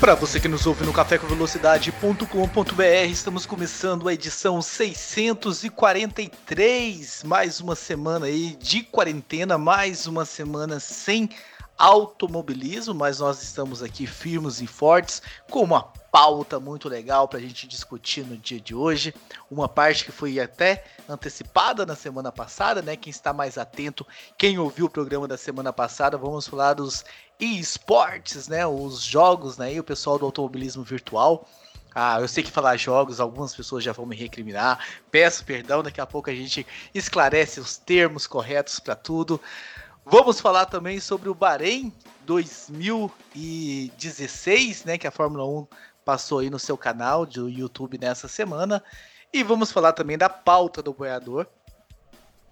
[0.00, 8.26] Para você que nos ouve no cafécomvelocidade.com.br, estamos começando a edição 643, mais uma semana
[8.26, 11.30] aí de quarentena, mais uma semana sem
[11.78, 17.42] automobilismo, mas nós estamos aqui firmes e fortes com uma pauta muito legal para a
[17.42, 19.14] gente discutir no dia de hoje.
[19.50, 22.96] Uma parte que foi até antecipada na semana passada, né?
[22.96, 24.06] Quem está mais atento,
[24.38, 27.04] quem ouviu o programa da semana passada, vamos falar dos
[27.38, 28.66] esportes, né?
[28.66, 29.74] Os jogos, né?
[29.74, 31.48] E o pessoal do automobilismo virtual.
[31.94, 34.86] Ah, eu sei que falar jogos, algumas pessoas já vão me recriminar.
[35.10, 39.40] Peço perdão, daqui a pouco a gente esclarece os termos corretos para tudo.
[40.04, 41.90] Vamos falar também sobre o Bahrein
[42.26, 45.66] 2016, né, que a Fórmula 1
[46.04, 48.84] passou aí no seu canal do YouTube nessa semana.
[49.32, 51.46] E vamos falar também da pauta do boiador.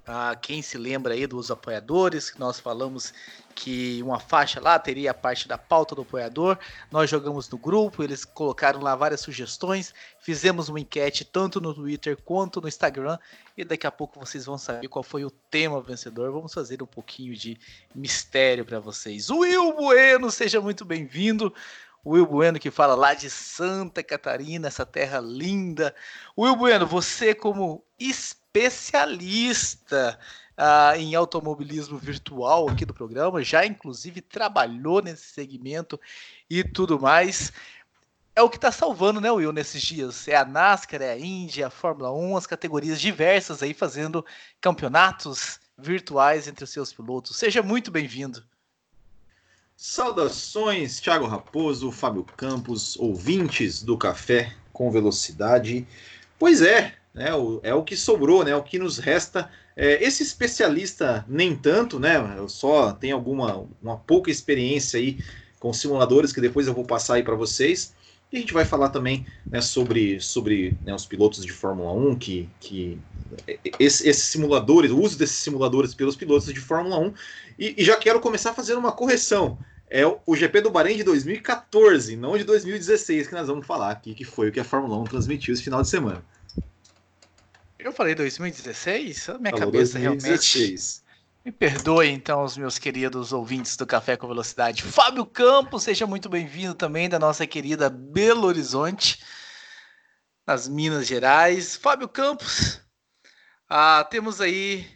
[0.06, 3.14] Ah, quem se lembra aí dos apoiadores, nós falamos
[3.54, 6.58] que uma faixa lá teria a parte da pauta do apoiador.
[6.90, 12.18] Nós jogamos no grupo, eles colocaram lá várias sugestões, fizemos uma enquete tanto no Twitter
[12.22, 13.18] quanto no Instagram
[13.56, 16.30] e daqui a pouco vocês vão saber qual foi o tema vencedor.
[16.30, 17.58] Vamos fazer um pouquinho de
[17.94, 19.30] mistério para vocês.
[19.30, 21.54] Will Bueno, seja muito bem-vindo.
[22.04, 25.94] Will Bueno que fala lá de Santa Catarina, essa terra linda.
[26.36, 28.43] Will Bueno, você como especialista
[29.92, 36.00] uh, em automobilismo virtual aqui do programa, já inclusive trabalhou nesse segmento
[36.48, 37.52] e tudo mais.
[38.36, 40.26] É o que está salvando, né, Will, nesses dias.
[40.28, 44.24] É a NASCAR, é a Indy, a Fórmula 1, as categorias diversas aí fazendo
[44.60, 47.36] campeonatos virtuais entre os seus pilotos.
[47.36, 48.44] Seja muito bem-vindo.
[49.76, 55.86] Saudações, Thiago Raposo, Fábio Campos, ouvintes do Café com Velocidade.
[56.38, 57.28] Pois é, né,
[57.62, 59.48] é o que sobrou, né, o que nos resta.
[59.76, 65.18] É, esse especialista, nem tanto, né, eu só tenho alguma uma pouca experiência aí
[65.60, 67.94] com simuladores que depois eu vou passar aí para vocês.
[68.32, 72.16] E a gente vai falar também né, sobre, sobre né, os pilotos de Fórmula 1,
[72.16, 72.98] que, que
[73.78, 77.14] esse, esses simuladores, o uso desses simuladores pelos pilotos de Fórmula 1.
[77.58, 79.56] E, e já quero começar fazendo uma correção.
[79.88, 84.14] É o GP do Bahrein de 2014, não de 2016, que nós vamos falar aqui,
[84.14, 86.24] que foi o que a Fórmula 1 transmitiu esse final de semana.
[87.84, 89.28] Eu falei 2016?
[89.28, 90.54] A minha Falou cabeça 2016.
[90.54, 91.04] realmente.
[91.44, 94.82] Me perdoe, então, os meus queridos ouvintes do Café com Velocidade.
[94.82, 99.22] Fábio Campos, seja muito bem-vindo também da nossa querida Belo Horizonte,
[100.46, 101.76] nas Minas Gerais.
[101.76, 102.80] Fábio Campos,
[103.68, 104.88] ah, temos aí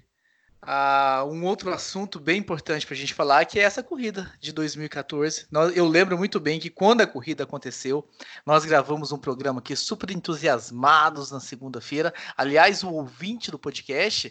[0.71, 4.53] ah, um outro assunto bem importante para a gente falar, que é essa corrida de
[4.53, 5.47] 2014.
[5.75, 8.07] eu lembro muito bem que quando a corrida aconteceu,
[8.45, 12.13] nós gravamos um programa aqui super entusiasmados na segunda-feira.
[12.37, 14.31] Aliás, o ouvinte do podcast,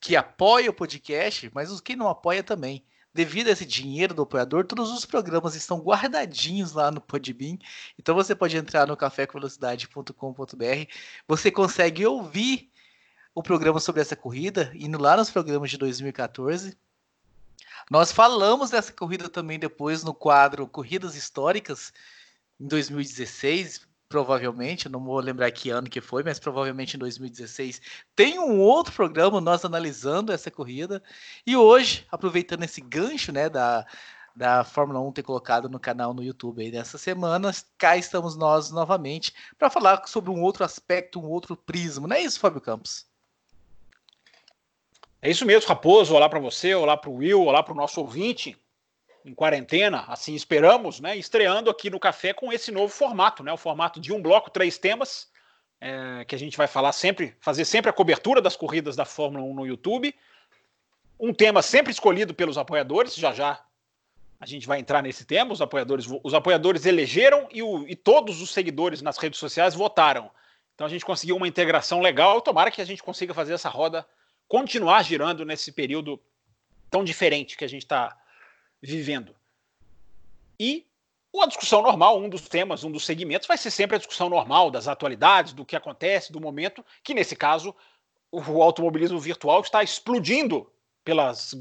[0.00, 2.82] que apoia o podcast, mas os que não apoia também.
[3.12, 7.58] Devido a esse dinheiro do apoiador, todos os programas estão guardadinhos lá no Podbean.
[7.98, 10.90] Então você pode entrar no cafécomvelocidade.com.br.
[11.28, 12.70] Você consegue ouvir
[13.36, 16.74] o programa sobre essa corrida, indo lá nos programas de 2014.
[17.90, 21.92] Nós falamos dessa corrida também depois no quadro Corridas Históricas,
[22.58, 27.82] em 2016, provavelmente, não vou lembrar que ano que foi, mas provavelmente em 2016.
[28.14, 31.02] Tem um outro programa nós analisando essa corrida.
[31.46, 33.86] E hoje, aproveitando esse gancho, né, da,
[34.34, 38.70] da Fórmula 1 ter colocado no canal no YouTube aí nessa semana, cá estamos nós
[38.70, 42.08] novamente para falar sobre um outro aspecto, um outro prisma.
[42.08, 43.04] Não é isso, Fábio Campos?
[45.26, 46.14] É isso mesmo, Raposo.
[46.14, 48.56] Olá para você, olá para o Will, olá para o nosso ouvinte
[49.24, 51.16] em quarentena, assim esperamos, né?
[51.16, 53.52] Estreando aqui no café com esse novo formato, né?
[53.52, 55.28] O formato de um bloco, três temas,
[55.80, 59.44] é, que a gente vai falar sempre, fazer sempre a cobertura das corridas da Fórmula
[59.44, 60.14] 1 no YouTube.
[61.18, 63.60] Um tema sempre escolhido pelos apoiadores, já já
[64.38, 65.52] a gente vai entrar nesse tema.
[65.52, 70.30] Os apoiadores, os apoiadores elegeram e, o, e todos os seguidores nas redes sociais votaram.
[70.76, 72.40] Então a gente conseguiu uma integração legal.
[72.40, 74.06] Tomara que a gente consiga fazer essa roda
[74.48, 76.20] continuar girando nesse período
[76.90, 78.16] tão diferente que a gente está
[78.80, 79.34] vivendo.
[80.58, 80.86] E
[81.42, 84.70] a discussão normal, um dos temas, um dos segmentos, vai ser sempre a discussão normal
[84.70, 87.74] das atualidades, do que acontece, do momento, que nesse caso
[88.30, 90.70] o automobilismo virtual está explodindo
[91.04, 91.54] pelas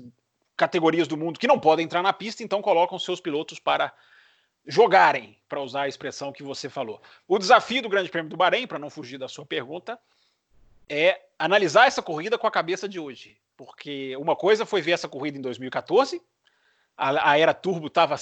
[0.58, 3.94] categorias do mundo que não podem entrar na pista, então colocam seus pilotos para
[4.66, 7.02] jogarem, para usar a expressão que você falou.
[7.28, 10.00] O desafio do Grande Prêmio do Bahrein, para não fugir da sua pergunta,
[10.90, 13.38] é analisar essa corrida com a cabeça de hoje.
[13.58, 16.22] Porque uma coisa foi ver essa corrida em 2014,
[16.98, 18.18] a, a era turbo estava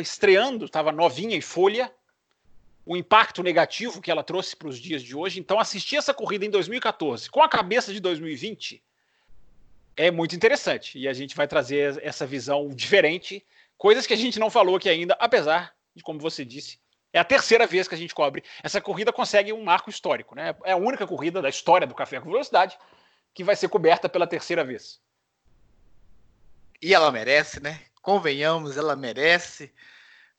[0.00, 1.92] estreando, estava novinha e folha,
[2.84, 5.38] o impacto negativo que ela trouxe para os dias de hoje.
[5.38, 8.82] Então, assistir essa corrida em 2014 com a cabeça de 2020
[9.96, 10.98] é muito interessante.
[10.98, 13.44] E a gente vai trazer essa visão diferente,
[13.76, 16.78] coisas que a gente não falou aqui ainda, apesar de, como você disse,
[17.12, 18.44] é a terceira vez que a gente cobre.
[18.62, 20.54] Essa corrida consegue um marco histórico, né?
[20.64, 22.78] É a única corrida da história do Café com Velocidade
[23.34, 25.00] que vai ser coberta pela terceira vez.
[26.82, 27.80] E ela merece, né?
[28.02, 29.72] Convenhamos, ela merece.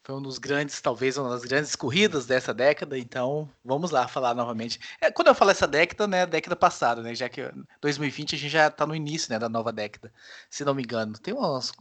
[0.03, 4.33] Foi um dos grandes, talvez uma das grandes corridas dessa década, então vamos lá falar
[4.33, 4.79] novamente.
[4.99, 8.51] É, quando eu falo essa década, né, década passada, né, já que 2020 a gente
[8.51, 10.11] já está no início, né, da nova década,
[10.49, 11.13] se não me engano.
[11.19, 11.71] Tem umas,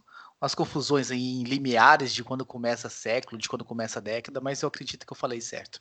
[0.40, 5.06] umas confusões em limiares de quando começa século, de quando começa década, mas eu acredito
[5.06, 5.80] que eu falei certo.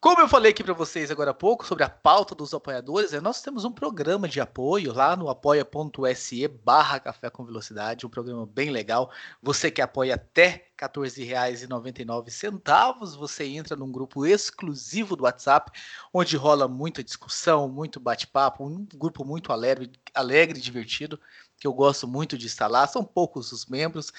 [0.00, 3.20] Como eu falei aqui para vocês agora há pouco sobre a pauta dos apoiadores, é,
[3.20, 8.46] nós temos um programa de apoio lá no apoia.se barra Café com Velocidade, um programa
[8.46, 9.12] bem legal.
[9.42, 15.70] Você que apoia até R$ 14,99, você entra num grupo exclusivo do WhatsApp,
[16.14, 21.20] onde rola muita discussão, muito bate-papo, um grupo muito alegre, alegre e divertido,
[21.60, 22.86] que eu gosto muito de lá.
[22.88, 24.12] São poucos os membros,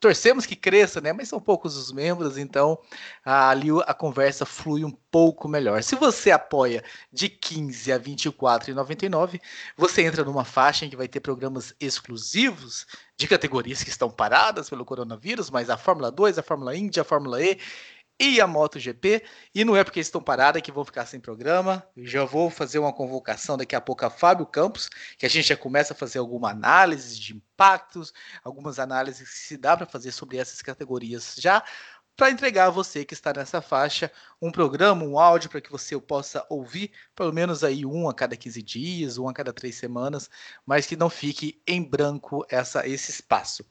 [0.00, 1.12] torcemos que cresça, né?
[1.12, 2.78] Mas são poucos os membros, então
[3.22, 5.82] ali a conversa flui um pouco melhor.
[5.82, 6.82] Se você apoia
[7.12, 9.40] de 15 a 24,99,
[9.76, 14.70] você entra numa faixa em que vai ter programas exclusivos de categorias que estão paradas
[14.70, 17.58] pelo coronavírus, mas a Fórmula 2, a Fórmula Indy, a Fórmula E
[18.20, 19.24] e a MotoGP.
[19.54, 21.82] E não é porque estão paradas que vão ficar sem programa.
[21.96, 25.56] Já vou fazer uma convocação daqui a pouco a Fábio Campos, que a gente já
[25.56, 28.12] começa a fazer alguma análise de impactos,
[28.44, 31.64] algumas análises que se dá para fazer sobre essas categorias já
[32.20, 34.12] para entregar a você que está nessa faixa
[34.42, 38.36] um programa, um áudio para que você possa ouvir pelo menos aí um a cada
[38.36, 40.28] 15 dias, um a cada três semanas,
[40.66, 43.64] mas que não fique em branco essa, esse espaço.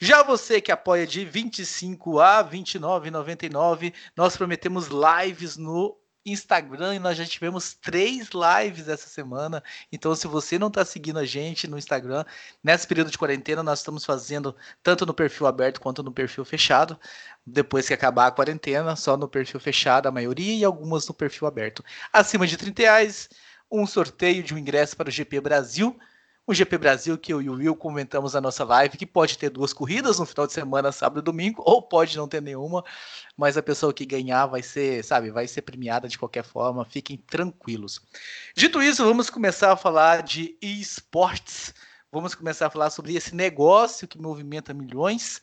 [0.00, 7.16] Já você que apoia de 25 a 29,99, nós prometemos lives no Instagram e nós
[7.16, 9.60] já tivemos três lives essa semana.
[9.90, 12.24] Então, se você não está seguindo a gente no Instagram,
[12.62, 14.54] nesse período de quarentena, nós estamos fazendo
[14.84, 16.96] tanto no perfil aberto quanto no perfil fechado.
[17.44, 21.48] Depois que acabar a quarentena, só no perfil fechado, a maioria, e algumas no perfil
[21.48, 21.84] aberto.
[22.12, 23.28] Acima de 30 reais,
[23.70, 25.98] um sorteio de um ingresso para o GP Brasil
[26.48, 29.50] o GP Brasil, que eu e o Will comentamos na nossa live, que pode ter
[29.50, 32.82] duas corridas no final de semana, sábado e domingo, ou pode não ter nenhuma,
[33.36, 37.18] mas a pessoa que ganhar vai ser, sabe, vai ser premiada de qualquer forma, fiquem
[37.18, 38.00] tranquilos.
[38.56, 41.74] Dito isso, vamos começar a falar de esportes,
[42.10, 45.42] vamos começar a falar sobre esse negócio que movimenta milhões,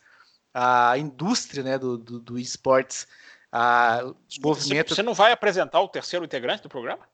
[0.51, 3.07] a indústria né, do, do, do esportes.
[3.51, 4.11] A
[4.41, 4.95] movimenta...
[4.95, 7.07] Você não vai apresentar o terceiro integrante do programa?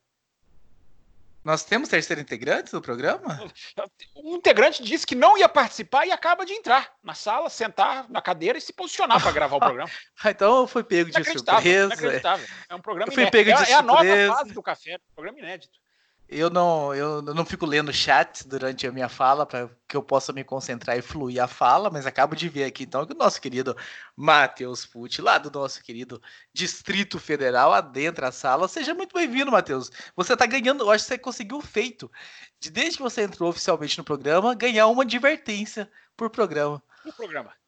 [1.44, 3.40] Nós temos terceiro integrante do programa?
[4.16, 8.22] O integrante disse que não ia participar e acaba de entrar na sala, sentar na
[8.22, 9.90] cadeira e se posicionar para gravar o programa.
[10.24, 11.86] Ah, então foi pego de surpresa.
[11.88, 12.48] Inacreditável.
[12.70, 13.32] É um programa inédito.
[13.32, 13.74] Pego de é, surpresa.
[13.74, 15.80] é a nova fase do café, programa inédito
[16.32, 20.32] eu não, eu não fico lendo chat durante a minha fala para que eu possa
[20.32, 23.42] me concentrar e fluir a fala, mas acabo de ver aqui então que o nosso
[23.42, 23.76] querido
[24.16, 26.22] Matheus Pucci, lá do nosso querido
[26.54, 28.70] Distrito Federal, adentra a sala.
[28.70, 29.92] Seja muito bem-vindo, Matheus.
[30.16, 32.10] Você está ganhando, eu acho que você conseguiu o feito
[32.62, 36.82] de, desde que você entrou oficialmente no programa, ganhar uma advertência por programa.
[37.04, 37.61] Por programa.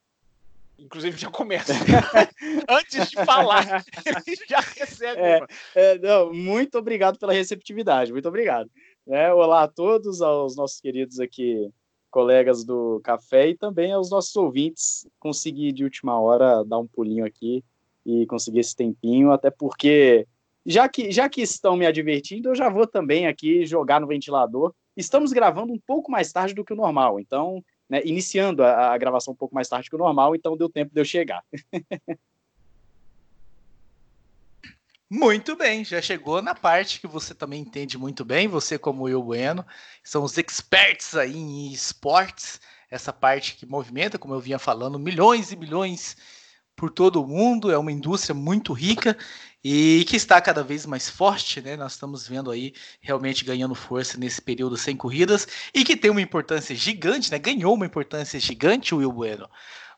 [0.83, 1.73] Inclusive já começa.
[2.67, 3.83] Antes de falar,
[4.27, 5.21] ele já recebe.
[5.21, 5.41] É,
[5.73, 8.69] é, não, muito obrigado pela receptividade, muito obrigado.
[9.07, 11.69] É, olá a todos, aos nossos queridos aqui,
[12.11, 15.07] colegas do café e também aos nossos ouvintes.
[15.19, 17.63] Consegui de última hora dar um pulinho aqui
[18.05, 20.27] e conseguir esse tempinho, até porque
[20.65, 24.73] já que, já que estão me advertindo, eu já vou também aqui jogar no ventilador.
[24.97, 27.63] Estamos gravando um pouco mais tarde do que o normal, então
[27.93, 30.91] né, iniciando a, a, gravação um pouco mais tarde que o normal, então deu tempo
[30.91, 31.43] de eu chegar.
[35.07, 39.21] Muito bem, já chegou na parte que você também entende muito bem, você como eu,
[39.21, 39.63] Bueno,
[40.03, 42.59] são os experts aí em esportes,
[42.89, 46.17] essa parte que movimenta, como eu vinha falando, milhões e milhões
[46.75, 49.15] por todo o mundo, é uma indústria muito rica
[49.63, 51.77] e que está cada vez mais forte, né?
[51.77, 56.21] Nós estamos vendo aí realmente ganhando força nesse período sem corridas e que tem uma
[56.21, 57.39] importância gigante, né?
[57.39, 59.49] Ganhou uma importância gigante o Will Bueno.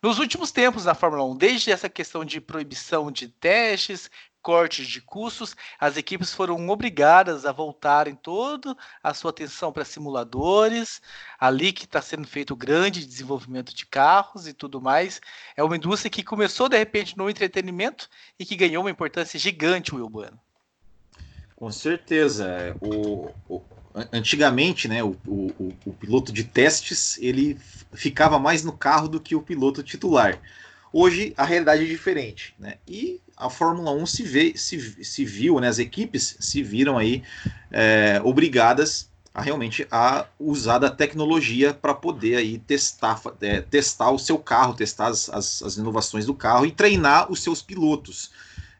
[0.04, 4.12] Nos últimos tempos na Fórmula 1, desde essa questão de proibição de testes,
[4.46, 11.02] cortes de custos, as equipes foram obrigadas a voltarem toda a sua atenção para simuladores,
[11.40, 15.20] ali que está sendo feito o grande desenvolvimento de carros e tudo mais.
[15.58, 19.96] É uma indústria que começou de repente no entretenimento e que ganhou uma importância gigante,
[19.96, 20.40] Will Bueno.
[21.56, 22.78] Com certeza.
[22.80, 23.64] O, o,
[24.14, 27.58] antigamente, né, o, o, o piloto de testes ele
[27.94, 30.40] ficava mais no carro do que o piloto titular.
[30.98, 32.76] Hoje a realidade é diferente, né?
[32.88, 35.68] E a Fórmula 1 se, vê, se, se viu, né?
[35.68, 37.22] As equipes se viram aí
[37.70, 44.18] é, obrigadas a realmente a usar da tecnologia para poder aí testar, é, testar o
[44.18, 48.32] seu carro, testar as, as, as, inovações do carro e treinar os seus pilotos.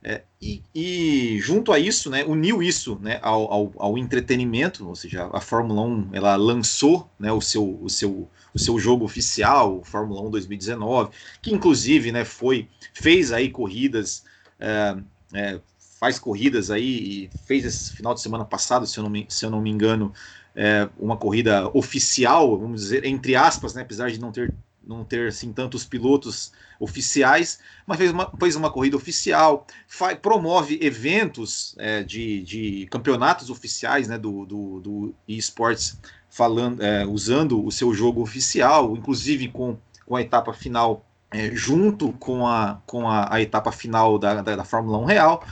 [0.08, 4.96] É, e, e, junto a isso, né, uniu isso né, ao, ao, ao, entretenimento, ou
[4.96, 9.82] seja, a Fórmula 1 ela lançou né, o, seu, o, seu, o seu jogo oficial,
[9.84, 11.10] Fórmula 1 2019,
[11.42, 14.24] que inclusive né, foi, fez aí corridas,
[14.60, 14.96] é,
[15.34, 15.60] é,
[16.00, 19.50] faz corridas aí, fez esse final de semana passado, se eu não me, se eu
[19.50, 20.14] não me engano,
[20.56, 24.54] é, uma corrida oficial, vamos dizer, entre aspas, né, apesar de não ter
[24.88, 30.80] não ter assim tantos pilotos oficiais, mas fez uma, fez uma corrida oficial, faz, promove
[30.82, 36.00] eventos é, de, de campeonatos oficiais né, do, do, do esportes
[36.30, 42.14] falando, é, usando o seu jogo oficial, inclusive com, com a etapa final é, junto
[42.14, 45.44] com a, com a, a etapa final da, da, da Fórmula 1 real.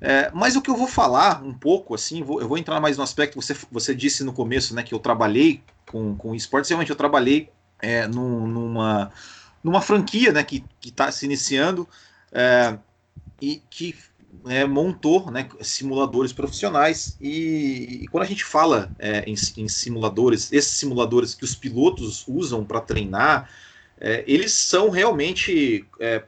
[0.00, 2.96] É, mas o que eu vou falar um pouco, assim, vou, eu vou entrar mais
[2.96, 6.90] no aspecto, você, você disse no começo né, que eu trabalhei com, com esportes, realmente
[6.90, 9.10] eu trabalhei é, num, numa,
[9.62, 11.88] numa franquia né, que está se iniciando
[12.32, 12.78] é,
[13.40, 13.94] e que
[14.46, 17.16] é, montou né, simuladores profissionais.
[17.20, 22.24] E, e, quando a gente fala é, em, em, simuladores, esses simuladores que os pilotos
[22.26, 23.50] usam para treinar,
[24.00, 25.84] é, eles são realmente.
[26.00, 26.24] É,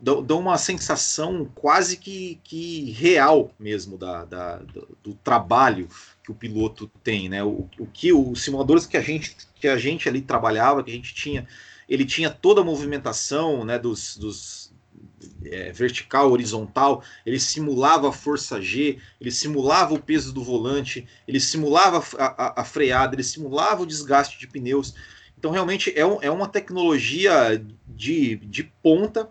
[0.00, 5.88] dão, uma sensação quase que, que real mesmo da, da do, do, trabalho
[6.24, 7.44] que o piloto tem, né?
[7.44, 10.94] O, o que os simuladores que a gente que a gente ali trabalhava, que a
[10.94, 11.46] gente tinha,
[11.88, 13.78] ele tinha toda a movimentação, né?
[13.78, 14.72] Dos, dos
[15.44, 21.40] é, vertical, horizontal, ele simulava a força G, ele simulava o peso do volante, ele
[21.40, 24.94] simulava a, a, a freada, ele simulava o desgaste de pneus.
[25.38, 29.30] Então, realmente é, um, é uma tecnologia de, de ponta.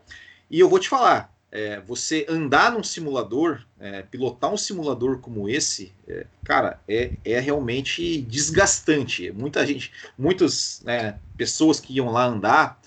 [0.50, 5.50] E eu vou te falar, é, você andar num simulador, é, pilotar um simulador como
[5.50, 9.32] esse, é, cara, é, é realmente desgastante.
[9.32, 12.80] Muita gente, muitas né, pessoas que iam lá andar,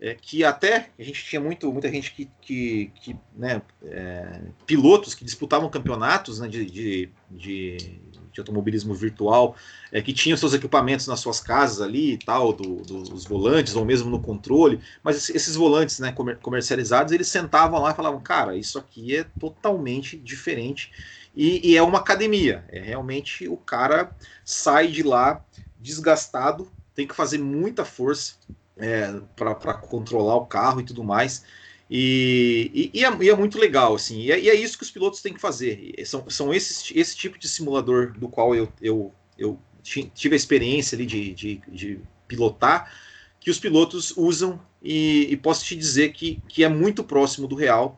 [0.00, 5.14] é, que até a gente tinha muito, muita gente que, que, que né, é, pilotos
[5.14, 8.00] que disputavam campeonatos né, de, de, de
[8.38, 9.56] de automobilismo virtual,
[9.90, 13.74] é, que tinham seus equipamentos nas suas casas ali e tal, do, do, dos volantes,
[13.74, 18.56] ou mesmo no controle, mas esses volantes né, comercializados, eles sentavam lá e falavam, cara,
[18.56, 20.92] isso aqui é totalmente diferente,
[21.34, 24.14] e, e é uma academia, é realmente o cara
[24.44, 25.44] sai de lá
[25.78, 28.34] desgastado, tem que fazer muita força
[28.76, 31.44] é, para controlar o carro e tudo mais,
[31.90, 34.90] e, e, e, é, e, é, muito legal, assim, e é, é, isso que os
[34.90, 35.94] pilotos têm que fazer.
[36.04, 41.06] São, são esse tipo de simulador do qual eu, eu, eu tive a experiência ali
[41.06, 42.92] de, de, de pilotar,
[43.40, 47.96] que os pilotos usam, e, posso te dizer que, que é muito próximo do real,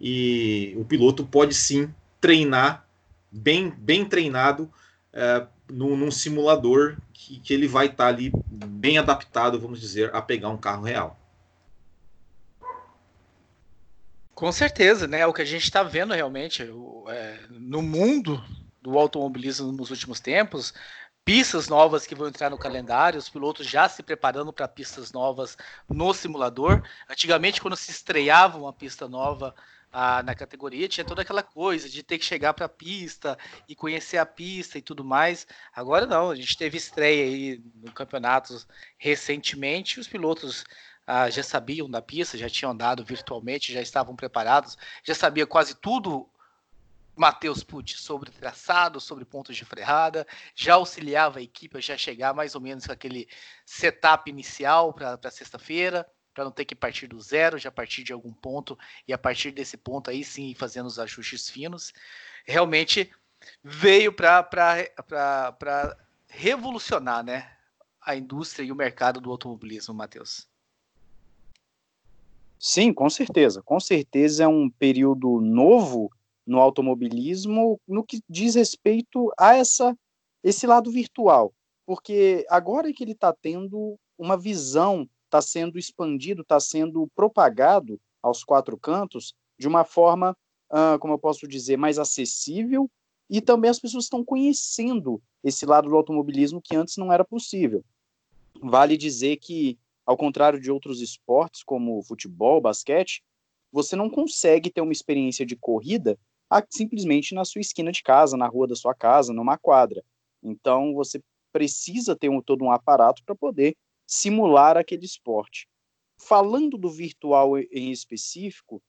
[0.00, 2.86] e o piloto pode sim treinar,
[3.30, 4.68] bem, bem treinado,
[5.12, 10.12] é, num, num, simulador que, que ele vai estar tá ali bem adaptado, vamos dizer,
[10.14, 11.16] a pegar um carro real.
[14.38, 15.26] Com certeza, né?
[15.26, 16.62] O que a gente está vendo realmente
[17.08, 18.40] é, no mundo
[18.80, 20.72] do automobilismo nos últimos tempos,
[21.24, 25.56] pistas novas que vão entrar no calendário, os pilotos já se preparando para pistas novas
[25.88, 26.84] no simulador.
[27.10, 29.52] Antigamente, quando se estreava uma pista nova
[30.24, 33.36] na categoria, tinha toda aquela coisa de ter que chegar para a pista
[33.68, 35.48] e conhecer a pista e tudo mais.
[35.74, 38.54] Agora não, a gente teve estreia aí no campeonato
[38.98, 40.64] recentemente, os pilotos
[41.10, 45.74] ah, já sabiam da pista, já tinham andado virtualmente, já estavam preparados, já sabia quase
[45.74, 46.28] tudo
[47.16, 52.34] Matheus Pucci sobre traçado, sobre pontos de freada, já auxiliava a equipe a já chegar
[52.34, 53.26] mais ou menos com aquele
[53.64, 58.32] setup inicial para sexta-feira, para não ter que partir do zero, já partir de algum
[58.32, 61.94] ponto e a partir desse ponto aí sim fazendo os ajustes finos.
[62.44, 63.10] Realmente
[63.64, 64.86] veio para
[66.28, 67.50] revolucionar né,
[68.02, 70.47] a indústria e o mercado do automobilismo, Matheus.
[72.58, 73.62] Sim, com certeza.
[73.62, 76.10] Com certeza é um período novo
[76.46, 79.96] no automobilismo no que diz respeito a essa
[80.42, 81.52] esse lado virtual,
[81.84, 88.44] porque agora que ele está tendo uma visão, está sendo expandido, está sendo propagado aos
[88.44, 90.36] quatro cantos de uma forma
[90.70, 92.90] uh, como eu posso dizer, mais acessível
[93.28, 97.84] e também as pessoas estão conhecendo esse lado do automobilismo que antes não era possível.
[98.60, 103.22] Vale dizer que, ao contrário de outros esportes, como futebol, basquete,
[103.70, 106.18] você não consegue ter uma experiência de corrida
[106.70, 110.02] simplesmente na sua esquina de casa, na rua da sua casa, numa quadra.
[110.42, 111.22] Então, você
[111.52, 115.68] precisa ter um, todo um aparato para poder simular aquele esporte.
[116.16, 118.80] Falando do virtual em específico,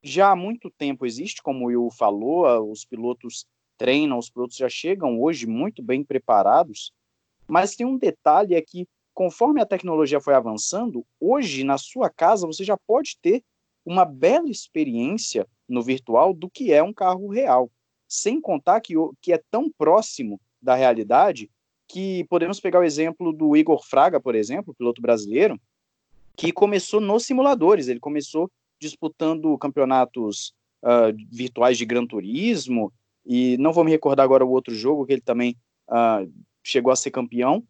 [0.00, 5.20] já há muito tempo existe, como o falou, os pilotos treinam, os pilotos já chegam
[5.20, 6.92] hoje muito bem preparados,
[7.48, 12.46] mas tem um detalhe é que conforme a tecnologia foi avançando, hoje na sua casa
[12.46, 13.42] você já pode ter
[13.84, 17.70] uma bela experiência no virtual do que é um carro real,
[18.08, 21.50] sem contar que, que é tão próximo da realidade
[21.88, 25.60] que podemos pegar o exemplo do Igor Fraga, por exemplo, piloto brasileiro,
[26.36, 28.50] que começou nos simuladores, ele começou
[28.80, 32.92] disputando campeonatos uh, virtuais de Gran Turismo,
[33.26, 35.56] e não vou me recordar agora o outro jogo que ele também
[35.88, 36.30] uh,
[36.62, 37.62] chegou a ser campeão,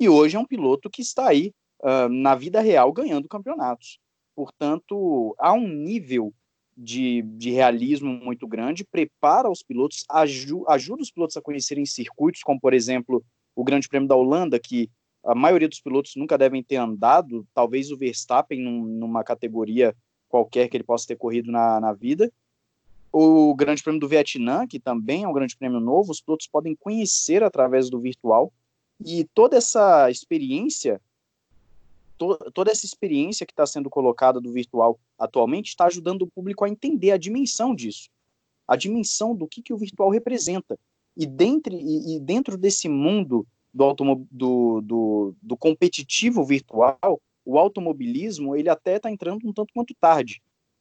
[0.00, 1.52] e hoje é um piloto que está aí
[1.82, 3.98] uh, na vida real ganhando campeonatos.
[4.34, 6.32] Portanto, há um nível
[6.74, 12.42] de, de realismo muito grande, prepara os pilotos, aju, ajuda os pilotos a conhecerem circuitos,
[12.42, 13.22] como por exemplo
[13.54, 14.88] o Grande Prêmio da Holanda, que
[15.22, 19.94] a maioria dos pilotos nunca devem ter andado, talvez o Verstappen num, numa categoria
[20.30, 22.32] qualquer que ele possa ter corrido na, na vida,
[23.12, 26.76] o Grande Prêmio do Vietnã, que também é um grande prêmio novo, os pilotos podem
[26.76, 28.52] conhecer através do virtual.
[29.04, 31.00] E toda essa experiência,
[32.18, 36.64] to, toda essa experiência que está sendo colocada do virtual atualmente, está ajudando o público
[36.64, 38.08] a entender a dimensão disso,
[38.66, 40.78] a dimensão do que, que o virtual representa.
[41.16, 43.94] E dentro, e, e dentro desse mundo do,
[44.30, 50.40] do, do, do competitivo virtual, o automobilismo ele até está entrando um tanto quanto tarde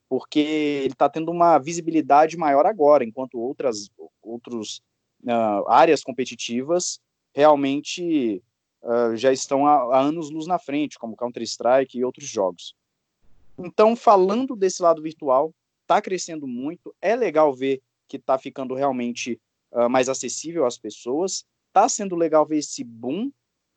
[0.09, 4.81] porque ele está tendo uma visibilidade maior agora, enquanto outras outros,
[5.23, 6.99] uh, áreas competitivas
[7.33, 8.41] realmente
[8.81, 12.75] uh, já estão há, há anos-luz na frente, como Counter-Strike e outros jogos.
[13.57, 19.39] Então, falando desse lado virtual, está crescendo muito, é legal ver que está ficando realmente
[19.71, 23.31] uh, mais acessível às pessoas, está sendo legal ver esse boom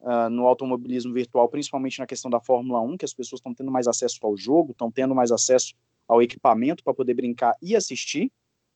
[0.05, 3.71] Uh, no automobilismo virtual, principalmente na questão da Fórmula 1, que as pessoas estão tendo
[3.71, 5.77] mais acesso ao jogo, estão tendo mais acesso
[6.09, 8.29] ao equipamento para poder brincar e assistir.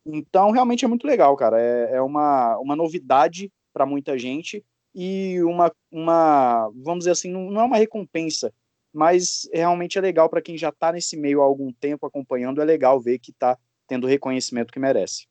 [0.06, 1.60] Então, realmente é muito legal, cara.
[1.60, 7.60] É, é uma, uma novidade para muita gente e uma, uma, vamos dizer assim, não,
[7.60, 8.50] é uma recompensa,
[8.90, 12.62] mas realmente é legal para quem já está nesse meio há algum tempo acompanhando.
[12.62, 15.26] É legal ver que está tendo o reconhecimento que merece.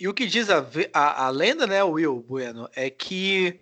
[0.00, 3.60] E o que diz a, a, a lenda, né, Will Bueno, é que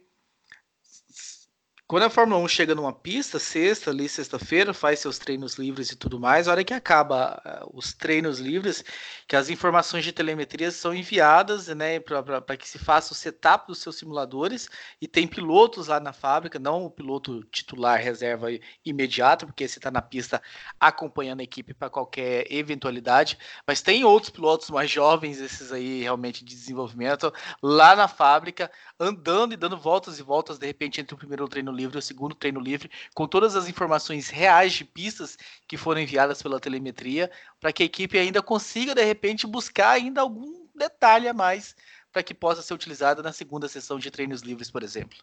[1.88, 5.96] quando a Fórmula 1 chega numa pista, sexta, ali, sexta-feira, faz seus treinos livres e
[5.96, 8.84] tudo mais, a hora que acaba uh, os treinos livres,
[9.28, 13.78] que as informações de telemetria são enviadas, né, para que se faça o setup dos
[13.78, 14.68] seus simuladores,
[15.00, 18.48] e tem pilotos lá na fábrica, não o piloto titular reserva
[18.84, 20.42] imediato, porque esse está na pista
[20.80, 26.44] acompanhando a equipe para qualquer eventualidade, mas tem outros pilotos mais jovens, esses aí realmente
[26.44, 28.68] de desenvolvimento, lá na fábrica,
[28.98, 32.34] andando e dando voltas e voltas, de repente, entre o primeiro treino livre, o segundo
[32.34, 35.36] treino livre, com todas as informações reais de pistas
[35.68, 40.20] que foram enviadas pela telemetria, para que a equipe ainda consiga, de repente, buscar ainda
[40.20, 41.76] algum detalhe a mais
[42.12, 45.18] para que possa ser utilizada na segunda sessão de treinos livres, por exemplo.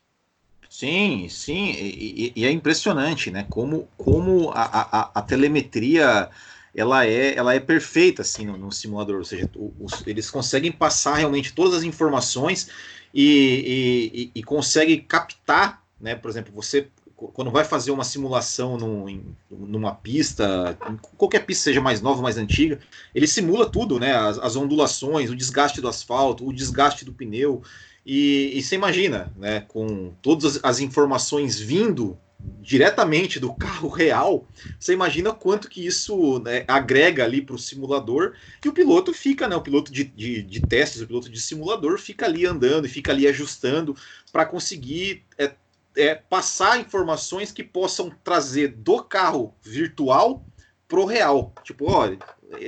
[0.69, 3.45] Sim, sim, e, e é impressionante, né?
[3.49, 6.29] Como, como a, a, a, telemetria
[6.73, 9.47] ela é, ela é perfeita assim no, no simulador, ou seja,
[9.79, 12.69] os, eles conseguem passar realmente todas as informações
[13.13, 16.15] e, e, e, consegue captar né?
[16.15, 20.77] Por exemplo, você quando vai fazer uma simulação num, em, numa pista,
[21.17, 22.79] qualquer pista seja mais nova, mais antiga,
[23.15, 24.13] ele simula tudo, né?
[24.13, 27.61] As, as ondulações, o desgaste do asfalto, o desgaste do pneu.
[28.05, 29.61] E, e você imagina, né?
[29.61, 32.17] Com todas as, as informações vindo
[32.61, 34.45] diretamente do carro real,
[34.77, 39.47] você imagina quanto que isso né, agrega ali para o simulador e o piloto fica,
[39.47, 42.89] né, o piloto de, de, de, testes, o piloto de simulador fica ali andando e
[42.89, 43.95] fica ali ajustando
[44.31, 45.53] para conseguir é,
[45.95, 50.45] é, passar informações que possam trazer do carro virtual
[50.87, 51.53] pro real.
[51.63, 52.17] Tipo, olha,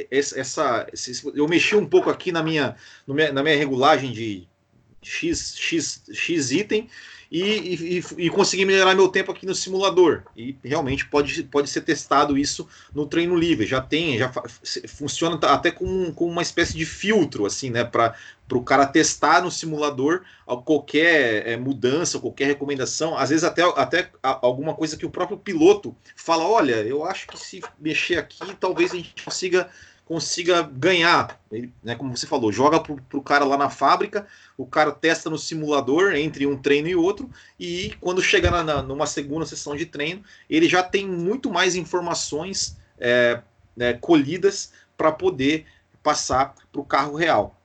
[0.10, 0.88] essa,
[1.34, 2.76] eu mexi um pouco aqui na minha,
[3.08, 4.48] na minha regulagem de
[5.02, 6.90] X, X, X item
[7.38, 10.24] e, e, e, conseguir melhorar meu tempo aqui no simulador.
[10.38, 13.66] E realmente pode, pode ser testado isso no treino livre.
[13.66, 14.32] Já tem, já
[14.88, 17.84] funciona até com, com uma espécie de filtro, assim, né?
[17.84, 18.16] Para
[18.54, 20.22] o cara testar no simulador
[20.64, 25.94] qualquer é, mudança, qualquer recomendação, às vezes até, até alguma coisa que o próprio piloto
[26.16, 29.70] fala: olha, eu acho que se mexer aqui, talvez a gente consiga
[30.06, 31.40] consiga ganhar.
[31.52, 35.30] Ele, né, como você falou, joga para o cara lá na fábrica, o cara testa
[35.30, 39.76] no simulador entre um treino e outro, e quando chega na, na, numa segunda sessão
[39.76, 43.42] de treino, ele já tem muito mais informações é,
[43.76, 45.66] né, colhidas para poder
[46.04, 47.60] passar para o carro real.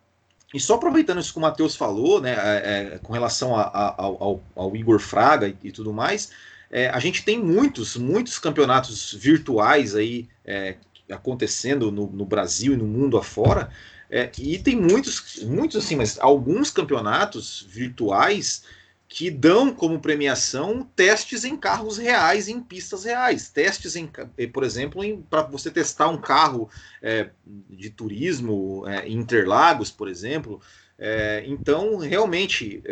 [0.52, 3.94] E só aproveitando isso que o Matheus falou, né, é, é, com relação a, a,
[3.96, 6.30] ao, ao, Igor Fraga e, e tudo mais,
[6.70, 10.76] é, a gente tem muitos, muitos campeonatos virtuais aí é,
[11.10, 13.70] acontecendo no, no, Brasil e no mundo afora,
[14.08, 18.64] é, e tem muitos, muitos assim, mas alguns campeonatos virtuais
[19.08, 23.50] que dão como premiação testes em carros reais, em pistas reais.
[23.50, 26.70] Testes, em, eh, por exemplo, para você testar um carro
[27.02, 30.60] é, de turismo é, Interlagos, por exemplo.
[30.96, 32.82] É, então, realmente,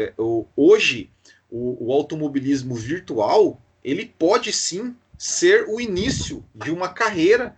[0.56, 1.08] hoje,
[1.48, 7.56] o, o, automobilismo virtual ele pode sim ser o início de uma carreira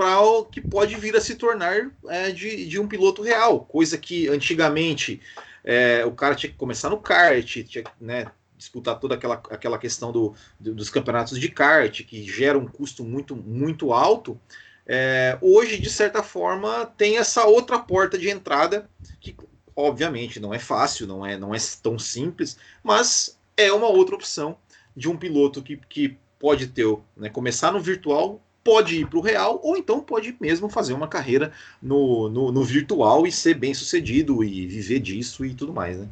[0.00, 1.90] para o que pode vir a se tornar
[2.34, 5.20] de, de um piloto real, coisa que antigamente
[5.62, 8.24] é, o cara tinha que começar no kart, tinha que né,
[8.56, 13.04] disputar toda aquela, aquela questão do, do, dos campeonatos de kart, que gera um custo
[13.04, 14.40] muito, muito alto.
[14.86, 18.88] É, hoje, de certa forma, tem essa outra porta de entrada,
[19.20, 19.36] que
[19.76, 24.56] obviamente não é fácil, não é, não é tão simples, mas é uma outra opção
[24.96, 29.22] de um piloto que, que pode ter, né, começar no virtual pode ir para o
[29.22, 33.72] real ou então pode mesmo fazer uma carreira no, no, no, virtual e ser bem
[33.72, 36.08] sucedido e viver disso e tudo mais, né?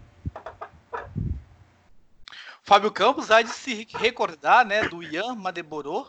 [2.63, 6.07] Fábio Campos há de se recordar né, do Ian Madeboro,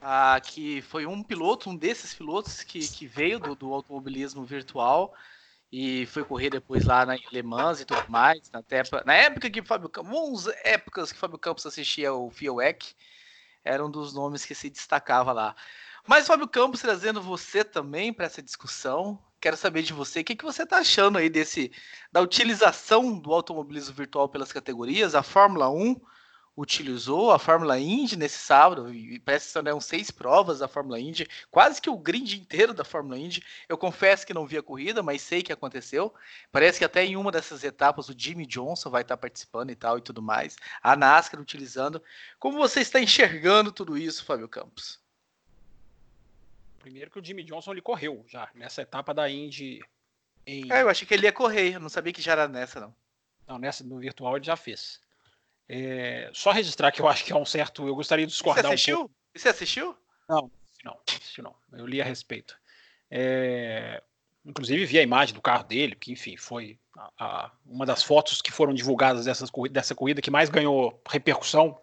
[0.00, 5.12] ah, que foi um piloto, um desses pilotos que, que veio do, do automobilismo virtual
[5.72, 8.50] e foi correr depois lá na Le Mans e tudo mais.
[8.52, 12.94] Na, tepa, na época que Fábio Campos, épocas que Fábio Campos assistia o FIOEC,
[13.64, 15.54] era um dos nomes que se destacava lá.
[16.06, 20.36] Mas, Fábio Campos, trazendo você também para essa discussão, quero saber de você, o que,
[20.36, 21.70] que você está achando aí desse
[22.10, 25.14] da utilização do automobilismo virtual pelas categorias?
[25.14, 26.00] A Fórmula 1
[26.60, 31.26] utilizou a Fórmula Indy nesse sábado, e parece que são seis provas da Fórmula Indy,
[31.50, 33.42] quase que o grid inteiro da Fórmula Indy.
[33.66, 36.12] Eu confesso que não vi a corrida, mas sei que aconteceu.
[36.52, 39.96] Parece que até em uma dessas etapas o Jimmy Johnson vai estar participando e tal
[39.96, 40.56] e tudo mais.
[40.82, 42.02] A NASCAR utilizando.
[42.38, 45.00] Como você está enxergando tudo isso, Fábio Campos?
[46.78, 49.80] Primeiro que o Jimmy Johnson ele correu já nessa etapa da Indy.
[50.46, 50.70] Em...
[50.70, 52.94] É, eu achei que ele ia correr, eu não sabia que já era nessa, não.
[53.46, 55.00] Não, nessa no virtual ele já fez.
[55.72, 57.86] É, só registrar que eu acho que é um certo.
[57.86, 58.96] Eu gostaria de discordar você assistiu?
[58.96, 59.14] um pouco.
[59.36, 59.96] Você assistiu?
[60.28, 60.50] Não,
[60.84, 61.54] não, assisti não.
[61.72, 62.58] Eu li a respeito.
[63.08, 64.02] É,
[64.44, 68.42] inclusive vi a imagem do carro dele, que enfim foi a, a, uma das fotos
[68.42, 71.80] que foram divulgadas dessas, dessa corrida que mais ganhou repercussão.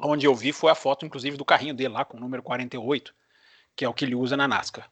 [0.00, 3.14] Onde eu vi foi a foto, inclusive, do carrinho dele lá com o número 48,
[3.76, 4.90] que é o que ele usa na NASCAR.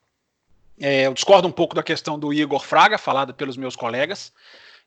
[0.78, 4.32] É, eu discordo um pouco da questão do Igor Fraga, falada pelos meus colegas.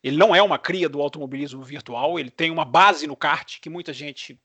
[0.03, 3.69] Ele não é uma cria do automobilismo virtual, ele tem uma base no kart que
[3.69, 4.39] muita gente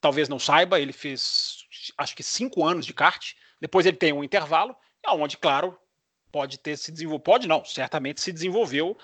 [0.00, 0.80] talvez não saiba.
[0.80, 1.64] Ele fez
[1.98, 4.76] acho que cinco anos de kart, depois ele tem um intervalo,
[5.08, 5.76] onde, claro,
[6.30, 8.96] pode ter se desenvolvido, pode não, certamente se desenvolveu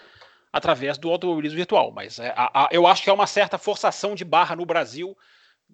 [0.52, 1.90] através do automobilismo virtual.
[1.90, 5.16] Mas é, a, a, eu acho que é uma certa forçação de barra no Brasil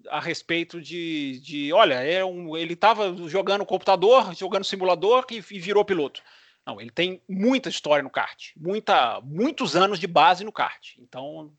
[0.09, 5.59] a respeito de, de olha, é um, ele estava jogando computador, jogando simulador e, e
[5.59, 6.21] virou piloto.
[6.69, 10.95] Não, ele tem muita história no kart, muita, muitos anos de base no kart.
[10.99, 11.51] Então,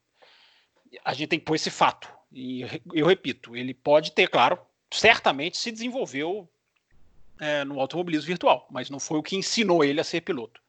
[1.03, 2.07] a gente tem que pôr esse fato.
[2.31, 2.61] E
[2.93, 4.57] eu repito, ele pode ter, claro,
[4.89, 6.49] certamente se desenvolveu
[7.41, 10.61] é, no automobilismo virtual, mas não foi o que ensinou ele a ser piloto.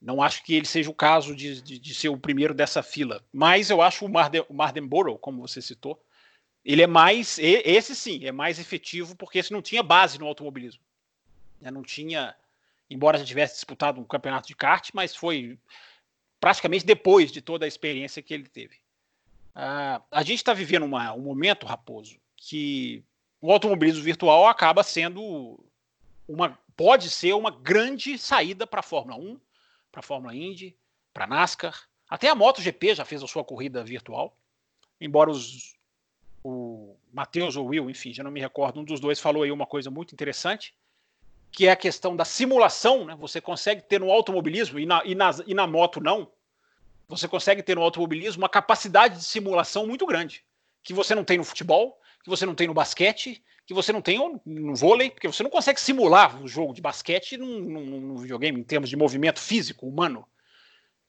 [0.00, 3.20] Não acho que ele seja o caso de, de, de ser o primeiro dessa fila,
[3.32, 6.00] mas eu acho o, Marden, o Mardenborough, como você citou,
[6.64, 10.80] ele é mais, esse sim, é mais efetivo porque esse não tinha base no automobilismo.
[11.60, 12.34] Não tinha
[12.92, 15.58] embora já tivesse disputado um campeonato de kart, mas foi
[16.40, 18.76] praticamente depois de toda a experiência que ele teve.
[19.54, 23.04] Uh, a gente está vivendo uma, um momento, Raposo, que
[23.40, 25.58] o automobilismo virtual acaba sendo
[26.26, 29.40] uma, pode ser uma grande saída para a Fórmula 1,
[29.90, 30.76] para a Fórmula Indy,
[31.12, 34.36] para a NASCAR, até a MotoGP já fez a sua corrida virtual,
[35.00, 35.74] embora os,
[36.42, 39.66] o Matheus ou Will, enfim, já não me recordo, um dos dois falou aí uma
[39.66, 40.74] coisa muito interessante,
[41.52, 43.14] que é a questão da simulação, né?
[43.20, 46.32] Você consegue ter no automobilismo e na, e, na, e na moto não.
[47.08, 50.42] Você consegue ter no automobilismo uma capacidade de simulação muito grande,
[50.82, 54.00] que você não tem no futebol, que você não tem no basquete, que você não
[54.00, 58.16] tem no vôlei, porque você não consegue simular o jogo de basquete num, num, num
[58.16, 60.26] videogame em termos de movimento físico, humano.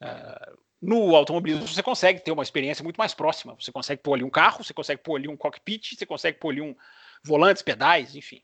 [0.02, 3.56] Uh, no automobilismo você consegue ter uma experiência muito mais próxima.
[3.58, 6.50] Você consegue pôr ali um carro, você consegue pôr ali um cockpit, você consegue pôr
[6.50, 6.76] ali um
[7.24, 8.44] volantes, pedais, enfim.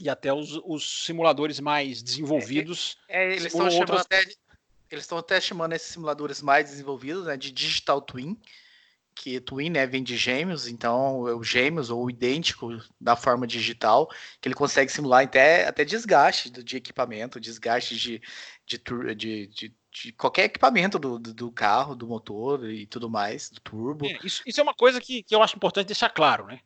[0.00, 2.96] E até os, os simuladores mais desenvolvidos.
[3.08, 4.20] É, é, eles estão até,
[4.90, 8.38] eles estão até chamando esses simuladores mais desenvolvidos né, de Digital Twin,
[9.14, 14.08] que Twin né, vem de gêmeos, então é o gêmeos ou idêntico da forma digital,
[14.40, 18.22] que ele consegue simular até, até desgaste de equipamento, desgaste de,
[18.64, 18.78] de,
[19.16, 24.06] de, de, de qualquer equipamento do, do, carro, do motor e tudo mais, do turbo.
[24.06, 26.60] É, isso, isso, é uma coisa que, que eu acho importante deixar claro, né?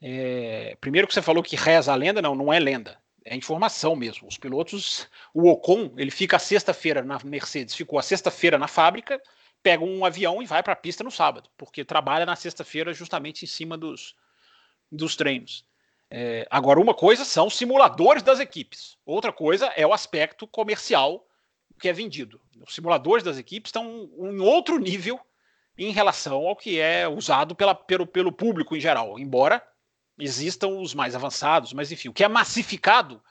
[0.00, 2.98] É, primeiro que você falou que reza a lenda, não, não é lenda.
[3.24, 4.26] É informação mesmo.
[4.26, 9.20] Os pilotos, o Ocon, ele fica a sexta-feira na Mercedes, ficou a sexta-feira na fábrica,
[9.62, 13.44] pega um avião e vai para a pista no sábado, porque trabalha na sexta-feira justamente
[13.44, 14.14] em cima dos,
[14.90, 15.66] dos treinos.
[16.10, 21.26] É, agora, uma coisa são simuladores das equipes, outra coisa é o aspecto comercial
[21.78, 22.40] que é vendido.
[22.66, 25.20] Os simuladores das equipes estão em outro nível
[25.76, 29.62] em relação ao que é usado pela, pelo, pelo público em geral, embora
[30.18, 33.22] existam os mais avançados, mas enfim, o que é massificado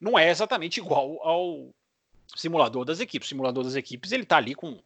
[0.00, 1.70] não é exatamente igual ao
[2.34, 3.26] simulador das equipes.
[3.26, 4.82] O simulador das equipes ele está ali com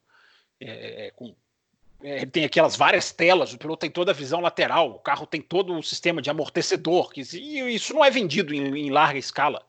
[0.60, 1.34] é, é, com,
[2.02, 5.26] é, ele tem aquelas várias telas, o piloto tem toda a visão lateral, o carro
[5.26, 9.18] tem todo o sistema de amortecedor, que, e isso não é vendido em, em larga
[9.18, 9.62] escala.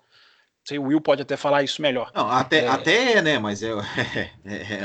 [0.63, 2.11] Sei, o Will pode até falar isso melhor.
[2.13, 3.39] Não, até é, até é né?
[3.39, 3.69] Mas é,
[4.43, 4.81] é,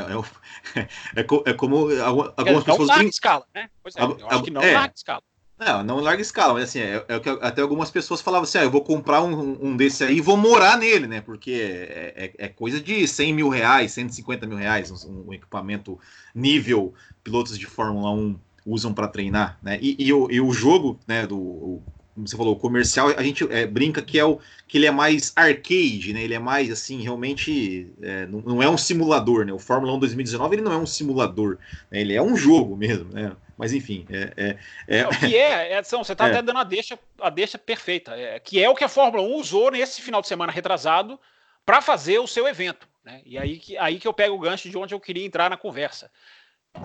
[1.44, 1.88] é, como
[2.36, 2.78] algumas pessoas.
[2.78, 3.68] Não larga escala, né?
[3.82, 5.22] Pois é, eu acho que não larga escala.
[5.64, 8.70] Não, não larga escala, mas assim, é, é, até algumas pessoas falavam assim, ah, eu
[8.70, 11.20] vou comprar um, um desse aí e vou morar nele, né?
[11.20, 15.98] Porque é, é, é coisa de 100 mil reais, 150 mil reais, um, um equipamento
[16.34, 19.78] nível pilotos de Fórmula 1 usam para treinar, né?
[19.80, 21.82] E, e, o, e, o, jogo, né, do, o,
[22.14, 24.90] como você falou, o comercial, a gente é, brinca que é o que ele é
[24.90, 26.22] mais arcade, né?
[26.22, 29.52] Ele é mais assim, realmente é, não, não, é um simulador, né?
[29.52, 31.58] O Fórmula 1 2019 ele não é um simulador,
[31.90, 32.00] né?
[32.00, 33.32] ele é um jogo mesmo, né?
[33.62, 34.58] Mas enfim, é.
[34.88, 35.06] é, é...
[35.06, 36.30] O que é, Edson, você está é.
[36.32, 39.36] até dando a deixa, a deixa perfeita, é, que é o que a Fórmula 1
[39.36, 41.16] usou nesse final de semana retrasado
[41.64, 42.88] para fazer o seu evento.
[43.04, 43.22] Né?
[43.24, 45.56] E aí que, aí que eu pego o gancho de onde eu queria entrar na
[45.56, 46.10] conversa.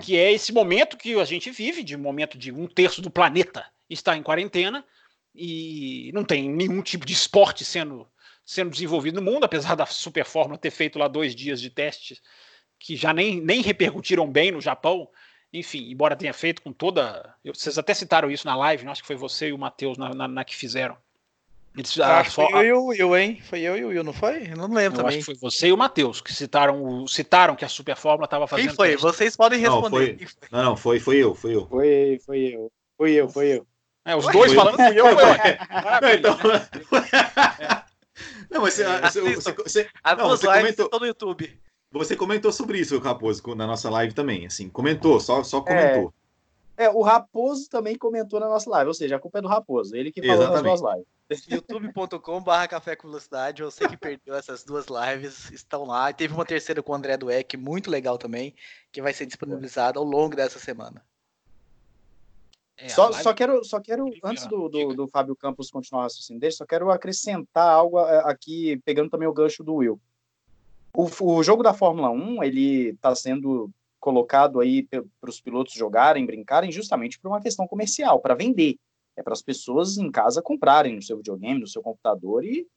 [0.02, 3.66] Que é esse momento que a gente vive, de momento de um terço do planeta
[3.90, 4.86] está em quarentena,
[5.34, 8.08] e não tem nenhum tipo de esporte sendo,
[8.46, 12.22] sendo desenvolvido no mundo, apesar da Super Fórmula ter feito lá dois dias de testes
[12.80, 15.10] que já nem, nem repercutiram bem no Japão.
[15.60, 17.34] Enfim, embora tenha feito com toda.
[17.46, 18.92] Vocês até citaram isso na live, não?
[18.92, 20.98] acho que foi você e o Matheus na, na, na, que fizeram.
[21.76, 23.42] Eles, ah, foi eu e o Will, hein?
[23.44, 24.52] Foi eu e o Will, não foi?
[24.52, 25.08] Eu não lembro eu também.
[25.10, 28.48] Acho que foi você e o Matheus que citaram, citaram que a Super Fórmula estava
[28.48, 28.68] fazendo.
[28.68, 28.98] Quem foi?
[28.98, 30.18] Vocês podem responder.
[30.20, 31.68] Não, foi, não, não, foi, foi eu, foi eu.
[31.68, 32.72] Foi, foi eu.
[32.98, 33.68] Foi eu, foi eu.
[34.06, 35.18] É, os dois falando fui eu, eu.
[36.16, 36.38] Então...
[38.50, 41.60] Não, mas você, você, você, As não, você comentou estão no YouTube.
[41.98, 46.14] Você comentou sobre isso, Raposo, na nossa live também, assim, comentou, só, só comentou.
[46.78, 49.48] É, é, o Raposo também comentou na nossa live, ou seja, a culpa é do
[49.48, 50.70] Raposo, ele que falou Exatamente.
[50.70, 50.96] nas suas
[51.30, 51.48] lives.
[51.48, 56.10] youtube.com.br Café com Velocidade, você que perdeu essas duas lives, estão lá.
[56.12, 58.54] E teve uma terceira com o André Dueck, muito legal também,
[58.92, 61.04] que vai ser disponibilizada ao longo dessa semana.
[62.78, 63.24] É, só, live...
[63.24, 66.64] só quero, só quero antes do, do, do, Fábio Campos continuar o raciocínio dele, só
[66.64, 70.00] quero acrescentar algo é, aqui, pegando também o gancho do Will.
[70.94, 73.70] O, o jogo da Fórmula 1, ele está sendo
[74.00, 78.78] colocado aí para os pilotos jogarem, brincarem, justamente por uma questão comercial, para vender.
[79.16, 82.68] É para as pessoas em casa comprarem no seu videogame, no seu computador e,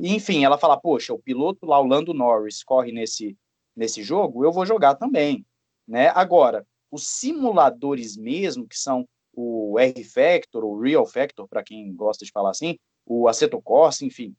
[0.00, 3.36] e, enfim, ela fala, poxa, o piloto lá, o Lando Norris, corre nesse,
[3.76, 5.44] nesse jogo, eu vou jogar também.
[5.86, 6.08] Né?
[6.14, 12.32] Agora, os simuladores mesmo, que são o R-Factor, o Real Factor, para quem gosta de
[12.32, 14.34] falar assim, o Aceto Corsa, enfim.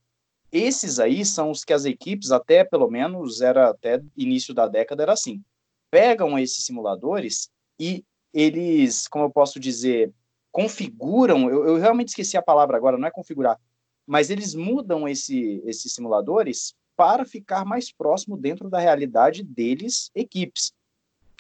[0.51, 5.03] Esses aí são os que as equipes, até pelo menos, era até início da década,
[5.03, 5.41] era assim.
[5.89, 10.13] Pegam esses simuladores e eles, como eu posso dizer,
[10.51, 13.59] configuram, eu, eu realmente esqueci a palavra agora, não é configurar,
[14.05, 20.73] mas eles mudam esse, esses simuladores para ficar mais próximo dentro da realidade deles, equipes.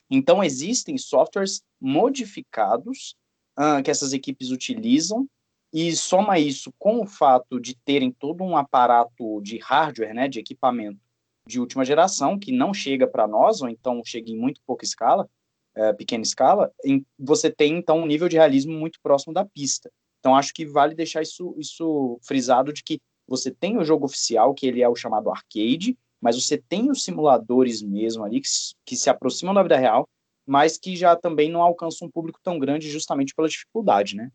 [0.09, 3.15] Então, existem softwares modificados
[3.57, 5.27] uh, que essas equipes utilizam
[5.73, 10.39] e soma isso com o fato de terem todo um aparato de hardware, né, de
[10.39, 10.99] equipamento
[11.47, 15.29] de última geração que não chega para nós ou então chega em muito pouca escala,
[15.75, 19.89] é, pequena escala, em, você tem então um nível de realismo muito próximo da pista.
[20.19, 24.53] Então acho que vale deixar isso, isso frisado de que você tem o jogo oficial
[24.53, 28.49] que ele é o chamado arcade, mas você tem os simuladores mesmo ali que,
[28.85, 30.07] que se aproximam da vida real
[30.45, 34.31] mas que já também não alcança um público tão grande justamente pela dificuldade, né?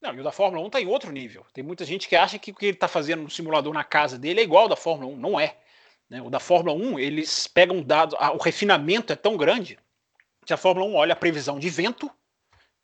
[0.00, 1.44] Não, e o da Fórmula 1 está em outro nível.
[1.52, 4.18] Tem muita gente que acha que o que ele está fazendo no simulador na casa
[4.18, 5.16] dele é igual ao da Fórmula 1.
[5.16, 5.56] Não é.
[6.08, 6.22] Né?
[6.22, 9.78] O da Fórmula 1, eles pegam dados, o refinamento é tão grande
[10.46, 12.10] que a Fórmula 1 olha a previsão de vento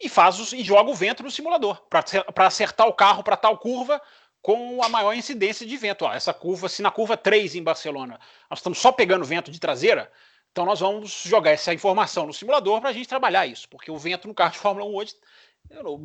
[0.00, 3.56] e faz os, e joga o vento no simulador para acertar o carro para tal
[3.58, 4.00] curva
[4.42, 6.04] com a maior incidência de vento.
[6.04, 9.58] Ó, essa curva, se na curva 3 em Barcelona nós estamos só pegando vento de
[9.58, 10.12] traseira,
[10.52, 13.98] então nós vamos jogar essa informação no simulador para a gente trabalhar isso, porque o
[13.98, 15.14] vento no carro de Fórmula 1 hoje,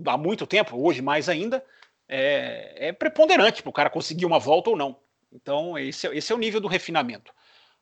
[0.06, 1.64] há muito tempo, hoje mais ainda,
[2.08, 4.98] é, é preponderante para o cara conseguir uma volta ou não.
[5.32, 7.34] Então, esse, é, esse é o nível do refinamento.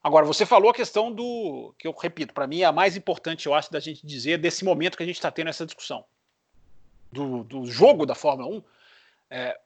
[0.04, 3.48] Agora, você falou a questão do, que eu repito, para mim é a mais importante,
[3.48, 6.06] eu acho, da gente dizer desse momento que a gente está tendo essa discussão.
[7.12, 8.64] Do, do jogo da Fórmula 1,
[9.32, 9.60] é,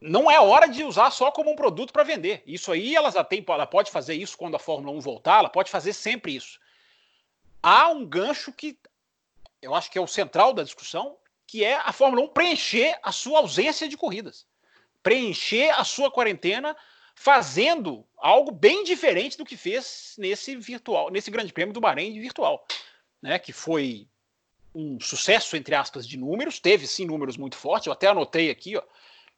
[0.00, 2.42] não é hora de usar só como um produto para vender.
[2.46, 5.48] Isso aí ela já tem, ela pode fazer isso quando a Fórmula 1 voltar, ela
[5.48, 6.58] pode fazer sempre isso.
[7.62, 8.78] Há um gancho que
[9.62, 13.12] eu acho que é o central da discussão, que é a Fórmula 1 preencher a
[13.12, 14.46] sua ausência de corridas.
[15.02, 16.76] Preencher a sua quarentena
[17.14, 22.66] fazendo algo bem diferente do que fez nesse virtual, nesse Grande Prêmio do Bahrein virtual,
[23.22, 23.38] né?
[23.38, 24.06] Que foi
[24.74, 27.86] um sucesso entre aspas de números, teve sim números muito fortes.
[27.86, 28.82] Eu até anotei aqui, ó,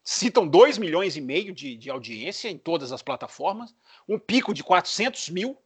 [0.03, 3.75] citam 2 milhões e meio de, de audiência em todas as plataformas,
[4.09, 5.57] um pico de 400 mil,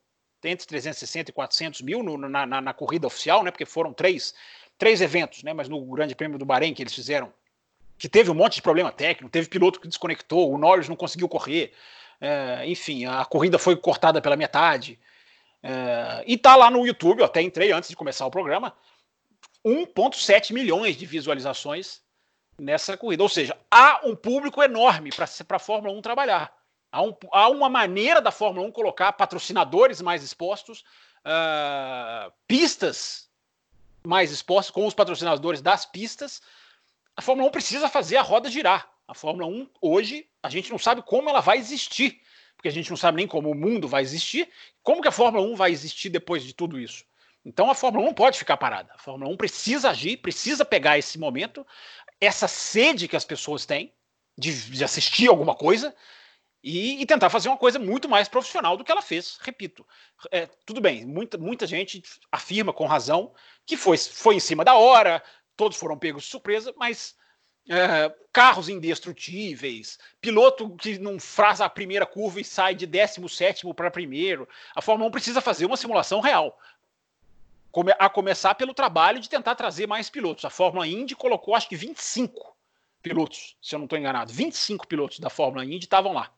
[0.44, 3.50] entre 360 e 400 mil no, na, na, na, corrida oficial, né?
[3.50, 4.34] Porque foram três,
[4.78, 5.52] três eventos, né?
[5.52, 7.32] Mas no Grande Prêmio do Bahrein que eles fizeram,
[7.98, 11.28] que teve um monte de problema técnico, teve piloto que desconectou, o Norris não conseguiu
[11.28, 11.72] correr,
[12.20, 14.98] é, enfim, a corrida foi cortada pela metade.
[15.62, 18.74] É, e tá lá no YouTube, eu até entrei antes de começar o programa,
[19.64, 22.00] 1,7 milhões de visualizações
[22.58, 23.22] nessa corrida.
[23.22, 26.52] Ou seja, há um público enorme para a Fórmula 1 trabalhar.
[26.90, 30.84] Há, um, há, uma maneira da Fórmula 1 colocar patrocinadores mais expostos,
[31.26, 33.30] uh, pistas
[34.06, 36.42] mais expostas com os patrocinadores das pistas.
[37.16, 38.90] A Fórmula 1 precisa fazer a roda girar.
[39.06, 42.20] A Fórmula 1 hoje a gente não sabe como ela vai existir,
[42.56, 44.48] porque a gente não sabe nem como o mundo vai existir,
[44.82, 47.04] como que a Fórmula 1 vai existir depois de tudo isso.
[47.44, 48.92] Então a Fórmula 1 não pode ficar parada.
[48.94, 51.66] A Fórmula 1 precisa agir, precisa pegar esse momento,
[52.20, 53.92] essa sede que as pessoas têm
[54.38, 55.94] de, de assistir alguma coisa
[56.62, 59.38] e, e, tentar fazer uma coisa muito mais profissional do que ela fez.
[59.40, 59.86] Repito,
[60.30, 63.34] é, tudo bem, muita, muita gente afirma com razão
[63.66, 65.22] que foi, foi em cima da hora,
[65.56, 67.16] todos foram pegos de surpresa, mas
[67.68, 73.90] é, carros indestrutíveis, piloto que não faz a primeira curva e sai de 17 para
[73.90, 74.48] primeiro.
[74.74, 76.58] A Fórmula 1 precisa fazer uma simulação real.
[77.98, 80.44] A começar pelo trabalho de tentar trazer mais pilotos.
[80.44, 82.54] A Fórmula Indy colocou acho que 25
[83.02, 84.32] pilotos, se eu não estou enganado.
[84.32, 86.30] 25 pilotos da Fórmula Indy estavam lá.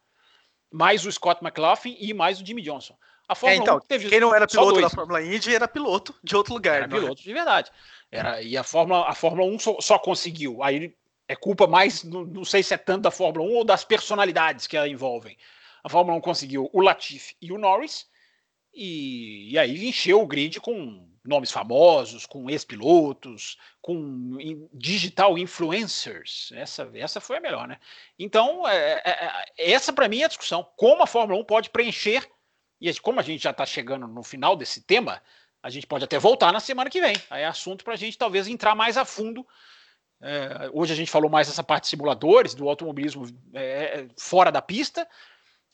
[0.75, 2.97] Mais o Scott McLaughlin e mais o Jimmy Johnson.
[3.29, 6.13] A Fórmula é, então, 1 teve quem não era piloto da Fórmula Indy era piloto
[6.23, 6.83] de outro lugar.
[6.83, 6.89] Era é?
[6.89, 7.71] piloto de verdade.
[8.11, 10.65] Era, e a Fórmula, a Fórmula 1 só, só conseguiu.
[10.65, 10.93] Aí
[11.29, 14.77] é culpa mais, não, sei se é tanto da Fórmula 1 ou das personalidades que
[14.77, 15.37] a envolvem.
[15.85, 18.07] A Fórmula 1 conseguiu o Latifi e o Norris,
[18.75, 24.37] e, e aí encheu o grid com nomes famosos, com ex-pilotos, com
[24.73, 26.53] digital influencers.
[26.55, 27.79] Essa, essa foi a melhor, né?
[28.19, 30.67] Então, é, é, é essa para mim é a discussão.
[30.77, 32.29] Como a Fórmula 1 pode preencher,
[32.81, 35.23] e como a gente já está chegando no final desse tema,
[35.63, 37.17] a gente pode até voltar na semana que vem.
[37.31, 39.47] Aí é assunto para a gente talvez entrar mais a fundo
[40.27, 44.63] é, hoje a gente falou mais dessa parte de simuladores, do automobilismo é, fora da
[44.63, 45.07] pista.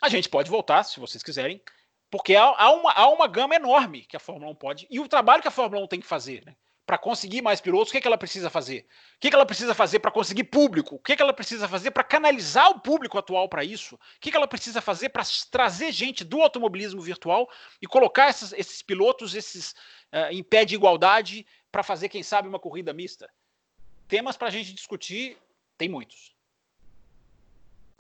[0.03, 1.63] A gente pode voltar, se vocês quiserem,
[2.11, 4.87] porque há, há, uma, há uma gama enorme que a Fórmula 1 pode.
[4.91, 6.55] E o trabalho que a Fórmula 1 tem que fazer, né?
[6.87, 8.85] Para conseguir mais pilotos, o que, é que ela precisa fazer?
[9.17, 10.97] O que, é que ela precisa fazer para conseguir público?
[10.97, 13.95] O que, é que ela precisa fazer para canalizar o público atual para isso?
[13.95, 17.49] O que, que ela precisa fazer para trazer gente do automobilismo virtual
[17.81, 19.71] e colocar esses, esses pilotos esses,
[20.13, 23.31] uh, em pé de igualdade para fazer, quem sabe, uma corrida mista?
[24.11, 25.39] temas para a gente discutir,
[25.79, 26.35] tem muitos.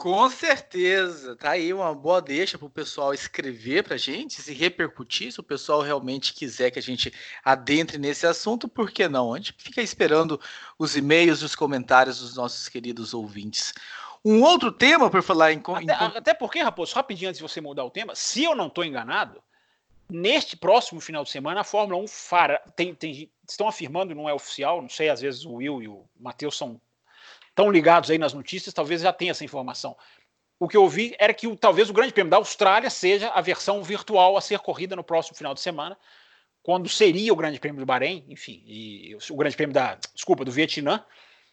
[0.01, 4.55] Com certeza, tá aí uma boa deixa para o pessoal escrever para a gente, se
[4.55, 7.13] repercutir, se o pessoal realmente quiser que a gente
[7.45, 9.35] adentre nesse assunto, por que não?
[9.35, 10.41] A gente fica esperando
[10.79, 13.75] os e-mails e os comentários dos nossos queridos ouvintes.
[14.25, 15.61] Um outro tema, por falar em.
[15.63, 18.83] Até, até porque, Raposo, rapidinho antes de você mudar o tema, se eu não estou
[18.83, 19.43] enganado,
[20.09, 24.33] neste próximo final de semana a Fórmula 1 fará, tem, tem estão afirmando, não é
[24.33, 26.81] oficial, não sei, às vezes o Will e o Matheus são
[27.61, 29.95] tão ligados aí nas notícias, talvez já tenha essa informação.
[30.59, 33.43] O que eu ouvi era que o, talvez o Grande Prêmio da Austrália seja a
[33.43, 35.95] versão virtual a ser corrida no próximo final de semana,
[36.63, 40.51] quando seria o Grande Prêmio do Bahrein, enfim, e o Grande Prêmio da, desculpa, do
[40.51, 41.05] Vietnã.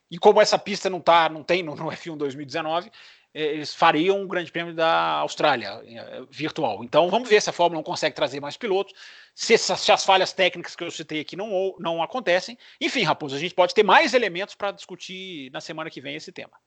[0.10, 2.93] E como essa pista não tá, não tem no, no F1 2019, é,
[3.40, 6.83] eles fariam um grande prêmio da Austrália é, virtual.
[6.83, 8.94] Então vamos ver se a Fórmula 1 consegue trazer mais pilotos,
[9.35, 12.58] se, se as falhas técnicas que eu citei aqui não, não acontecem.
[12.81, 16.31] Enfim, Raposo, a gente pode ter mais elementos para discutir na semana que vem esse
[16.31, 16.58] tema.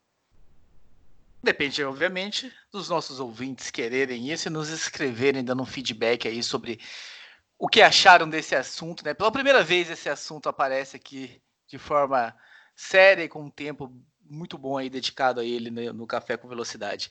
[1.42, 6.78] Depende, obviamente, dos nossos ouvintes quererem isso e nos escreverem, dando um feedback aí sobre
[7.58, 9.04] o que acharam desse assunto.
[9.04, 9.14] Né?
[9.14, 12.34] Pela primeira vez esse assunto aparece aqui de forma
[12.76, 13.90] séria e com um tempo
[14.30, 17.10] muito bom aí dedicado a ele né, no Café com Velocidade.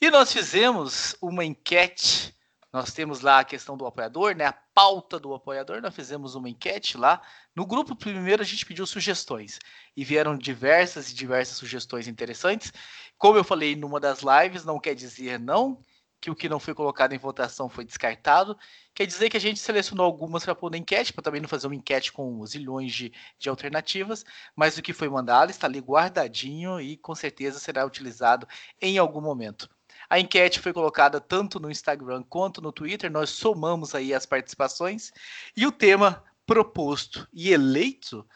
[0.00, 2.34] E nós fizemos uma enquete.
[2.70, 4.44] Nós temos lá a questão do apoiador, né?
[4.44, 5.80] A pauta do apoiador.
[5.80, 7.22] Nós fizemos uma enquete lá.
[7.56, 9.58] No grupo primeiro a gente pediu sugestões
[9.96, 12.72] e vieram diversas e diversas sugestões interessantes.
[13.16, 15.82] Como eu falei numa das lives, não quer dizer não
[16.20, 18.58] que o que não foi colocado em votação foi descartado.
[18.94, 21.66] Quer dizer que a gente selecionou algumas para pôr na enquete, para também não fazer
[21.66, 24.24] uma enquete com zilhões de, de alternativas,
[24.56, 28.46] mas o que foi mandado está ali guardadinho e com certeza será utilizado
[28.80, 29.68] em algum momento.
[30.10, 35.12] A enquete foi colocada tanto no Instagram quanto no Twitter, nós somamos aí as participações
[35.56, 38.26] e o tema proposto e eleito,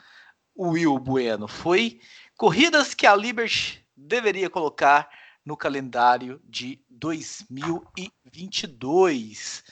[0.57, 1.99] Will Bueno, foi
[2.37, 5.09] corridas que a Liberty deveria colocar
[5.45, 9.65] no calendário de 2022.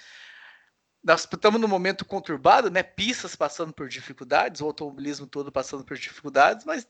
[1.02, 2.82] Nós estamos num momento conturbado, né?
[2.82, 6.86] Pistas passando por dificuldades, o automobilismo todo passando por dificuldades, mas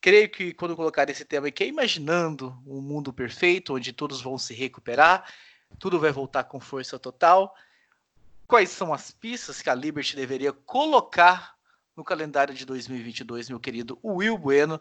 [0.00, 4.36] creio que quando colocar esse tema aqui, é imaginando um mundo perfeito, onde todos vão
[4.36, 5.32] se recuperar,
[5.78, 7.54] tudo vai voltar com força total.
[8.46, 11.54] Quais são as pistas que a Liberty deveria colocar
[11.96, 14.80] no calendário de 2022, meu querido Will Bueno?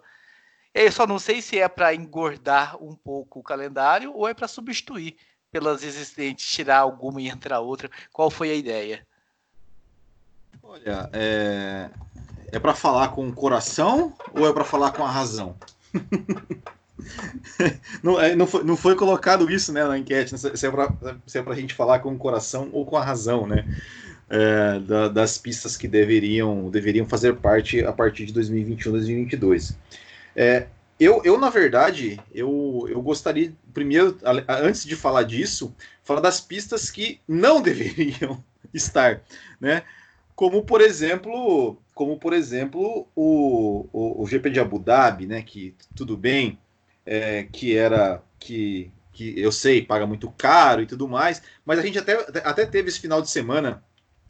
[0.73, 4.47] Eu só não sei se é para engordar um pouco o calendário ou é para
[4.47, 5.15] substituir
[5.51, 7.89] pelas existentes, tirar alguma e entrar outra.
[8.11, 9.05] Qual foi a ideia?
[10.63, 11.89] Olha, é,
[12.51, 15.55] é para falar com o coração ou é para falar com a razão?
[18.01, 20.37] não, é, não, foi, não foi colocado isso né, na enquete, né?
[20.37, 23.63] se é para é a gente falar com o coração ou com a razão, né?
[24.29, 29.77] É, da, das pistas que deveriam, deveriam fazer parte a partir de 2021, 2022.
[30.35, 30.67] É,
[30.99, 34.17] eu, eu, na verdade, eu, eu gostaria, primeiro,
[34.47, 39.21] antes de falar disso, falar das pistas que não deveriam estar,
[39.59, 39.83] né?
[40.35, 45.41] Como, por exemplo, como, por exemplo o, o, o GP de Abu Dhabi, né?
[45.41, 46.57] Que tudo bem,
[47.05, 51.81] é, que era que, que eu sei, paga muito caro e tudo mais, mas a
[51.81, 52.13] gente até,
[52.43, 53.83] até teve esse final de semana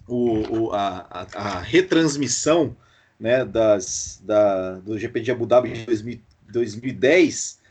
[0.08, 2.76] o, o a, a, a retransmissão
[3.20, 7.62] né, das, da, do GP de Abu Dhabi de 2000, 2010.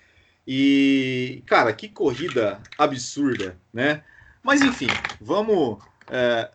[0.46, 4.02] E, cara, que corrida absurda, né?
[4.42, 4.88] Mas enfim,
[5.20, 5.78] vamos.
[6.10, 6.50] É,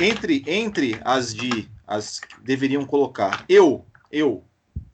[0.00, 1.68] entre, entre as de.
[1.86, 3.44] as que deveriam colocar.
[3.48, 4.42] Eu, eu,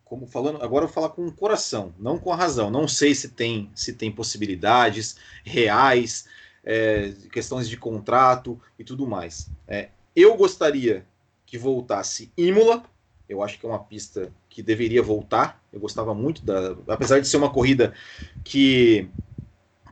[0.05, 2.71] como falando, agora eu vou falar com o coração, não com a razão.
[2.71, 6.27] Não sei se tem, se tem possibilidades reais,
[6.65, 9.49] é, questões de contrato e tudo mais.
[9.67, 11.07] É, eu gostaria
[11.47, 12.83] que voltasse Imola,
[13.29, 15.63] eu acho que é uma pista que deveria voltar.
[15.73, 17.93] Eu gostava muito da, apesar de ser uma corrida
[18.45, 19.09] que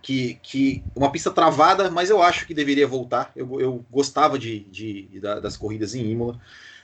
[0.02, 3.30] que, que uma pista travada, mas eu acho que deveria voltar.
[3.36, 6.40] Eu, eu gostava de, de, de das corridas em Imola.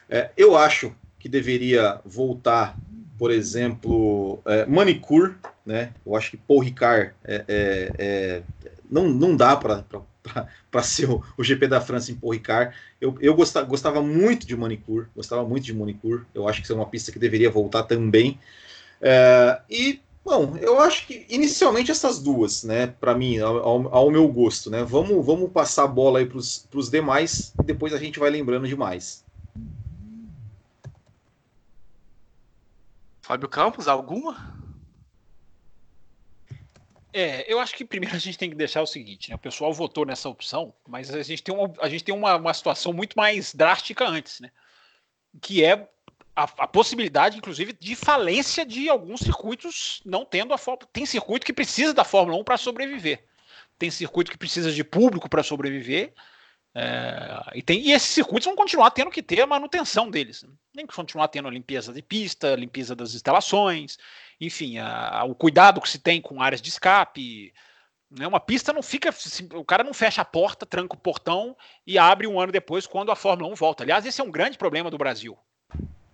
[0.09, 2.79] É, eu acho que deveria voltar,
[3.19, 5.35] por exemplo, é, Manicure,
[5.65, 5.93] né?
[6.05, 8.43] Eu acho que Paul Ricard é, é, é
[8.91, 9.83] não, não dá para
[10.71, 12.75] para ser o, o, GP da França em Paul Ricard.
[13.01, 16.23] Eu, eu gostava, gostava muito de Manicure, gostava muito de Manicure.
[16.35, 18.39] Eu acho que isso é uma pista que deveria voltar também.
[19.01, 24.27] É, e, bom, eu acho que inicialmente essas duas, né, para mim, ao, ao, meu
[24.29, 24.83] gosto, né.
[24.83, 28.67] Vamos, vamos passar a bola aí para os demais e depois a gente vai lembrando
[28.67, 29.25] demais.
[33.23, 34.56] Fábio Campos, alguma?
[37.19, 39.37] É, eu acho que primeiro a gente tem que deixar o seguinte, né?
[39.37, 42.53] O pessoal votou nessa opção, mas a gente tem uma, a gente tem uma, uma
[42.53, 44.51] situação muito mais drástica antes, né?
[45.41, 45.89] Que é
[46.37, 50.91] a, a, possibilidade, inclusive, de falência de alguns circuitos não tendo a Fórmula.
[50.93, 53.25] Tem circuito que precisa da Fórmula 1 para sobreviver.
[53.79, 56.13] Tem circuito que precisa de público para sobreviver.
[56.79, 60.43] É, e, tem, e esses circuitos vão continuar tendo que ter a manutenção deles.
[60.43, 60.51] Né?
[60.75, 63.97] Tem que continuar tendo a limpeza de pista, limpeza das instalações,
[64.39, 67.51] enfim, a, a, o cuidado que se tem com áreas de escape.
[68.11, 68.27] Né?
[68.27, 69.09] Uma pista não fica.
[69.55, 71.57] O cara não fecha a porta, tranca o portão
[71.87, 73.83] e abre um ano depois quando a Fórmula 1 volta.
[73.83, 75.39] Aliás, esse é um grande problema do Brasil.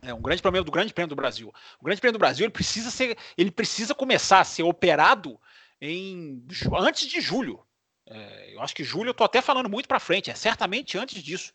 [0.01, 1.53] É um grande problema do Grande Prêmio do Brasil.
[1.81, 5.41] O Grande Prêmio do Brasil ele precisa ser, ele precisa começar a ser operado
[5.81, 6.41] em
[6.73, 7.65] antes de julho.
[8.07, 10.31] É, eu acho que julho eu estou até falando muito para frente.
[10.31, 11.53] É certamente antes disso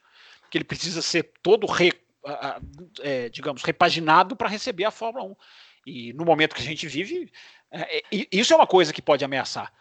[0.49, 1.93] que ele precisa ser todo re,
[3.01, 5.35] é, digamos repaginado para receber a Fórmula 1.
[5.85, 7.31] E no momento que a gente vive,
[7.71, 9.71] é, é isso é uma coisa que pode ameaçar.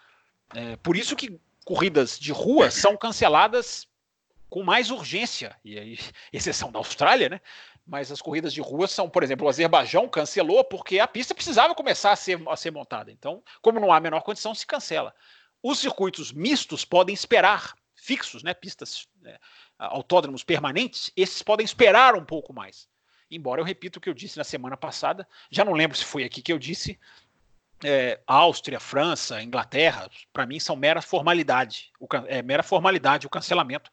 [0.54, 3.88] É, por isso que corridas de rua são canceladas
[4.48, 5.98] com mais urgência, e aí,
[6.32, 7.40] exceção da Austrália, né?
[7.84, 11.74] Mas as corridas de rua são, por exemplo, o Azerbaijão cancelou porque a pista precisava
[11.74, 13.12] começar a ser, a ser montada.
[13.12, 15.14] Então, como não há a menor condição, se cancela.
[15.68, 18.54] Os circuitos mistos podem esperar, fixos, né?
[18.54, 19.36] Pistas, né,
[19.76, 22.88] autódromos permanentes, esses podem esperar um pouco mais.
[23.28, 26.22] Embora eu repita o que eu disse na semana passada, já não lembro se foi
[26.22, 26.96] aqui que eu disse,
[27.84, 31.90] é, Áustria, França, Inglaterra, para mim são mera formalidade.
[31.98, 33.90] O, é mera formalidade o cancelamento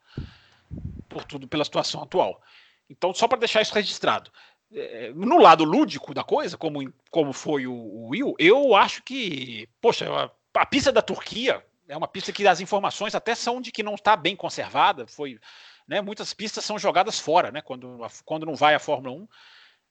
[1.10, 2.40] por tudo pela situação atual.
[2.88, 4.32] Então, só para deixar isso registrado,
[4.72, 9.68] é, no lado lúdico da coisa, como, como foi o, o Will, eu acho que,
[9.82, 10.06] poxa,
[10.54, 13.96] a, pista da Turquia é uma pista que as informações até são de que não
[13.96, 15.08] está bem conservada.
[15.08, 15.40] Foi,
[15.88, 19.28] né, muitas pistas são jogadas fora, né, quando, quando não vai a Fórmula 1,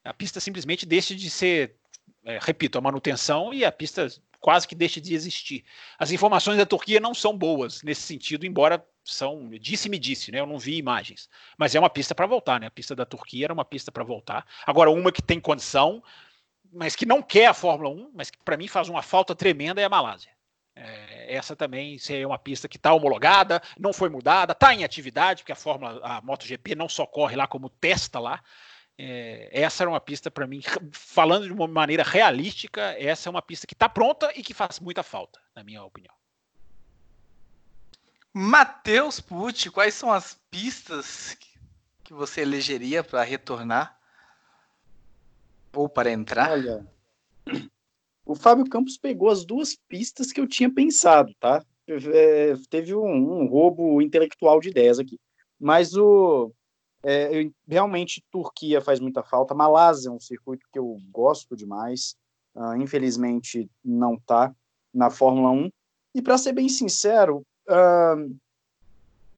[0.04, 1.76] a pista simplesmente deixa de ser
[2.24, 4.08] é, repito, a manutenção e a pista
[4.40, 5.64] quase que deixa de existir.
[5.98, 10.40] As informações da Turquia não são boas nesse sentido, embora são disse-me disse, né?
[10.40, 12.66] Eu não vi imagens, mas é uma pista para voltar, né?
[12.66, 14.46] A pista da Turquia era uma pista para voltar.
[14.66, 16.02] Agora uma que tem condição,
[16.72, 19.80] mas que não quer a Fórmula 1, mas que para mim faz uma falta tremenda
[19.80, 20.30] é a Malásia.
[20.74, 25.42] É, essa também seria uma pista que está homologada, não foi mudada, está em atividade,
[25.42, 28.42] porque a Fórmula, a MotoGP não só corre lá como testa lá,
[28.96, 30.60] é, essa era uma pista para mim,
[30.92, 34.80] falando de uma maneira realística, essa é uma pista que está pronta e que faz
[34.80, 36.14] muita falta, na minha opinião.
[38.32, 41.36] Matheus Pucci, quais são as pistas
[42.02, 43.98] que você elegeria para retornar?
[45.74, 46.50] Ou para entrar?
[46.50, 46.86] Olha,
[48.33, 51.62] o Fábio Campos pegou as duas pistas que eu tinha pensado, tá?
[51.87, 55.18] É, teve um, um roubo intelectual de ideias aqui.
[55.61, 56.51] Mas o,
[57.03, 59.55] é, realmente, Turquia faz muita falta.
[59.55, 62.16] Malásia é um circuito que eu gosto demais.
[62.55, 64.55] Uh, infelizmente, não está
[64.95, 65.70] na Fórmula 1.
[66.14, 68.35] E, para ser bem sincero, uh,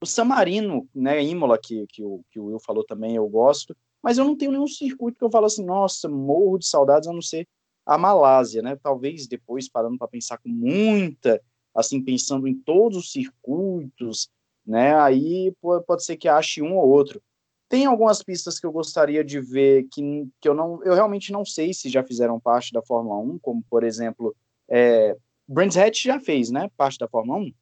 [0.01, 3.77] o San Marino, né, Imola, que, que, o, que o Will falou também, eu gosto.
[4.01, 7.13] Mas eu não tenho nenhum circuito que eu falo assim, nossa, morro de saudades, a
[7.13, 7.49] não ser
[7.87, 8.77] a Malásia, né?
[8.83, 11.41] Talvez depois, parando para pensar com muita,
[11.75, 14.29] assim, pensando em todos os circuitos,
[14.67, 14.95] né?
[15.01, 15.53] Aí
[15.87, 17.23] pode ser que ache um ou outro.
[17.69, 21.45] Tem algumas pistas que eu gostaria de ver que, que eu não, eu realmente não
[21.45, 24.35] sei se já fizeram parte da Fórmula 1, como por exemplo,
[24.69, 25.17] é,
[25.47, 26.71] Brands Hatch já fez, né?
[26.77, 27.53] Parte da Fórmula 1.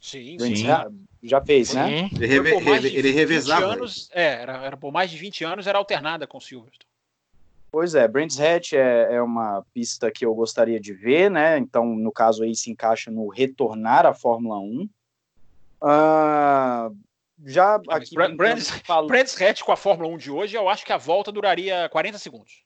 [0.00, 0.64] Sim, sim.
[1.22, 2.08] Já fez, né?
[2.18, 3.74] Ele, reve, ele, ele revezava.
[3.74, 6.89] Anos, é, era, era, por mais de 20 anos, era alternada com o Silverstone.
[7.70, 11.56] Pois é, Brands Hatch é, é uma pista que eu gostaria de ver, né?
[11.56, 14.88] Então, no caso aí, se encaixa no retornar à Fórmula 1.
[15.82, 16.96] Uh,
[17.46, 18.14] já não, aqui.
[18.36, 19.06] Brands, falo...
[19.06, 22.18] Brands Hatch com a Fórmula 1 de hoje, eu acho que a volta duraria 40
[22.18, 22.64] segundos.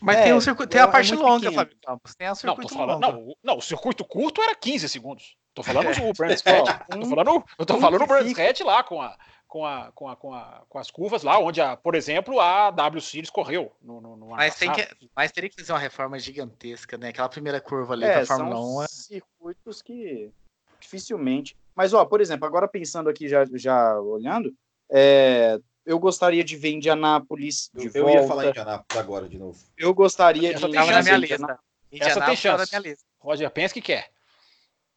[0.00, 1.76] Mas é, tem, um circuito, tem a é parte é longa, Fábio
[2.18, 5.36] Tem a circuito não, falando, não, não, o circuito curto era 15 segundos.
[5.54, 6.86] Tô falando o Brands Hatch.
[6.90, 9.16] tô falando, eu tô falando o Brands Hatch lá com a,
[9.56, 12.70] com, a, com, a, com, a, com as curvas lá, onde, a, por exemplo, a
[12.70, 16.18] W Series correu no, no, no mas, tem que, mas teria que fazer uma reforma
[16.18, 17.08] gigantesca, né?
[17.08, 18.82] Aquela primeira curva ali é, da Fórmula 1.
[18.82, 18.86] É...
[18.88, 20.30] circuitos que
[20.78, 24.50] dificilmente mas, ó, por exemplo, agora pensando aqui, já, já olhando,
[24.90, 28.10] é, eu gostaria de ver Indianápolis de eu, volta.
[28.10, 29.58] Eu ia falar Indianápolis agora de novo.
[29.76, 30.76] Eu gostaria Essa de...
[30.76, 31.58] Essa na minha lista.
[31.92, 32.70] Essa tem chance.
[32.72, 33.04] Minha lista.
[33.18, 34.08] Roger, pensa que quer.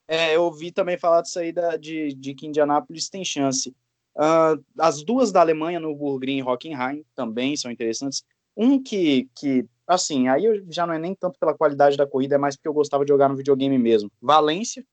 [0.08, 3.76] É, eu ouvi também falar disso aí, da, de, de que Indianápolis tem chance.
[4.20, 8.22] Uh, as duas da Alemanha, no Burgring e Hockenheim, também são interessantes.
[8.56, 12.36] Um que, que, assim, aí eu, já não é nem tanto pela qualidade da corrida,
[12.36, 14.12] é mais porque eu gostava de jogar no videogame mesmo.
[14.22, 14.84] Valência,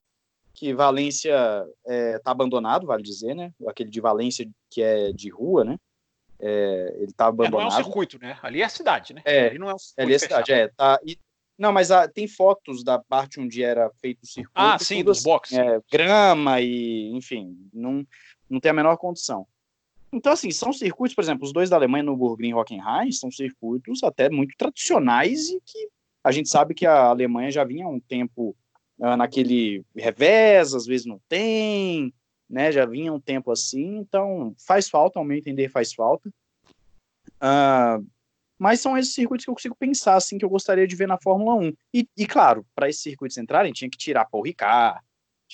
[0.54, 1.34] que Valência
[1.84, 3.52] está é, tá abandonado, vale dizer, né?
[3.66, 5.76] Aquele de Valência que é de rua, né?
[6.38, 7.62] É, ele está abandonado.
[7.62, 8.38] É, não é um circuito, né?
[8.42, 9.22] Ali é a cidade, né?
[9.24, 10.68] É, ali não é um circuito ali é a cidade, é.
[10.68, 11.18] Tá, e,
[11.58, 14.52] não, mas a, tem fotos da parte onde era feito o circuito.
[14.54, 15.58] Ah, sim, dos assim, boxes.
[15.58, 18.06] É, grama e, enfim, não,
[18.48, 19.46] não tem a menor condição.
[20.12, 24.02] Então, assim, são circuitos, por exemplo, os dois da Alemanha no Burgring Hockenheim são circuitos
[24.02, 25.88] até muito tradicionais e que
[26.22, 28.56] a gente sabe que a Alemanha já vinha há um tempo
[28.98, 32.12] uh, naquele revés, às vezes não tem,
[32.48, 32.72] né?
[32.72, 36.28] Já vinha um tempo assim, então faz falta, ao meu entender, faz falta.
[37.36, 38.06] Uh,
[38.58, 41.18] mas são esses circuitos que eu consigo pensar, assim, que eu gostaria de ver na
[41.20, 41.72] Fórmula 1.
[41.92, 45.00] E, e claro, para esses circuitos entrarem, tinha que tirar Paul Ricard,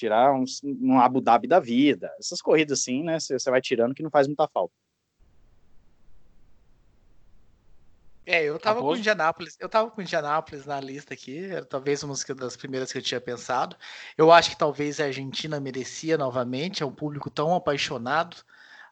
[0.03, 0.45] tirar um,
[0.81, 3.21] um Abu Dhabi da vida, essas corridas assim, né?
[3.21, 4.75] Você vai tirando que não faz muita falta.
[8.25, 12.15] É, eu tava com Indianápolis, eu tava com Indianápolis na lista aqui, era talvez uma
[12.37, 13.77] das primeiras que eu tinha pensado.
[14.17, 18.37] Eu acho que talvez a Argentina merecia novamente, é um público tão apaixonado.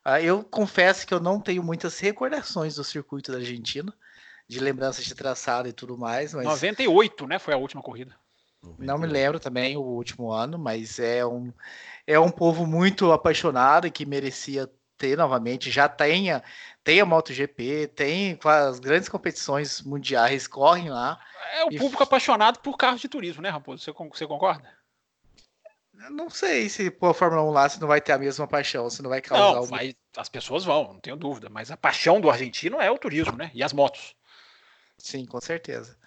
[0.04, 3.92] Uh, eu confesso que eu não tenho muitas recordações do circuito da Argentina,
[4.48, 6.34] de lembranças de traçado e tudo mais.
[6.34, 6.44] Mas...
[6.44, 7.38] 98, né?
[7.38, 8.16] Foi a última corrida.
[8.78, 11.52] Não me lembro também o último ano, mas é um,
[12.06, 15.70] é um povo muito apaixonado e que merecia ter novamente.
[15.70, 16.42] Já tenha
[16.84, 21.18] tem a MotoGP, tem as grandes competições mundiais correm lá.
[21.54, 22.04] É o público e...
[22.04, 23.82] apaixonado por carros de turismo, né, Raposo?
[23.82, 24.68] Você, você concorda?
[26.10, 28.88] Não sei se pôr a Fórmula 1 lá se não vai ter a mesma paixão,
[28.88, 29.60] se não vai causar.
[29.60, 31.48] Não, vai, as pessoas vão, não tenho dúvida.
[31.50, 33.50] Mas a paixão do argentino é o turismo, né?
[33.52, 34.14] E as motos.
[34.96, 35.98] Sim, com certeza.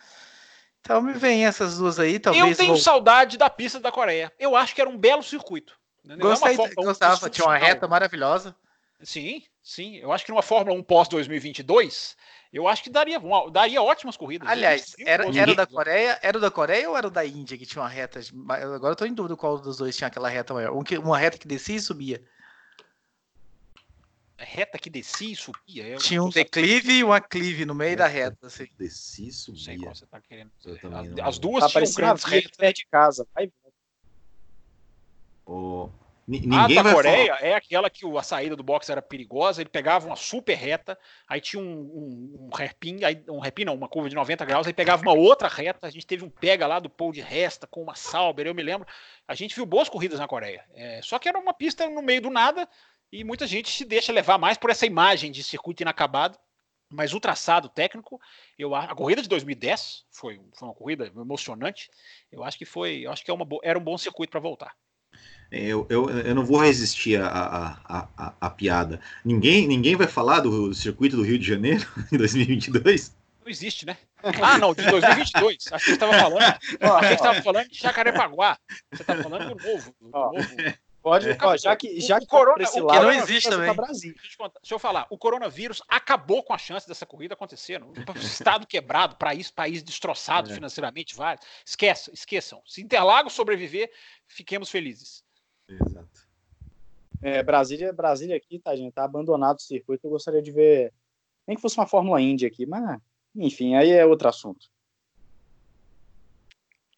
[0.84, 2.46] Então me vem essas duas aí, talvez.
[2.46, 2.78] Eu tenho vou...
[2.78, 4.32] saudade da pista da Coreia.
[4.38, 5.74] Eu acho que era um belo circuito.
[6.04, 6.18] Né?
[6.18, 8.54] Gostei, é gostava, tinha uma reta maravilhosa.
[9.02, 9.96] Sim, sim.
[9.96, 12.18] Eu acho que numa Fórmula 1 pós 2022,
[12.52, 14.50] eu acho que daria, uma, daria ótimas corridas.
[14.50, 17.82] Aliás, era, era o da Coreia, era da Coreia ou era da Índia que tinha
[17.82, 18.20] uma reta?
[18.50, 20.74] Agora eu tô em dúvida qual dos dois tinha aquela reta maior.
[21.02, 22.22] Uma reta que descia e subia.
[24.38, 25.88] Reta que descia e subia?
[25.88, 28.48] Eu tinha um declive e uma clive no meio da reta.
[28.48, 28.68] Assim.
[28.78, 29.60] Descia e subia.
[29.60, 30.80] Não sei qual você tá querendo dizer.
[30.94, 32.58] As, as, duas tá tinham grandes retas.
[32.58, 33.28] Perto de casa.
[33.34, 33.52] Vai.
[35.46, 35.90] O...
[36.26, 37.48] Ninguém a da Coreia falar.
[37.48, 41.42] é aquela que a saída do box era perigosa, ele pegava uma super reta, aí
[41.42, 44.74] tinha um, um, um hairpin, aí, um hairpin não, uma curva de 90 graus, aí
[44.74, 47.84] pegava uma outra reta, a gente teve um pega lá do Paul de Resta com
[47.84, 48.88] uma Sauber, eu me lembro,
[49.28, 52.22] a gente viu boas corridas na Coreia, é, só que era uma pista no meio
[52.22, 52.70] do nada,
[53.14, 56.36] e muita gente se deixa levar mais por essa imagem de circuito inacabado,
[56.89, 58.20] mas o traçado técnico,
[58.57, 61.91] eu a corrida de 2010 foi, foi uma corrida emocionante.
[62.32, 64.74] Eu acho que foi, eu acho que é uma, era um bom circuito para voltar.
[65.51, 68.99] Eu, eu, eu não vou resistir à a, a, a, a, piada.
[69.24, 73.16] Ninguém, ninguém vai falar do circuito do Rio de Janeiro em 2022?
[73.43, 73.95] Não existe, né?
[74.41, 75.72] Ah, não, de 2022.
[75.72, 76.41] Acho que você estava falando.
[76.41, 78.57] Acho que estava falando de Jacarepaguá.
[78.91, 79.95] Você está falando do novo.
[80.01, 80.38] Do novo.
[81.04, 83.76] Pode, ó, já que já que o corona, esse lado, não existe também.
[83.76, 84.16] Brasil.
[84.16, 87.84] Deixa eu, deixa eu falar, o coronavírus acabou com a chance dessa corrida acontecer.
[88.16, 90.54] Estado quebrado, país, país destroçado é.
[90.54, 91.45] financeiramente, vários.
[91.66, 92.62] Esqueçam, esqueçam.
[92.66, 93.91] Se Interlagos sobreviver,
[94.28, 95.26] fiquemos felizes.
[95.68, 96.26] Exato.
[97.22, 98.93] É, Brasília, Brasília aqui, tá, gente?
[98.93, 100.08] Tá abandonado o circuito.
[100.08, 100.93] Eu gostaria de ver.
[101.45, 102.97] Nem que fosse uma Fórmula Indy aqui, mas
[103.36, 104.68] enfim, aí é outro assunto.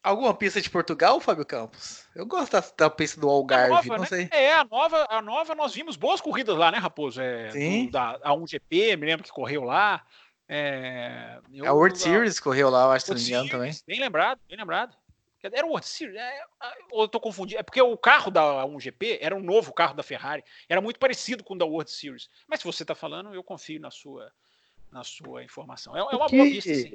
[0.06, 2.06] Alguma pista de Portugal, Fábio Campos?
[2.14, 4.06] Eu gosto da, da pista do Algarve, nova, não né?
[4.06, 4.30] sei.
[4.32, 7.20] É, a nova, a nova nós vimos boas corridas lá, né, Raposo?
[7.20, 7.88] É, Sim.
[7.88, 10.06] Do, da A1GP, me lembro que correu lá.
[10.48, 13.72] É, eu, a World Series correu lá, eu acho, que também.
[13.88, 14.96] Bem lembrado, bem lembrado.
[15.42, 16.16] Era o World Series?
[16.16, 16.44] É,
[16.92, 17.60] ou eu tô confundindo?
[17.60, 20.44] É porque o carro da 1GP era um novo carro da Ferrari.
[20.70, 22.30] Era muito parecido com o da World Series.
[22.48, 24.32] Mas se você está falando, eu confio na sua,
[24.92, 25.98] na sua informação.
[25.98, 26.38] É, é uma que...
[26.38, 26.94] boa pista, sim.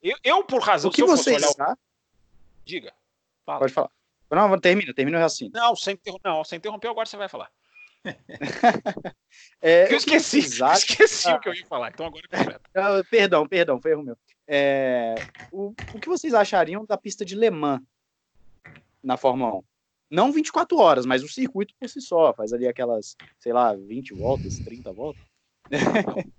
[0.00, 0.90] Eu, eu, por razão...
[0.90, 1.76] O que você olhar...
[2.64, 2.92] Diga.
[3.44, 3.58] Fala.
[3.60, 3.90] Pode falar.
[4.30, 5.50] Não, termina, termina assim.
[5.52, 7.50] Não, sem, não, sem interromper, agora você vai falar.
[9.60, 11.36] é, eu esqueci, esqueci ah.
[11.36, 14.16] o que eu ia falar, então agora é Perdão, perdão, foi erro meu.
[14.46, 15.14] É,
[15.52, 17.80] o, o que vocês achariam da pista de Le Mans
[19.02, 19.64] na Fórmula 1.
[20.10, 22.32] Não 24 horas, mas o circuito por si só.
[22.34, 25.22] Faz ali aquelas, sei lá, 20 voltas, 30 voltas.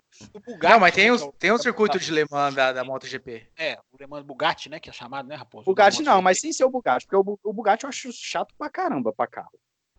[0.45, 3.47] Bugatti, não, mas tem, os, tem um circuito de Le Mans da, da MotoGP.
[3.57, 4.79] É, o Le Mans Bugatti, né?
[4.79, 5.65] Que é chamado, né, Raposo?
[5.65, 8.69] Bugatti não, mas sem ser o Bugatti, porque o, o Bugatti eu acho chato pra
[8.69, 9.51] caramba pra carro.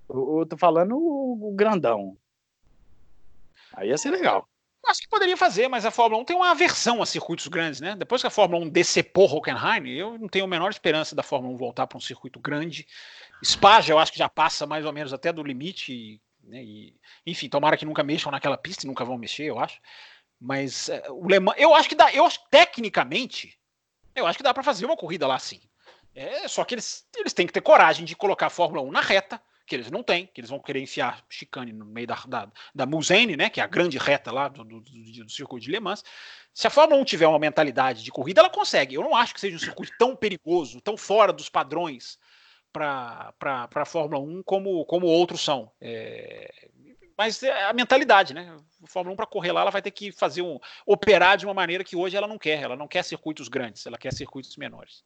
[0.09, 2.17] Eu, eu tô falando o, o grandão.
[3.75, 4.49] Aí ia ser legal.
[4.87, 7.97] Acho que poderia fazer, mas a Fórmula 1 tem uma aversão a circuitos grandes, né?
[7.97, 11.55] Depois que a Fórmula 1 decepou Hockenheim, eu não tenho a menor esperança da Fórmula
[11.55, 12.87] 1 voltar para um circuito grande.
[13.43, 16.21] Spa, eu acho que já passa mais ou menos até do limite.
[16.47, 16.63] Né?
[16.63, 19.81] E, enfim, tomara que nunca mexam naquela pista, e nunca vão mexer, eu acho.
[20.41, 23.59] Mas uh, o Le Mans, eu acho que dá, eu acho tecnicamente,
[24.15, 25.61] eu acho que dá para fazer uma corrida lá sim.
[26.15, 29.01] É, só que eles, eles têm que ter coragem de colocar a Fórmula 1 na
[29.01, 32.53] reta, que eles não têm, que eles vão querer enfiar chicane no meio da, da,
[32.75, 35.73] da Mulsanne, né, que é a grande reta lá do, do, do, do, circuito de
[35.73, 36.05] Le Mans.
[36.53, 38.95] Se a Fórmula 1 tiver uma mentalidade de corrida, ela consegue.
[38.95, 42.19] Eu não acho que seja um circuito tão perigoso, tão fora dos padrões
[42.75, 43.33] para
[43.73, 45.71] a Fórmula 1 como, como outros são.
[45.81, 46.69] É,
[47.17, 48.57] mas é a mentalidade, né?
[48.83, 51.55] A Fórmula 1 para correr lá, ela vai ter que fazer um operar de uma
[51.55, 52.61] maneira que hoje ela não quer.
[52.61, 55.05] Ela não quer circuitos grandes, ela quer circuitos menores.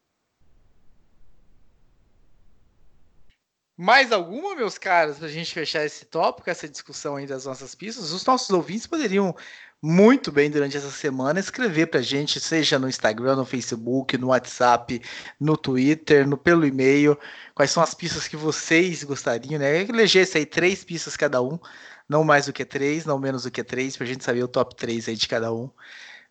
[3.76, 7.76] Mais alguma, meus caros, para a gente fechar esse tópico, essa discussão aí das nossas
[7.76, 8.10] pistas?
[8.10, 9.36] Os nossos ouvintes poderiam
[9.82, 14.28] muito bem durante essa semana escrever para a gente, seja no Instagram, no Facebook, no
[14.28, 15.00] WhatsApp,
[15.38, 17.16] no Twitter, no, pelo e-mail,
[17.54, 19.82] quais são as pistas que vocês gostariam, né?
[19.82, 21.58] Elegesse aí três pistas cada um,
[22.08, 24.48] não mais do que três, não menos do que três, para a gente saber o
[24.48, 25.70] top 3 aí de cada um.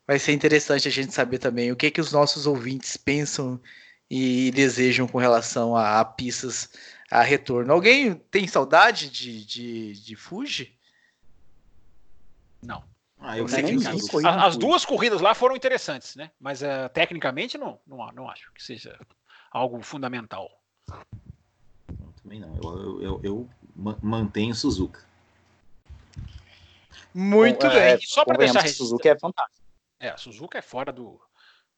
[0.05, 3.61] Vai ser interessante a gente saber também o que, que os nossos ouvintes pensam
[4.09, 6.69] e desejam com relação a, a pistas
[7.09, 7.71] a retorno.
[7.73, 10.73] Alguém tem saudade de, de, de Fuji?
[12.61, 12.83] Não.
[13.19, 16.31] Ah, eu sei que as, as duas corridas lá foram interessantes, né?
[16.39, 18.97] Mas uh, tecnicamente não, não, não acho que seja
[19.51, 20.49] algo fundamental.
[21.89, 22.55] Eu também não.
[22.57, 23.49] Eu, eu, eu, eu
[24.01, 25.05] mantenho Suzuka.
[27.13, 27.81] Muito Bom, bem.
[27.81, 28.67] É, só para deixar.
[28.67, 29.65] Suzuka é fantástico.
[29.99, 31.19] É, a Suzuka é fora do.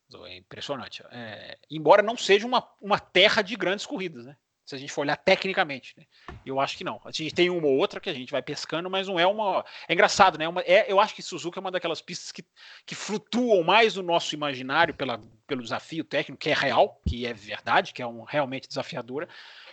[0.10, 1.02] do é impressionante.
[1.12, 4.36] É, embora não seja uma, uma terra de grandes corridas, né?
[4.70, 5.96] Se a gente for olhar tecnicamente.
[5.98, 6.06] Né?
[6.46, 7.02] Eu acho que não.
[7.04, 9.66] A gente tem uma ou outra que a gente vai pescando, mas não é uma.
[9.88, 10.48] É engraçado, né?
[10.48, 10.62] Uma...
[10.62, 12.46] É, eu acho que Suzuka é uma daquelas pistas que,
[12.86, 17.34] que flutuam mais no nosso imaginário pela, pelo desafio técnico, que é real, que é
[17.34, 19.28] verdade, que é um, realmente desafiadora,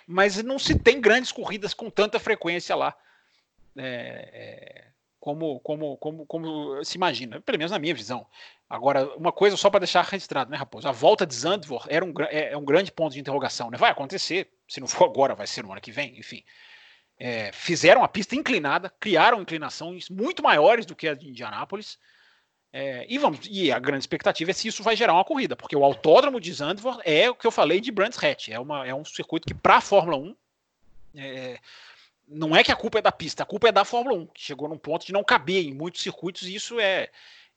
[0.07, 2.97] mas não se tem grandes corridas com tanta frequência lá.
[3.77, 4.87] É, é,
[5.21, 8.27] como, como, como, como se imagina, pelo menos na minha visão.
[8.71, 10.89] Agora, uma coisa só para deixar registrado, né, Raposo?
[10.89, 13.77] A volta de Zandvoort era um, é, é, um grande ponto de interrogação, né?
[13.77, 16.45] Vai acontecer, se não for agora, vai ser no ano que vem, enfim.
[17.19, 21.99] É, fizeram a pista inclinada, criaram inclinações muito maiores do que a de Indianápolis.
[22.73, 25.75] É, e, vamos, e a grande expectativa é se isso vai gerar uma corrida, porque
[25.75, 28.95] o autódromo de Zandvoort é o que eu falei de Brands Hatch, é, uma, é
[28.95, 30.37] um circuito que, para a Fórmula 1,
[31.15, 31.59] é,
[32.29, 34.43] não é que a culpa é da pista, a culpa é da Fórmula 1, que
[34.43, 37.09] chegou num ponto de não caber em muitos circuitos, e isso é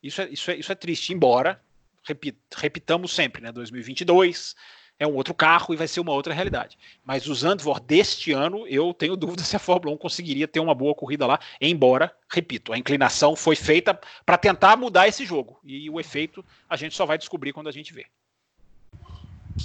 [0.02, 1.12] isso é, isso é, isso é triste.
[1.12, 1.60] Embora,
[2.02, 3.52] repit, repitamos sempre, né?
[3.52, 4.56] 2022
[5.00, 6.78] é um outro carro e vai ser uma outra realidade.
[7.02, 10.74] Mas o Zandvoort deste ano, eu tenho dúvida se a Fórmula 1 conseguiria ter uma
[10.74, 15.58] boa corrida lá, embora, repito, a inclinação foi feita para tentar mudar esse jogo.
[15.64, 18.06] E o efeito a gente só vai descobrir quando a gente vê.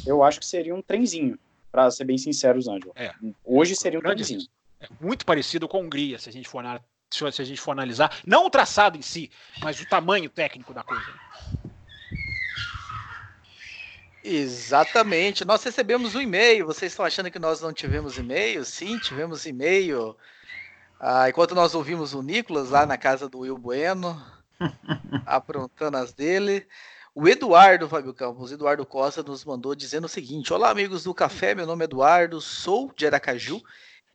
[0.08, 1.38] Eu acho que seria um trenzinho,
[1.70, 2.98] para ser bem sincero, Zandvoort.
[2.98, 3.14] É,
[3.44, 4.48] Hoje seria um trenzinho.
[4.80, 6.80] É muito parecido com a Hungria, se a gente for na,
[7.10, 9.30] se a gente for analisar, não o traçado em si,
[9.62, 11.06] mas o tamanho técnico da coisa.
[14.28, 15.45] Exatamente.
[15.45, 16.65] Nós recebemos um e-mail.
[16.65, 18.65] Vocês estão achando que nós não tivemos e-mail?
[18.65, 20.17] Sim, tivemos e-mail.
[20.99, 24.19] Ah, enquanto nós ouvimos o Nicolas lá na casa do Will Bueno,
[25.28, 26.65] aprontando as dele.
[27.13, 31.53] O Eduardo, Fábio Campos, Eduardo Costa nos mandou dizendo o seguinte: Olá, amigos do café,
[31.53, 33.61] meu nome é Eduardo, sou de Aracaju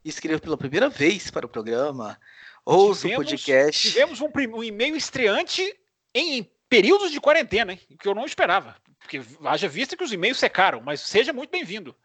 [0.04, 2.18] e escrevo pela primeira vez para o programa.
[2.64, 3.92] Ouça o podcast.
[3.92, 5.72] Tivemos um, um e-mail estreante
[6.12, 7.80] em períodos de quarentena, hein?
[7.98, 8.74] que eu não esperava.
[9.00, 11.96] Porque haja vista que os e-mails secaram, mas seja muito bem-vindo.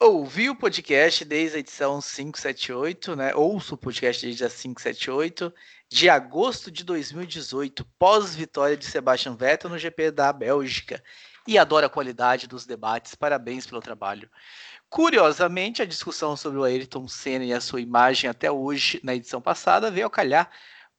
[0.00, 3.34] Ouvi o podcast desde a edição 578, né?
[3.34, 5.52] Ouço o podcast desde a 578,
[5.88, 11.02] de agosto de 2018, pós-vitória de Sebastian Vettel no GP da Bélgica.
[11.48, 13.16] E adoro a qualidade dos debates.
[13.16, 14.30] Parabéns pelo trabalho.
[14.88, 19.40] Curiosamente, a discussão sobre o Ayrton Senna e a sua imagem até hoje, na edição
[19.40, 20.48] passada, veio ao calhar,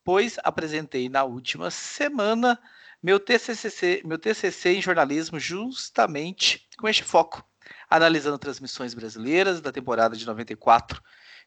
[0.04, 2.60] pois apresentei na última semana
[3.02, 7.44] meu TCC, meu TCC em jornalismo justamente com este foco,
[7.90, 11.02] analisando transmissões brasileiras da temporada de 94.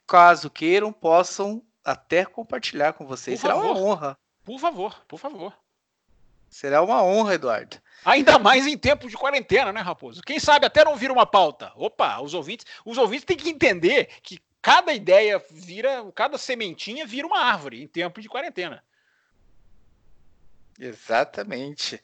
[0.07, 3.41] Caso queiram, possam até compartilhar com vocês.
[3.41, 3.71] Por Será favor.
[3.71, 4.19] uma honra.
[4.45, 5.55] Por favor, por favor.
[6.49, 7.79] Será uma honra, Eduardo.
[8.05, 10.21] Ainda mais em tempo de quarentena, né, Raposo?
[10.23, 11.73] Quem sabe até não vira uma pauta.
[11.77, 17.27] Opa, os ouvintes, os ouvintes têm que entender que cada ideia vira, cada sementinha vira
[17.27, 18.85] uma árvore em tempo de quarentena.
[20.83, 22.03] Exatamente.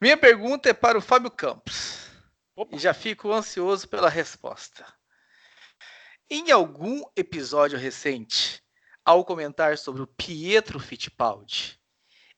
[0.00, 2.06] Minha pergunta é para o Fábio Campos.
[2.54, 2.76] Opa.
[2.76, 4.86] E já fico ansioso pela resposta.
[6.30, 8.62] Em algum episódio recente,
[9.04, 11.76] ao comentar sobre o Pietro Fittipaldi,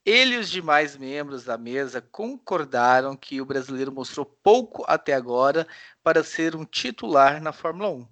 [0.02, 5.68] ele e os demais membros da mesa concordaram que o brasileiro mostrou pouco até agora
[6.02, 8.08] para ser um titular na Fórmula 1.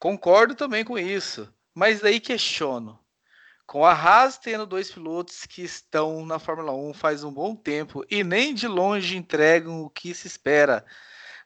[0.00, 3.01] Concordo também com isso, mas daí questiono.
[3.72, 8.04] Com a Haas tendo dois pilotos que estão na Fórmula 1 faz um bom tempo
[8.10, 10.84] e nem de longe entregam o que se espera,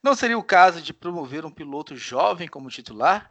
[0.02, 3.30] não seria o caso de promover um piloto jovem como titular?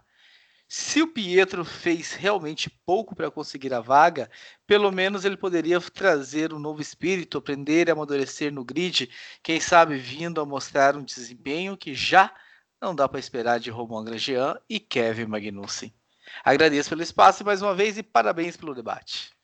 [0.65, 4.31] Se o Pietro fez realmente pouco para conseguir a vaga,
[4.65, 9.09] pelo menos ele poderia trazer um novo espírito, aprender a amadurecer no grid,
[9.43, 12.33] quem sabe vindo a mostrar um desempenho que já
[12.81, 15.93] não dá para esperar de Romain Grosjean e Kevin Magnussen.
[16.43, 19.35] Agradeço pelo espaço mais uma vez e parabéns pelo debate.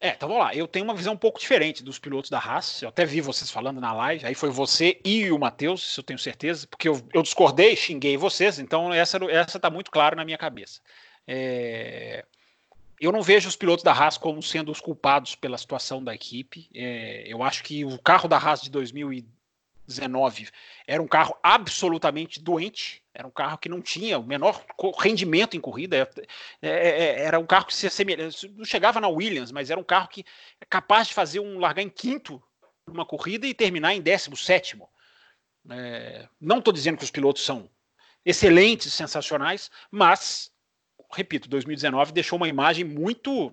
[0.00, 0.54] É, então vamos lá.
[0.54, 2.82] Eu tenho uma visão um pouco diferente dos pilotos da Haas.
[2.82, 4.26] Eu até vi vocês falando na live.
[4.26, 8.16] Aí foi você e o Matheus, isso eu tenho certeza, porque eu, eu discordei, xinguei
[8.16, 8.58] vocês.
[8.60, 10.80] Então essa essa tá muito claro na minha cabeça.
[11.26, 12.24] É...
[13.00, 16.68] Eu não vejo os pilotos da Haas como sendo os culpados pela situação da equipe.
[16.72, 17.24] É...
[17.26, 20.48] Eu acho que o carro da Haas de 2019
[20.86, 24.64] era um carro absolutamente doente era um carro que não tinha o menor
[24.96, 26.08] rendimento em corrida.
[26.62, 29.80] É, é, é, era um carro que se assemelhava, não chegava na Williams, mas era
[29.80, 30.24] um carro que
[30.60, 32.40] é capaz de fazer um largar em quinto
[32.86, 34.88] numa corrida e terminar em décimo sétimo.
[35.68, 37.68] É, não estou dizendo que os pilotos são
[38.24, 40.52] excelentes, sensacionais, mas,
[41.10, 43.52] repito, 2019 deixou uma imagem muito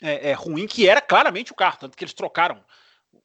[0.00, 2.64] é, é, ruim, que era claramente o carro, tanto que eles trocaram
[3.12, 3.20] o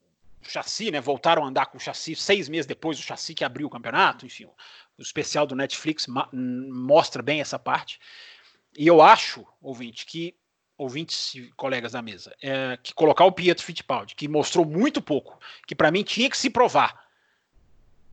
[0.45, 0.99] chassi, né?
[0.99, 4.25] Voltaram a andar com o chassi seis meses depois, o chassi que abriu o campeonato,
[4.25, 4.49] enfim
[4.97, 7.99] o especial do Netflix mostra bem essa parte.
[8.77, 10.35] E eu acho, ouvinte, que
[10.77, 15.39] ouvintes e colegas da mesa, é, que colocar o Pietro Fittipaldi, que mostrou muito pouco,
[15.67, 17.05] que para mim tinha que se provar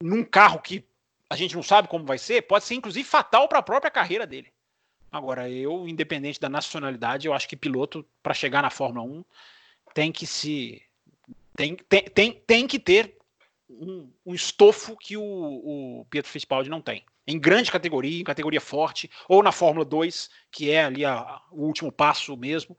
[0.00, 0.84] num carro que
[1.28, 4.26] a gente não sabe como vai ser, pode ser inclusive fatal para a própria carreira
[4.26, 4.52] dele.
[5.12, 9.24] Agora, eu, independente da nacionalidade, eu acho que piloto, para chegar na Fórmula 1,
[9.94, 10.82] tem que se.
[11.56, 13.16] Tem, tem, tem, tem que ter
[13.78, 17.04] um, um estofo que o, o Pietro Fittipaldi não tem.
[17.26, 21.64] Em grande categoria, em categoria forte, ou na Fórmula 2, que é ali a, o
[21.64, 22.76] último passo mesmo.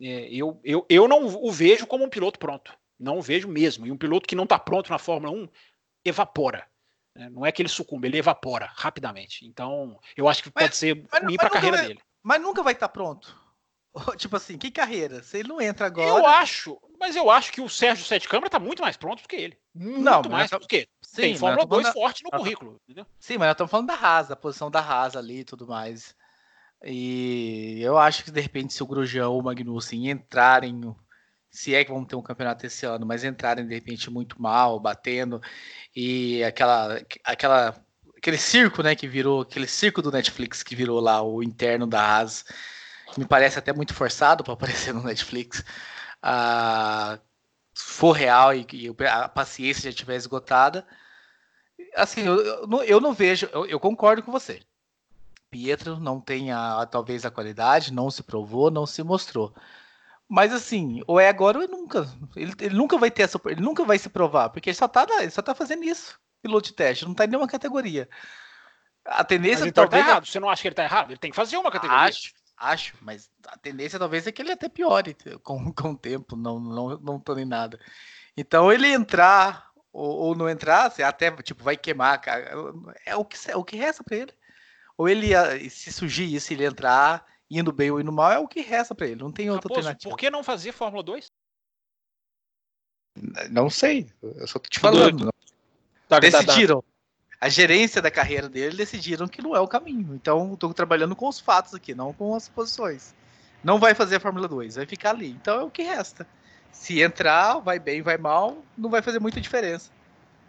[0.00, 2.72] É, eu, eu, eu não o vejo como um piloto pronto.
[2.98, 3.86] Não o vejo mesmo.
[3.86, 5.48] E um piloto que não está pronto na Fórmula 1
[6.04, 6.66] evapora.
[7.14, 7.28] Né?
[7.30, 9.46] Não é que ele sucumbe, ele evapora rapidamente.
[9.46, 12.00] Então, eu acho que pode ser mas, ruim para a carreira vai, dele.
[12.22, 13.47] Mas nunca vai estar tá pronto.
[14.16, 15.22] Tipo assim, que carreira?
[15.22, 16.08] Se ele não entra agora.
[16.08, 19.28] Eu acho, mas eu acho que o Sérgio Sete Câmara está muito mais pronto do
[19.28, 19.58] que ele.
[19.74, 20.88] Muito não, mais do que ele.
[21.02, 21.92] Sim, Tem Fórmula 2 da...
[21.92, 22.80] forte no currículo.
[22.84, 23.06] Entendeu?
[23.18, 26.14] Sim, mas nós estamos falando da Rasa, a posição da Rasa ali e tudo mais.
[26.84, 30.94] E eu acho que de repente, se o Grosjean ou o Magnussen entrarem
[31.50, 34.78] se é que vamos ter um campeonato esse ano, mas entrarem de repente muito mal,
[34.78, 35.40] batendo,
[35.94, 37.74] e aquela, aquela,
[38.16, 42.00] aquele circo, né, que virou, aquele circo do Netflix que virou lá o interno da
[42.00, 42.44] Haas,
[43.18, 45.64] me parece até muito forçado para aparecer no Netflix,
[46.22, 47.18] ah,
[47.74, 50.86] for real e, e, a paciência já estiver esgotada,
[51.96, 54.60] assim, eu, eu, eu não vejo, eu, eu, concordo com você.
[55.50, 59.54] Pietro não tem a, talvez a qualidade, não se provou, não se mostrou.
[60.28, 62.06] Mas assim, ou é agora ou é nunca.
[62.36, 63.40] Ele, ele, nunca vai ter essa.
[63.46, 66.20] Ele nunca vai se provar, porque ele só tá, ele só tá fazendo isso.
[66.42, 68.08] Piloto de teste, não tá em nenhuma categoria.
[69.06, 70.04] A tendência mas talvez.
[70.04, 70.26] Tá errado.
[70.26, 71.10] Você não acha que ele tá errado?
[71.10, 72.04] Ele tem que fazer uma categoria.
[72.04, 76.36] Acho, acho, mas a tendência talvez é que ele até piore com, com o tempo,
[76.36, 77.78] não, não, não tô nem nada.
[78.36, 82.50] Então ele entrar ou, ou não entrar, você até tipo, vai queimar, cara.
[83.04, 84.32] É o que, é o que resta para ele.
[84.96, 85.28] Ou ele,
[85.70, 89.06] se surgir isso, ele entrar indo bem ou indo mal, é o que resta para
[89.06, 89.22] ele.
[89.22, 90.10] Não tem outra Raposo, alternativa.
[90.10, 91.32] Por que não fazer Fórmula 2?
[93.50, 94.12] Não sei.
[94.22, 95.32] Eu só tô te falando.
[96.08, 96.84] Tá, decidiram.
[97.40, 100.14] A gerência da carreira dele decidiram que não é o caminho.
[100.14, 103.14] Então, estou trabalhando com os fatos aqui, não com as posições.
[103.62, 105.30] Não vai fazer a Fórmula 2, vai ficar ali.
[105.30, 106.26] Então é o que resta.
[106.72, 109.90] Se entrar, vai bem, vai mal, não vai fazer muita diferença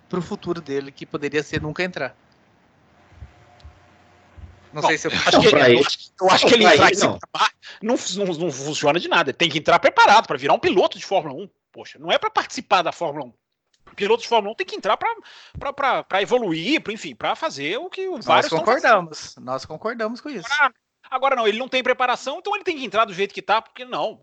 [0.07, 2.15] para o futuro dele, que poderia ser nunca entrar.
[4.73, 5.83] Não, sei se eu acho que, ele,
[6.21, 7.19] eu acho que ele entrar ele, não.
[7.81, 9.31] Não, não, não funciona de nada.
[9.31, 11.49] Ele tem que entrar preparado para virar um piloto de Fórmula 1.
[11.71, 13.33] Poxa, não é para participar da Fórmula 1.
[13.91, 17.89] O piloto de Fórmula 1 tem que entrar para evoluir, pra, enfim, para fazer o
[17.89, 19.35] que Nós vários concordamos.
[19.37, 20.47] Nós concordamos com isso.
[20.51, 20.73] Agora,
[21.09, 23.61] agora, não, ele não tem preparação, então ele tem que entrar do jeito que tá,
[23.61, 24.21] porque não,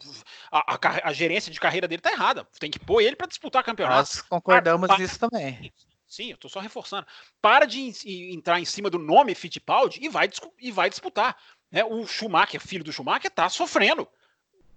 [0.51, 2.47] a, a, a gerência de carreira dele tá errada.
[2.59, 3.99] Tem que pôr ele para disputar campeonato.
[3.99, 5.73] Nós concordamos nisso também.
[6.07, 7.07] Sim, eu tô só reforçando.
[7.43, 7.93] Para de
[8.33, 11.37] entrar em cima do nome Fittipaldi e vai, e vai disputar.
[11.71, 11.85] Né?
[11.85, 14.09] O Schumacher, filho do Schumacher, tá sofrendo.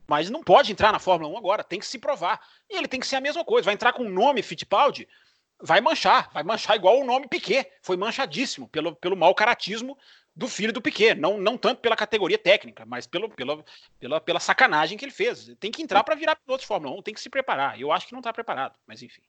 [0.09, 2.41] Mas não pode entrar na Fórmula 1 agora, tem que se provar.
[2.67, 3.65] E ele tem que ser a mesma coisa.
[3.65, 5.07] Vai entrar com o nome Fittipaldi,
[5.61, 7.71] vai manchar, vai manchar igual o nome Piquet.
[7.83, 9.95] Foi manchadíssimo pelo, pelo mau caratismo
[10.35, 11.13] do filho do Piquet.
[11.13, 13.63] Não, não tanto pela categoria técnica, mas pelo, pela,
[13.99, 15.55] pela, pela sacanagem que ele fez.
[15.59, 17.79] Tem que entrar para virar piloto de Fórmula 1, tem que se preparar.
[17.79, 19.21] Eu acho que não está preparado, mas enfim.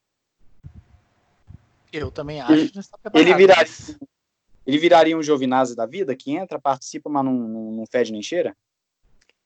[1.93, 2.53] Eu também acho.
[2.55, 2.73] Ele,
[3.15, 3.99] ele, viraria, mas...
[4.67, 8.23] ele viraria um Giovinazzi da vida, que entra, participa, mas não, não, não fede nem
[8.23, 8.57] cheira?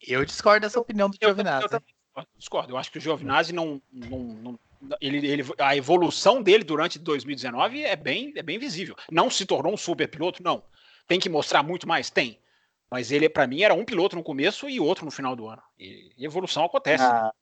[0.07, 1.67] Eu discordo dessa opinião do Giovinazzi.
[1.71, 1.83] Eu, eu,
[2.17, 2.73] eu, discordo.
[2.73, 4.59] Eu acho que o Giovinazzi não, não, não
[5.01, 8.95] ele, ele, a evolução dele durante 2019 é bem, é bem visível.
[9.11, 10.63] Não se tornou um super piloto, não.
[11.07, 12.11] Tem que mostrar muito mais?
[12.11, 12.39] Tem.
[12.91, 15.63] Mas ele, para mim, era um piloto no começo e outro no final do ano.
[15.79, 17.03] E, e evolução acontece.
[17.03, 17.33] Ah,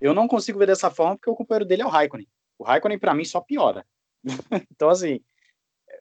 [0.00, 2.28] eu não consigo ver dessa forma porque o companheiro dele é o Raikkonen.
[2.58, 3.84] O Raikkonen, para mim, só piora.
[4.70, 5.20] então, assim.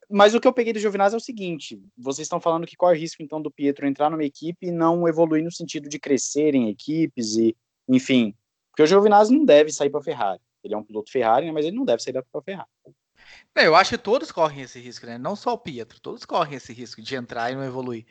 [0.10, 2.97] Mas o que eu peguei do Giovinazzi é o seguinte: vocês estão falando que corre
[2.97, 6.70] risco, então, do Pietro entrar numa equipe e não evoluir no sentido de crescer em
[6.70, 7.55] equipes e,
[7.88, 8.34] enfim.
[8.72, 10.41] Porque o Giovinazzi não deve sair para Ferrari.
[10.64, 12.68] Ele é um piloto Ferrari, né, mas ele não deve sair para Ferrari.
[13.55, 15.18] eu acho que todos correm esse risco, né?
[15.18, 18.05] Não só o Pietro, todos correm esse risco de entrar e não evoluir.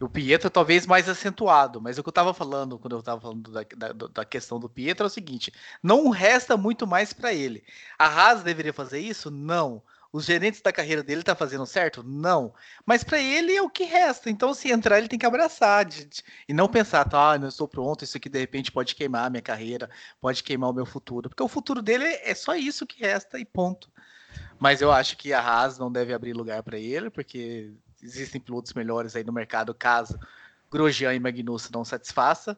[0.00, 3.50] O Pietro talvez mais acentuado, mas o que eu estava falando quando eu estava falando
[3.50, 5.52] da, da, da, questão do Pietro é o seguinte:
[5.82, 7.62] não resta muito mais para ele.
[7.98, 9.30] A Haas deveria fazer isso?
[9.30, 9.82] Não.
[10.12, 12.02] Os gerentes da carreira dele tá fazendo certo?
[12.02, 12.52] Não.
[12.84, 14.28] Mas para ele é o que resta.
[14.28, 17.68] Então, se entrar, ele tem que abraçar de, de, e não pensar, tá, não estou
[17.68, 19.88] pronto, isso aqui de repente pode queimar a minha carreira,
[20.20, 21.28] pode queimar o meu futuro.
[21.28, 23.88] Porque o futuro dele é, é só isso que resta e ponto.
[24.58, 28.72] Mas eu acho que a Haas não deve abrir lugar para ele, porque existem pilotos
[28.74, 30.18] melhores aí no mercado caso
[30.70, 32.56] Grosjean e Magnussen não satisfaça.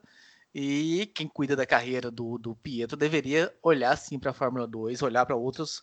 [0.55, 5.01] E quem cuida da carreira do, do Pietro deveria olhar sim para a Fórmula 2,
[5.01, 5.83] olhar para outros,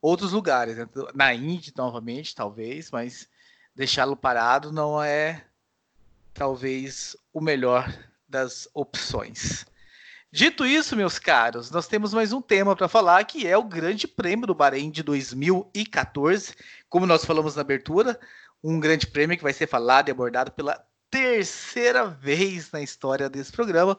[0.00, 0.76] outros lugares.
[0.76, 0.88] Né?
[1.14, 3.28] Na Indy, novamente, talvez, mas
[3.74, 5.44] deixá-lo parado não é
[6.32, 7.92] talvez o melhor
[8.28, 9.66] das opções.
[10.32, 14.06] Dito isso, meus caros, nós temos mais um tema para falar, que é o Grande
[14.06, 16.54] Prêmio do Bahrein de 2014.
[16.88, 18.18] Como nós falamos na abertura,
[18.62, 23.50] um grande prêmio que vai ser falado e abordado pela terceira vez na história desse
[23.50, 23.98] programa.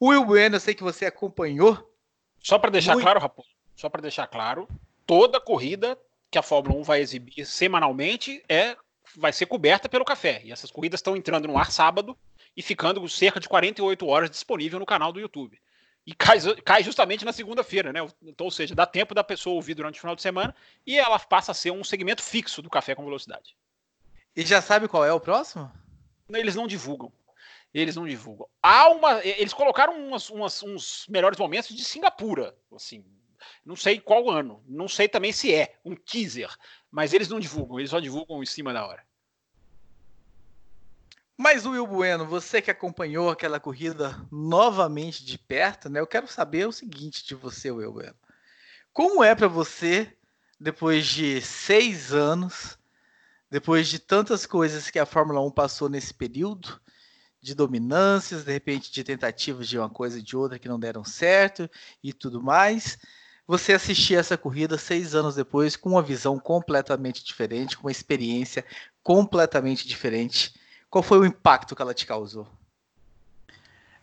[0.00, 1.90] Will Bueno, eu sei que você acompanhou.
[2.42, 3.04] Só para deixar Muito...
[3.04, 4.68] claro, Raposo, só para deixar claro,
[5.10, 5.98] toda corrida
[6.30, 8.76] que a Fórmula 1 vai exibir semanalmente é
[9.16, 10.40] vai ser coberta pelo café.
[10.44, 12.16] E essas corridas estão entrando no ar sábado
[12.56, 15.60] e ficando cerca de 48 horas disponível no canal do YouTube.
[16.06, 17.98] E cai, cai justamente na segunda-feira, né?
[18.22, 20.54] Então, ou seja, dá tempo da pessoa ouvir durante o final de semana
[20.86, 23.56] e ela passa a ser um segmento fixo do Café com Velocidade.
[24.36, 25.72] E já sabe qual é o próximo?
[26.32, 27.12] Eles não divulgam.
[27.74, 28.46] Eles não divulgam.
[28.62, 33.04] Há uma, eles colocaram umas, umas, uns melhores momentos de Singapura, assim,
[33.64, 36.54] não sei qual ano, não sei também se é um teaser,
[36.90, 39.04] mas eles não divulgam, eles só divulgam em cima da hora.
[41.36, 45.98] Mas Will Bueno, você que acompanhou aquela corrida novamente de perto, né?
[45.98, 48.16] Eu quero saber o seguinte de você, Will Bueno.
[48.92, 50.14] Como é para você,
[50.60, 52.78] depois de seis anos,
[53.50, 56.78] depois de tantas coisas que a Fórmula 1 passou nesse período,
[57.42, 61.04] de dominâncias, de repente de tentativas de uma coisa e de outra que não deram
[61.04, 61.70] certo
[62.02, 62.98] e tudo mais,
[63.50, 68.64] você assistir essa corrida seis anos depois com uma visão completamente diferente, com uma experiência
[69.02, 70.54] completamente diferente
[70.90, 72.48] qual foi o impacto que ela te causou?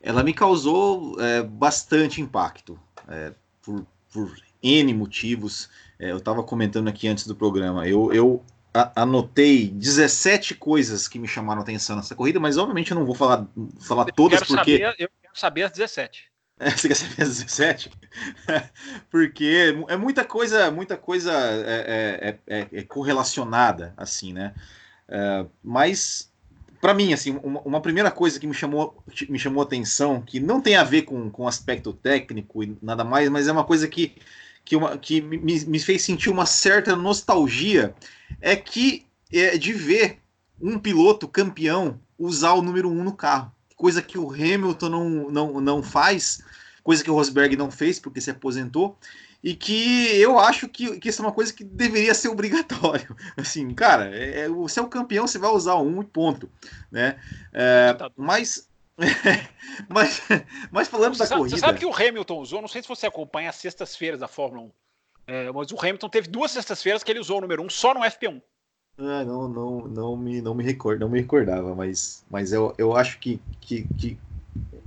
[0.01, 2.79] Ela me causou é, bastante impacto,
[3.09, 4.33] é, por, por
[4.63, 5.69] N motivos.
[5.99, 7.85] É, eu estava comentando aqui antes do programa.
[7.85, 8.45] Eu, eu
[8.95, 13.45] anotei 17 coisas que me chamaram atenção nessa corrida, mas obviamente eu não vou falar,
[13.81, 14.79] falar todas porque.
[14.79, 16.31] Saber, eu quero saber as 17.
[16.59, 17.91] É, você quer saber as 17?
[19.09, 24.53] porque é muita coisa, muita coisa é, é, é, é correlacionada, assim, né?
[25.63, 26.29] mas
[26.81, 30.61] para mim, assim, uma, uma, primeira coisa que me chamou, me chamou atenção, que não
[30.61, 34.15] tem a ver com, com aspecto técnico e nada mais, mas é uma coisa que,
[34.63, 37.95] que, uma, que me, me fez sentir uma certa nostalgia,
[38.41, 40.19] é que é de ver
[40.61, 43.51] um piloto campeão usar o número 1 um no carro.
[43.77, 46.43] Coisa que o Hamilton não, não, não faz,
[46.83, 48.97] coisa que o Rosberg não fez porque se aposentou
[49.43, 53.15] e que eu acho que, que isso é uma coisa que deveria ser obrigatório.
[53.37, 56.49] Assim, cara, é, é você é o campeão, você vai usar um e ponto,
[56.91, 57.19] né?
[57.53, 58.67] É, mas,
[59.87, 60.21] mas,
[60.71, 61.55] mas falando você da sabe, corrida...
[61.55, 64.63] Você sabe que o Hamilton usou, não sei se você acompanha as sextas-feiras da Fórmula
[64.63, 64.71] 1,
[65.27, 68.01] é, mas o Hamilton teve duas sextas-feiras que ele usou o número 1 só no
[68.01, 68.41] FP1.
[68.99, 72.95] Ah, não, não, não me, não me recordo, não me recordava, mas, mas eu, eu
[72.95, 74.17] acho que, que, que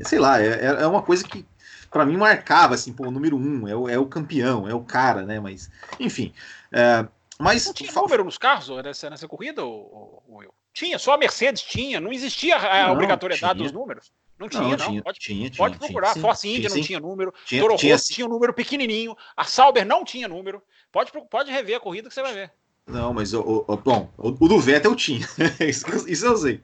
[0.00, 1.46] sei lá, é, é uma coisa que
[1.90, 4.82] para mim marcava assim, pô, o número um, é o, é o campeão, é o
[4.82, 5.40] cara, né?
[5.40, 6.32] Mas, enfim.
[6.72, 7.06] É,
[7.38, 7.66] mas.
[7.66, 10.52] Não tinha número nos carros nessa, nessa corrida, ou, Will?
[10.72, 13.64] Tinha, só a Mercedes tinha, não existia a não, obrigatoriedade tinha.
[13.64, 14.12] dos números.
[14.38, 14.76] Não tinha, não.
[14.76, 16.12] Tinha, pode, tinha, pode tinha, procurar.
[16.12, 17.34] Tinha, Force India não tinha número.
[17.44, 19.14] Tinha, Toro tinha, Rosso tinha um número pequenininho.
[19.36, 20.62] A Sauber não tinha número.
[20.90, 22.52] Pode, pode rever a corrida que você vai ver.
[22.90, 25.26] Não, mas o, o, bom, o, o do Vettel tinha.
[25.60, 26.60] isso, isso eu sei.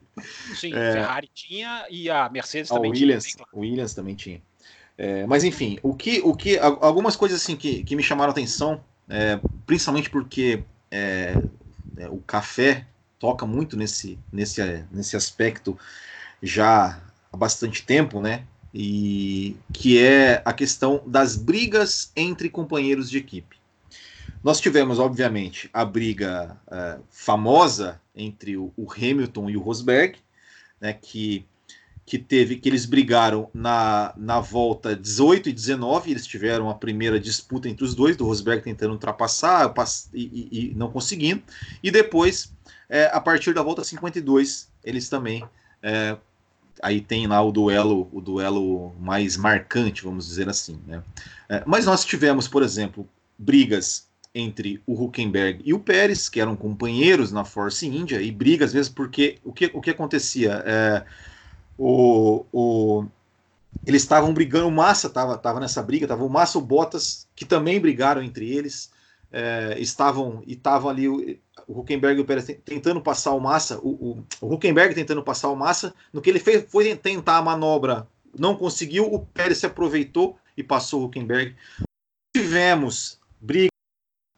[0.55, 3.45] Sim, é, Ferrari tinha e a Mercedes também Williams, tinha.
[3.51, 4.41] O Williams também tinha.
[4.97, 8.83] É, mas enfim, o que, o que, algumas coisas assim que, que me chamaram atenção,
[9.07, 11.35] é, principalmente porque é,
[11.97, 12.85] é, o café
[13.19, 15.77] toca muito nesse, nesse, nesse aspecto
[16.41, 16.99] já
[17.31, 18.43] há bastante tempo, né?
[18.73, 23.56] E que é a questão das brigas entre companheiros de equipe.
[24.43, 30.17] Nós tivemos, obviamente, a briga é, famosa entre o, o Hamilton e o Rosberg,
[30.79, 31.45] né, que
[32.07, 37.19] que teve que eles brigaram na, na volta 18 e 19, eles tiveram a primeira
[37.19, 39.73] disputa entre os dois, do Rosberg tentando ultrapassar
[40.13, 41.43] e, e, e não conseguindo,
[41.83, 42.53] e depois,
[42.87, 45.43] é, a partir da volta 52, eles também
[45.83, 46.15] é,
[46.81, 50.79] aí tem lá o duelo, o duelo mais marcante, vamos dizer assim.
[50.87, 51.03] Né?
[51.49, 53.05] É, mas nós tivemos, por exemplo,
[53.37, 54.06] brigas
[54.37, 58.73] entre o Huckenberg e o Pérez, que eram companheiros na Force India, e brigas às
[58.73, 60.63] vezes porque o que, o que acontecia?
[60.65, 61.03] É,
[61.77, 63.05] o, o,
[63.85, 67.27] eles estavam brigando, o Massa estava tava nessa briga, tava o Massa e o Bottas,
[67.35, 68.91] que também brigaram entre eles,
[69.31, 73.79] é, estavam e estavam ali o, o Huckenberg e o Pérez tentando passar o Massa,
[73.79, 77.41] o, o, o Huckenberg tentando passar o Massa, no que ele fez foi tentar a
[77.41, 78.07] manobra,
[78.37, 81.55] não conseguiu, o Pérez se aproveitou e passou o Huckenberg.
[82.35, 83.76] Tivemos briga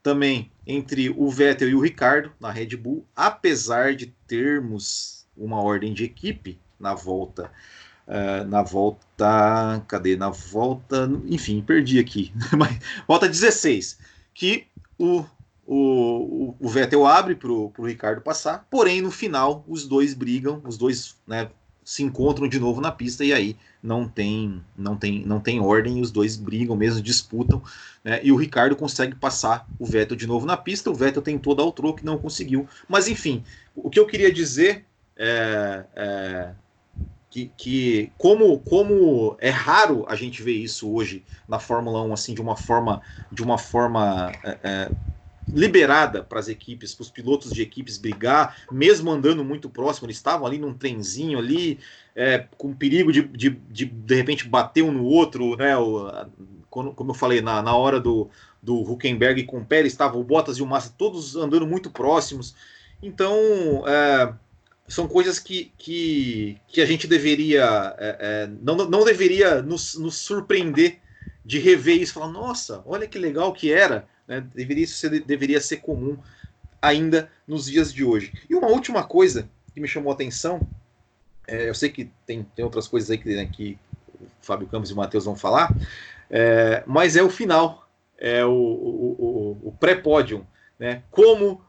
[0.02, 5.94] também entre o Vettel e o Ricardo na Red Bull, apesar de termos uma ordem
[5.94, 7.52] de equipe, na volta.
[8.08, 9.84] Uh, na volta.
[9.88, 10.16] Cadê?
[10.16, 11.10] Na volta.
[11.28, 12.34] Enfim, perdi aqui.
[13.08, 14.00] volta 16.
[14.34, 14.66] Que
[14.98, 15.24] o,
[15.66, 20.78] o, o Vettel abre para o Ricardo passar, porém no final os dois brigam, os
[20.78, 21.50] dois né,
[21.90, 26.00] se encontram de novo na pista e aí não tem não tem não tem ordem,
[26.00, 27.64] os dois brigam mesmo, disputam,
[28.04, 28.20] né?
[28.22, 30.92] E o Ricardo consegue passar o Vettel de novo na pista.
[30.92, 32.68] O Vettel tentou dar o troco, não conseguiu.
[32.88, 33.44] Mas enfim,
[33.76, 34.86] o que eu queria dizer
[35.18, 36.50] é, é
[37.28, 42.34] que, que, como, como é raro a gente ver isso hoje na Fórmula 1 assim
[42.36, 44.92] de uma forma de uma forma é, é,
[45.54, 50.18] liberada para as equipes, para os pilotos de equipes brigar, mesmo andando muito próximo, eles
[50.18, 51.80] estavam ali num trenzinho ali,
[52.16, 55.78] é, com perigo de, de, de, de repente bater um no outro, né?
[55.78, 56.12] O,
[56.70, 58.30] quando, como eu falei, na, na hora do,
[58.62, 62.56] do Huckenberg com o Pérez, estava o Bottas e o Massa todos andando muito próximos.
[63.02, 63.34] Então,
[63.88, 64.34] é,
[64.88, 70.16] são coisas que, que, que a gente deveria, é, é, não, não deveria nos, nos
[70.18, 71.00] surpreender
[71.46, 74.46] de rever isso, falar, nossa, olha que legal que era, né?
[74.54, 76.18] deveria, isso ser, deveria ser comum
[76.82, 78.32] ainda nos dias de hoje.
[78.50, 80.62] E uma última coisa que me chamou a atenção,
[81.48, 83.78] é, eu sei que tem, tem outras coisas aí que, né, que
[84.22, 85.76] o Fábio Campos e o Matheus vão falar,
[86.30, 89.16] é, mas é o final, é o, o,
[89.64, 90.46] o, o pré-pódio,
[90.78, 91.02] né?
[91.10, 91.62] Como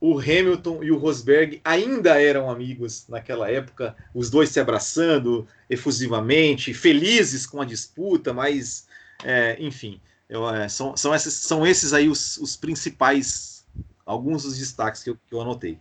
[0.00, 6.74] o Hamilton e o Rosberg ainda eram amigos naquela época, os dois se abraçando efusivamente,
[6.74, 8.86] felizes com a disputa, mas
[9.24, 13.66] é, enfim, eu, é, são, são, esses, são esses aí os, os principais,
[14.04, 15.78] alguns dos destaques que eu, que eu anotei.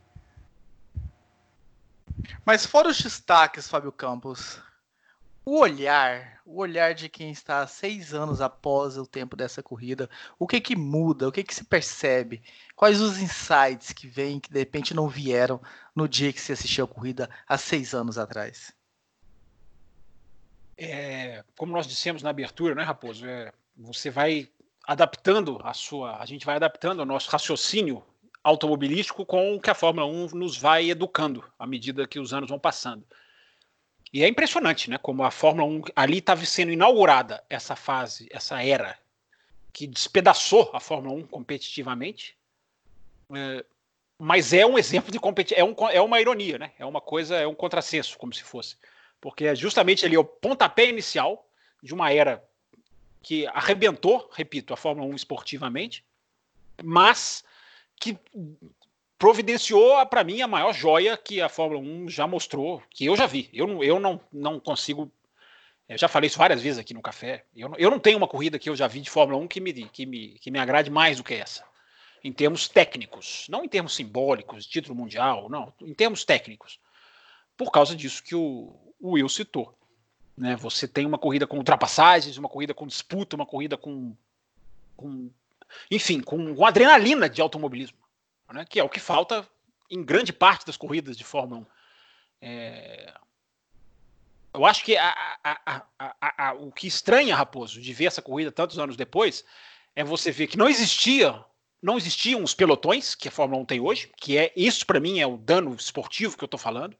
[2.45, 4.61] Mas fora os destaques, Fábio Campos,
[5.45, 10.47] o olhar, o olhar de quem está seis anos após o tempo dessa corrida, o
[10.47, 12.41] que que muda, o que que se percebe,
[12.75, 15.61] quais os insights que vêm que de repente não vieram
[15.95, 18.73] no dia que se assistiu a corrida há seis anos atrás?
[20.77, 23.25] É, como nós dissemos na abertura, né, Raposo?
[23.25, 24.49] É, você vai
[24.85, 28.03] adaptando a sua, a gente vai adaptando o nosso raciocínio
[28.43, 32.49] automobilístico com o que a Fórmula 1 nos vai educando à medida que os anos
[32.49, 33.05] vão passando.
[34.11, 34.97] E é impressionante, né?
[34.97, 38.97] Como a Fórmula 1 ali estava sendo inaugurada essa fase, essa era
[39.71, 42.37] que despedaçou a Fórmula 1 competitivamente.
[43.33, 43.65] É,
[44.19, 46.71] mas é um exemplo de competição, é, um, é uma ironia, né?
[46.77, 48.77] É uma coisa, é um contrassenso, como se fosse.
[49.19, 51.49] Porque é justamente ali o pontapé inicial
[51.81, 52.43] de uma era
[53.23, 56.05] que arrebentou, repito, a Fórmula 1 esportivamente,
[56.83, 57.43] mas
[57.99, 58.17] que
[59.17, 63.25] providenciou para mim a maior joia que a Fórmula 1 já mostrou, que eu já
[63.25, 63.49] vi.
[63.53, 65.09] Eu não, eu não, não consigo.
[65.87, 67.45] Eu já falei isso várias vezes aqui no café.
[67.55, 69.61] Eu não, eu não tenho uma corrida que eu já vi de Fórmula 1 que
[69.61, 71.63] me, que, me, que me agrade mais do que essa.
[72.21, 73.45] Em termos técnicos.
[73.49, 75.73] Não em termos simbólicos, título mundial, não.
[75.81, 76.77] Em termos técnicos.
[77.55, 79.73] Por causa disso que o, o Will citou.
[80.37, 80.55] Né?
[80.57, 84.15] Você tem uma corrida com ultrapassagens, uma corrida com disputa, uma corrida com.
[84.95, 85.29] com
[85.89, 88.03] enfim, com, com adrenalina de automobilismo
[88.53, 89.47] né, que é o que falta
[89.89, 91.65] em grande parte das corridas de Fórmula 1.
[92.41, 93.13] É...
[94.53, 95.85] Eu acho que a, a,
[96.37, 99.43] a, o que estranha, Raposo, de ver essa corrida tantos anos depois,
[99.95, 101.43] é você ver que não existia,
[101.81, 105.19] não existiam os pelotões que a Fórmula 1 tem hoje, que é isso para mim
[105.19, 106.95] é o dano esportivo que eu estou falando.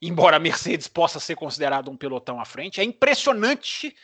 [0.00, 3.96] Embora a Mercedes possa ser considerada um pelotão à frente, é impressionante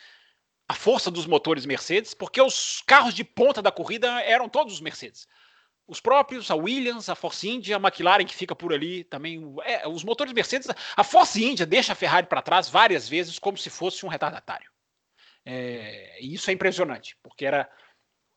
[0.69, 4.81] a força dos motores Mercedes, porque os carros de ponta da corrida eram todos os
[4.81, 5.27] Mercedes
[5.87, 9.55] os próprios, a Williams, a Force India, a McLaren que fica por ali também.
[9.65, 13.59] É, os motores Mercedes, a Force India deixa a Ferrari para trás várias vezes como
[13.59, 14.71] se fosse um retardatário.
[15.45, 17.69] É, e isso é impressionante, porque era,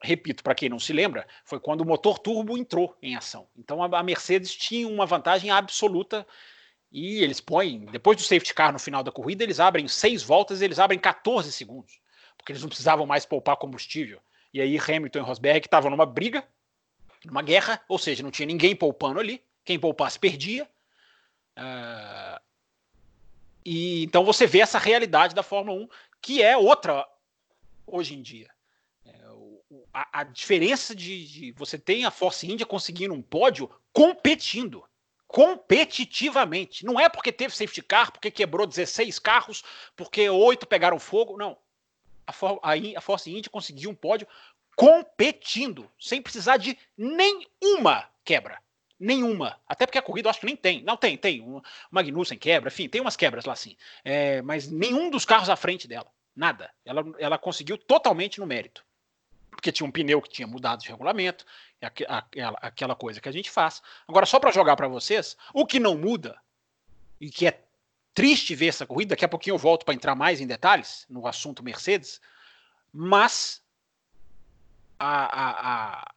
[0.01, 3.47] repito, para quem não se lembra, foi quando o motor turbo entrou em ação.
[3.55, 6.27] Então a, a Mercedes tinha uma vantagem absoluta
[6.97, 10.61] e eles põem, depois do safety car no final da corrida, eles abrem seis voltas,
[10.61, 11.99] eles abrem 14 segundos,
[12.37, 14.21] porque eles não precisavam mais poupar combustível.
[14.53, 16.47] E aí Hamilton e Rosberg estavam numa briga
[17.25, 20.69] numa guerra, ou seja, não tinha ninguém poupando ali, quem poupasse perdia.
[21.57, 22.39] Uh,
[23.65, 25.89] e então você vê essa realidade da Fórmula 1,
[26.21, 27.05] que é outra
[27.85, 28.49] hoje em dia.
[29.05, 29.19] É,
[29.93, 34.83] a, a, diferença de, de, você tem a Force India conseguindo um pódio competindo,
[35.27, 36.85] competitivamente.
[36.85, 39.63] Não é porque teve safety car, porque quebrou 16 carros,
[39.95, 41.57] porque oito pegaram fogo, não.
[42.25, 44.27] A, For, a, a Force India conseguiu um pódio
[44.75, 48.59] competindo, sem precisar de nenhuma quebra.
[48.99, 49.59] Nenhuma.
[49.67, 50.81] Até porque a corrida eu acho que nem tem.
[50.83, 51.41] Não, tem, tem.
[51.41, 51.61] O
[51.91, 53.75] Magnussen quebra, enfim, tem umas quebras lá assim.
[54.03, 56.07] É, mas nenhum dos carros à frente dela.
[56.35, 56.71] Nada.
[56.85, 58.85] Ela, ela conseguiu totalmente no mérito.
[59.51, 61.45] Porque tinha um pneu que tinha mudado de regulamento,
[61.81, 63.81] aquela, aquela coisa que a gente faz.
[64.07, 66.39] Agora, só para jogar para vocês, o que não muda,
[67.19, 67.63] e que é
[68.13, 71.27] triste ver essa corrida, daqui a pouquinho eu volto para entrar mais em detalhes no
[71.27, 72.21] assunto Mercedes,
[72.91, 73.61] mas
[74.97, 76.11] a, a, a,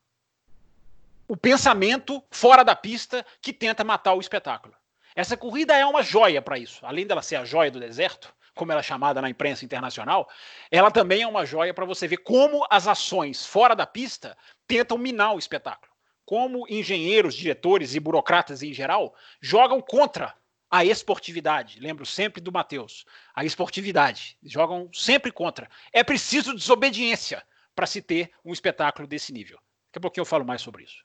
[1.27, 4.75] o pensamento fora da pista que tenta matar o espetáculo.
[5.15, 6.87] Essa corrida é uma joia para isso.
[6.87, 10.29] Além dela ser a joia do deserto, como ela é chamada na imprensa internacional,
[10.71, 14.37] ela também é uma joia para você ver como as ações fora da pista
[14.69, 15.91] tentam minar o espetáculo.
[16.25, 20.37] Como engenheiros, diretores e burocratas em geral jogam contra
[20.71, 21.81] a esportividade.
[21.81, 23.07] Lembro sempre do Matheus.
[23.35, 24.37] A esportividade.
[24.43, 25.71] Jogam sempre contra.
[25.91, 27.43] É preciso desobediência
[27.75, 29.59] para se ter um espetáculo desse nível.
[29.87, 31.03] Daqui a pouquinho eu falo mais sobre isso.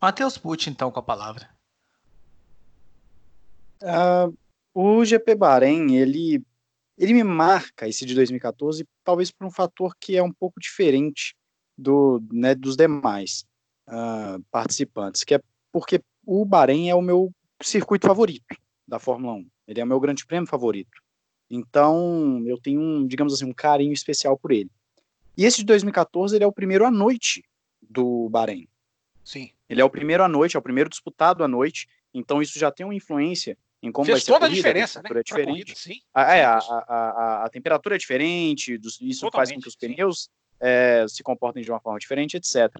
[0.00, 1.48] Matheus Pucci, então, com a palavra.
[3.80, 4.36] Uh,
[4.74, 6.44] o GP Bahrein, ele,
[6.98, 11.36] ele me marca esse de 2014, talvez por um fator que é um pouco diferente
[11.82, 13.44] do, né, dos demais
[13.88, 15.40] uh, participantes, que é
[15.70, 18.56] porque o Bahrein é o meu circuito favorito
[18.86, 19.46] da Fórmula 1.
[19.68, 21.02] Ele é o meu grande prêmio favorito.
[21.50, 24.70] Então, eu tenho, um, digamos assim, um carinho especial por ele.
[25.36, 27.44] E esse de 2014, ele é o primeiro à noite
[27.80, 28.68] do Bahrein.
[29.24, 29.50] Sim.
[29.68, 32.70] Ele é o primeiro à noite, é o primeiro disputado à noite, então isso já
[32.70, 35.08] tem uma influência em como Fez vai ser toda a, corrida, a diferença, a né?
[35.10, 35.50] É diferente.
[35.50, 36.00] Corrida, sim.
[36.14, 40.30] A, é, a, a, a, temperatura é diferente, isso Totalmente, faz com que os pneus
[40.62, 42.72] é, se comportem de uma forma diferente, etc.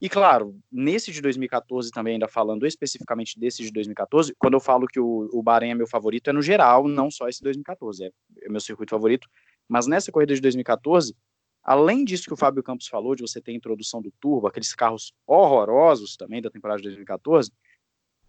[0.00, 4.86] E claro, nesse de 2014 também, ainda falando especificamente desse de 2014, quando eu falo
[4.86, 8.10] que o, o Bahrein é meu favorito, é no geral, não só esse 2014, é,
[8.42, 9.28] é meu circuito favorito.
[9.68, 11.16] Mas nessa corrida de 2014,
[11.62, 14.74] além disso que o Fábio Campos falou, de você ter a introdução do turbo, aqueles
[14.74, 17.54] carros horrorosos também da temporada de 2014, uh,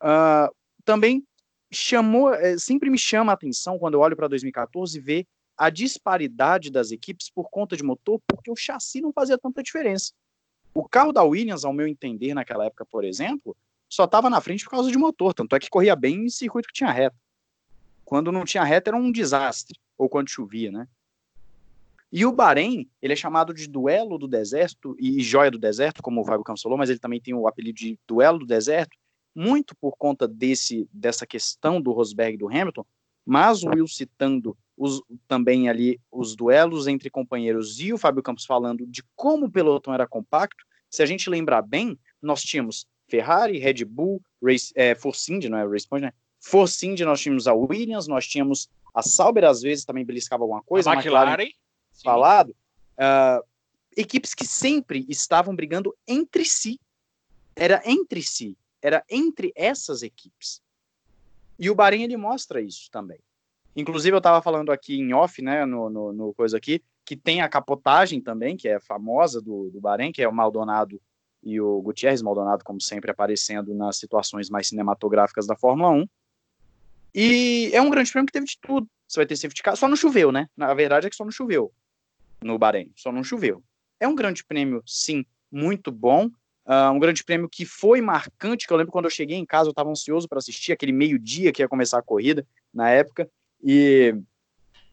[0.01, 0.49] ah,
[0.83, 1.23] também
[1.71, 5.27] chamou, é, sempre me chama a atenção quando eu olho para 2014 ver
[5.59, 10.13] a disparidade das equipes por conta de motor, porque o chassi não fazia tanta diferença.
[10.73, 13.57] O carro da Williams, ao meu entender, naquela época, por exemplo,
[13.89, 16.69] só estava na frente por causa de motor, tanto é que corria bem em circuito
[16.69, 17.17] que tinha reta.
[18.05, 20.87] Quando não tinha reta era um desastre, ou quando chovia, né?
[22.09, 26.21] E o Bahrein, ele é chamado de duelo do deserto e joia do deserto, como
[26.21, 28.97] o Fábio falou, mas ele também tem o apelido de duelo do deserto,
[29.35, 32.85] muito por conta desse dessa questão do Rosberg e do Hamilton,
[33.25, 38.45] mas o Will citando os, também ali os duelos entre companheiros e o Fábio Campos
[38.45, 43.59] falando de como o pelotão era compacto, se a gente lembrar bem, nós tínhamos Ferrari,
[43.59, 46.13] Red Bull, Race, é, Force India, não é Race Point, né?
[46.39, 50.63] Force India, nós tínhamos a Williams, nós tínhamos a Sauber, às vezes também beliscava alguma
[50.63, 51.51] coisa, a McLaren, McLaren
[52.01, 52.55] falado,
[52.97, 53.45] uh,
[53.97, 56.79] equipes que sempre estavam brigando entre si,
[57.53, 60.61] era entre si, era entre essas equipes.
[61.59, 63.19] E o Bahrein ele mostra isso também.
[63.75, 67.41] Inclusive, eu estava falando aqui em off, né, no, no, no, coisa aqui, que tem
[67.41, 70.99] a capotagem também, que é famosa do, do Bahrein, que é o Maldonado
[71.41, 76.05] e o Gutierrez Maldonado, como sempre, aparecendo nas situações mais cinematográficas da Fórmula 1.
[77.15, 78.87] E é um grande prêmio que teve de tudo.
[79.07, 80.47] Você vai ter safety car, só não choveu, né?
[80.55, 81.71] Na verdade é que só não choveu
[82.41, 83.63] no Bahrein, só não choveu.
[83.99, 86.27] É um grande prêmio, sim, muito bom.
[86.65, 89.69] Uh, um grande prêmio que foi marcante, que eu lembro quando eu cheguei em casa,
[89.69, 93.29] eu estava ansioso para assistir, aquele meio-dia que ia começar a corrida na época,
[93.61, 94.15] e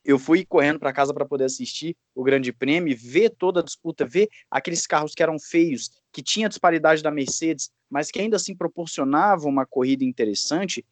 [0.04, 4.06] eu fui correndo para casa para poder assistir o grande prêmio, ver toda a disputa,
[4.06, 8.54] ver aqueles carros que eram feios, que tinha disparidade da Mercedes, mas que ainda assim
[8.54, 10.84] proporcionavam uma corrida interessante,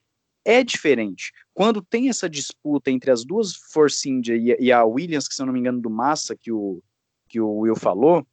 [0.45, 1.33] é diferente.
[1.55, 5.47] Quando tem essa disputa entre as duas Force India e, a Williams, que se eu
[5.47, 6.83] não me engano do Massa, que o,
[7.29, 8.27] que o Will falou,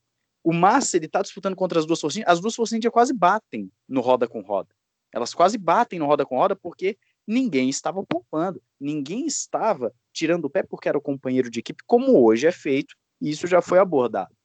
[0.44, 3.14] o Massa ele está disputando contra as duas Force India, as duas Force India quase
[3.14, 4.70] batem no roda com roda.
[5.14, 6.98] Elas quase batem no roda com roda porque
[7.28, 12.24] ninguém estava poupando, ninguém estava tirando o pé porque era o companheiro de equipe, como
[12.24, 14.36] hoje é feito, e isso já foi abordado.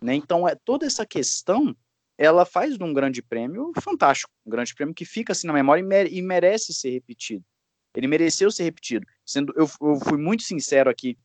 [0.00, 0.14] Né?
[0.14, 1.76] Então, é toda essa questão
[2.18, 5.82] ela faz de um grande prêmio fantástico, um grande prêmio que fica assim na memória
[6.08, 7.44] e, e merece ser repetido.
[7.94, 9.06] Ele mereceu ser repetido.
[9.24, 11.18] Sendo, eu, eu fui muito sincero aqui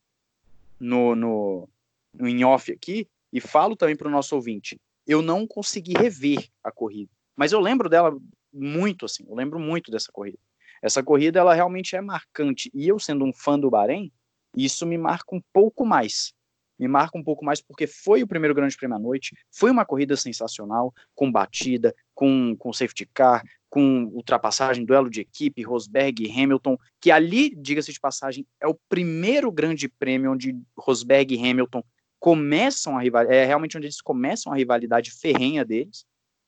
[0.80, 1.70] no, no,
[2.14, 4.80] no in off aqui e falo também para o nosso ouvinte.
[5.06, 8.16] Eu não consegui rever a corrida, mas eu lembro dela
[8.52, 9.24] muito assim.
[9.28, 10.38] Eu lembro muito dessa corrida.
[10.82, 12.70] Essa corrida ela realmente é marcante.
[12.74, 14.12] E eu sendo um fã do Bahrein,
[14.56, 16.34] isso me marca um pouco mais.
[16.80, 19.86] Me marca um pouco mais porque foi o primeiro grande prêmio à noite, foi uma
[19.86, 26.32] corrida sensacional, com batida, com, com safety car, com ultrapassagem, duelo de equipe, Rosberg e
[26.32, 31.84] Hamilton, que ali, diga-se de passagem, é o primeiro grande prêmio onde Rosberg e Hamilton
[32.20, 36.06] começam a rivalidade, é realmente onde eles começam a rivalidade ferrenha deles,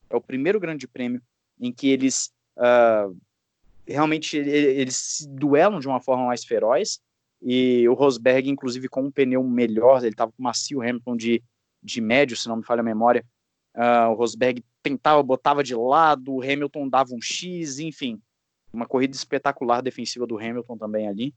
[0.09, 1.21] é o primeiro grande prêmio
[1.59, 3.15] em que eles uh,
[3.91, 6.99] realmente eles se duelam de uma forma mais feroz,
[7.41, 11.43] e o Rosberg, inclusive, com um pneu melhor, ele estava com macio Hamilton de,
[11.81, 13.25] de médio, se não me falha a memória.
[13.75, 18.21] Uh, o Rosberg tentava, botava de lado, o Hamilton dava um X, enfim.
[18.73, 21.33] Uma corrida espetacular defensiva do Hamilton também ali.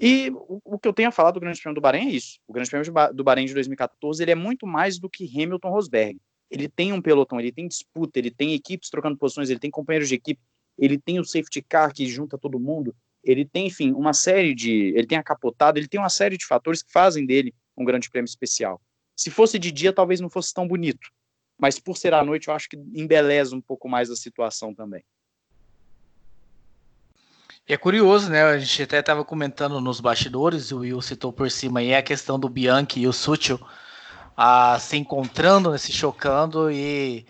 [0.00, 2.38] E o, o, que eu tenho a falar do Grande Prêmio do Bahrein é isso.
[2.46, 6.20] O Grande Prêmio do Bahrein de 2014 ele é muito mais do que Hamilton Rosberg.
[6.50, 10.08] Ele tem um pelotão, ele tem disputa, ele tem equipes trocando posições, ele tem companheiros
[10.08, 10.40] de equipe,
[10.78, 12.94] ele tem o safety car que junta todo mundo,
[13.24, 14.92] ele tem, enfim, uma série de.
[14.96, 18.08] Ele tem a capotada, ele tem uma série de fatores que fazem dele um grande
[18.10, 18.80] prêmio especial.
[19.16, 21.10] Se fosse de dia, talvez não fosse tão bonito,
[21.58, 25.02] mas por ser à noite, eu acho que embeleza um pouco mais a situação também.
[27.66, 28.42] É curioso, né?
[28.44, 32.38] A gente até estava comentando nos bastidores, o Will citou por cima aí a questão
[32.38, 33.60] do Bianchi e o Sutil
[34.34, 37.26] a, se encontrando, né, se chocando e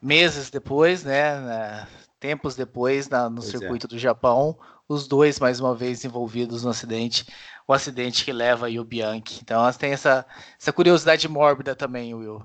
[0.00, 1.88] meses depois, né, né
[2.24, 3.58] tempos depois, na, no pois é.
[3.58, 3.88] circuito é.
[3.90, 4.56] do Japão,
[4.88, 7.26] os dois mais uma vez envolvidos no acidente,
[7.68, 9.40] o acidente que leva aí o Bianchi.
[9.42, 10.24] Então tem essa,
[10.58, 12.40] essa curiosidade mórbida também, Will.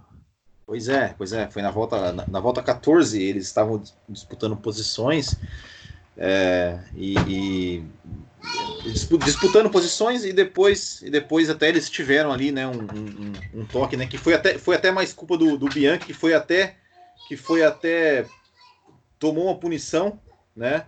[0.65, 5.39] Pois é, pois é, foi na volta, na, na volta 14, eles estavam disputando posições
[6.18, 7.84] é, e, e,
[9.23, 13.95] disputando posições e depois, e depois até eles tiveram ali né, um, um, um toque,
[13.95, 16.76] né, que foi até, foi até mais culpa do, do Bianchi, que foi até
[17.30, 18.26] que foi até
[19.19, 20.19] tomou uma punição,
[20.55, 20.85] né?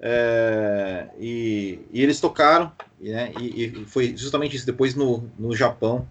[0.00, 3.32] É, e, e, eles tocaram, né?
[3.38, 6.08] E, e, foi justamente isso depois no, no Japão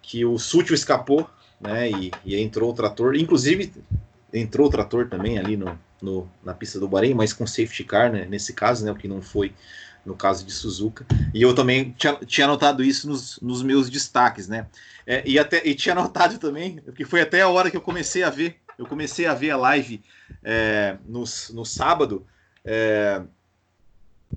[0.00, 1.28] que o Sutil escapou,
[1.60, 1.90] né?
[1.90, 3.72] E, e entrou o trator, inclusive
[4.32, 8.12] entrou o trator também ali no, no, na pista do Bahrein, mas com safety car,
[8.12, 9.54] né, nesse caso, né, o que não foi
[10.04, 11.04] no caso de Suzuka.
[11.34, 14.66] E eu também tinha, tinha notado isso nos, nos meus destaques, né?
[15.04, 18.22] É, e, até, e tinha notado também, que foi até a hora que eu comecei
[18.22, 20.02] a ver, eu comecei a ver a live
[20.42, 22.26] é, no, no sábado,
[22.64, 23.22] é,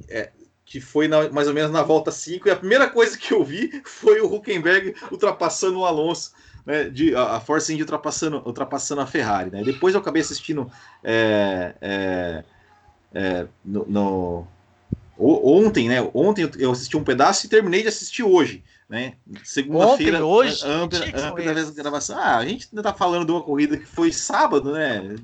[0.08, 0.32] é,
[0.66, 3.44] que foi na, mais ou menos na volta 5, e a primeira coisa que eu
[3.44, 6.34] vi foi o Huckenberg ultrapassando o Alonso
[6.66, 9.50] né, de, a Force India ultrapassando, ultrapassando a Ferrari.
[9.50, 9.64] Né?
[9.64, 10.72] Depois eu acabei assistindo
[11.04, 12.44] é, é,
[13.14, 14.48] é, no, no,
[15.18, 16.08] ontem, né?
[16.14, 19.14] Ontem eu assisti um pedaço e terminei de assistir hoje né?
[19.44, 22.18] Segunda-feira, hoje, ampla, ampla da gravação.
[22.18, 25.16] Ah, a gente ainda tá falando de uma corrida que foi sábado, né?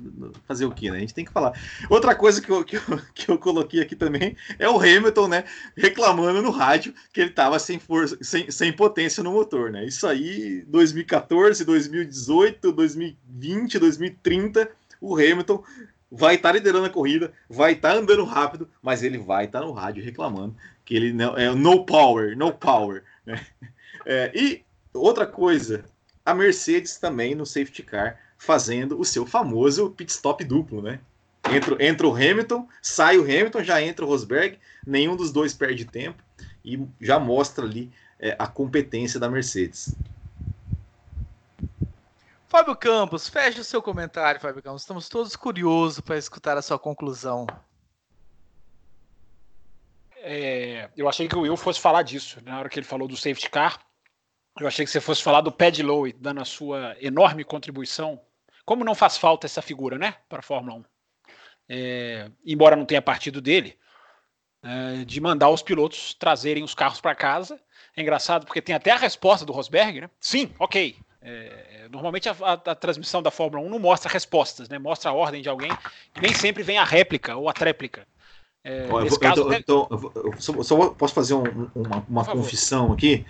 [0.46, 0.98] Fazer o quê, né?
[0.98, 1.52] A gente tem que falar.
[1.90, 2.82] Outra coisa que eu, que eu,
[3.12, 5.44] que eu coloquei aqui também é o Hamilton, né?
[5.76, 9.84] Reclamando no rádio que ele tava sem força, sem, sem potência no motor, né?
[9.84, 14.70] Isso aí, 2014, 2018, 2020, 2030,
[15.00, 15.64] o Hamilton
[16.08, 19.58] vai estar tá liderando a corrida, vai estar tá andando rápido, mas ele vai estar
[19.58, 20.54] tá no rádio reclamando
[20.86, 23.02] que ele não é no power, no power.
[24.04, 25.84] É, e outra coisa,
[26.24, 31.00] a Mercedes também no safety car fazendo o seu famoso pit stop duplo, né?
[31.50, 35.84] Entra, entra o Hamilton, sai o Hamilton, já entra o Rosberg, nenhum dos dois perde
[35.84, 36.22] tempo
[36.64, 39.94] e já mostra ali é, a competência da Mercedes.
[42.48, 44.82] Fábio Campos, feche o seu comentário, Fábio Campos.
[44.82, 47.46] Estamos todos curiosos para escutar a sua conclusão.
[50.28, 53.16] É, eu achei que o Will fosse falar disso, na hora que ele falou do
[53.16, 53.78] safety car.
[54.58, 58.20] Eu achei que você fosse falar do Pad Lowe, dando a sua enorme contribuição.
[58.64, 60.84] Como não faz falta essa figura, né, para a Fórmula 1?
[61.68, 63.78] É, embora não tenha partido dele,
[64.64, 67.60] é, de mandar os pilotos trazerem os carros para casa.
[67.96, 70.10] É engraçado porque tem até a resposta do Rosberg, né?
[70.18, 70.96] Sim, ok.
[71.22, 74.76] É, normalmente a, a, a, transmissão da Fórmula 1 não mostra respostas, né?
[74.76, 75.70] Mostra a ordem de alguém
[76.16, 78.08] e nem sempre vem a réplica ou a tréplica.
[78.68, 82.24] É, eu, vou, caso, eu, tô, eu, eu só, só, posso fazer um, uma, uma
[82.24, 83.24] confissão aqui.